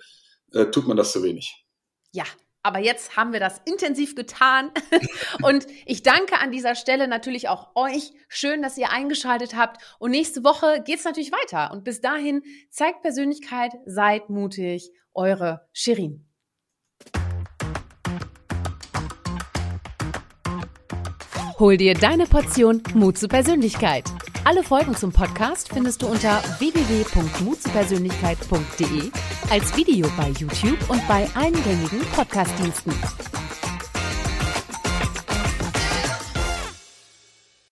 äh, 0.53 0.67
tut 0.67 0.87
man 0.87 0.99
das 0.99 1.13
zu 1.13 1.23
wenig. 1.23 1.65
Ja, 2.13 2.25
aber 2.67 2.81
jetzt 2.81 3.17
haben 3.17 3.33
wir 3.33 3.39
das 3.39 3.61
intensiv 3.65 4.17
getan. 4.17 4.73
Und 5.43 5.69
ich 5.85 6.03
danke 6.03 6.41
an 6.41 6.51
dieser 6.51 6.75
Stelle 6.75 7.07
natürlich 7.07 7.49
auch 7.49 7.69
euch. 7.77 8.13
Schön, 8.29 8.61
dass 8.61 8.77
ihr 8.77 8.91
eingeschaltet 8.91 9.55
habt. 9.55 9.81
Und 10.01 10.11
nächste 10.11 10.43
Woche 10.43 10.83
geht 10.85 10.99
es 10.99 11.05
natürlich 11.05 11.31
weiter. 11.31 11.71
Und 11.73 11.85
bis 11.85 12.01
dahin 12.01 12.43
zeigt 12.69 13.03
Persönlichkeit, 13.03 13.73
seid 13.85 14.31
mutig. 14.31 14.91
Eure 15.15 15.69
Shirin. 15.73 16.29
Hol 21.61 21.77
dir 21.77 21.95
deine 21.95 22.27
Portion 22.27 22.83
Mut 22.95 23.17
zur 23.17 23.29
Persönlichkeit. 23.29 24.05
Alle 24.47 24.63
Folgen 24.63 24.95
zum 24.95 25.11
Podcast 25.11 25.71
findest 25.71 26.03
du 26.03 26.07
unter 26.07 26.41
www.mutzupersönlichkeit.de, 26.61 29.11
als 29.51 29.77
Video 29.77 30.07
bei 30.17 30.29
YouTube 30.39 30.79
und 30.89 31.05
bei 31.09 31.29
allen 31.35 31.61
gängigen 31.65 32.03
Podcastdiensten. 32.15 32.93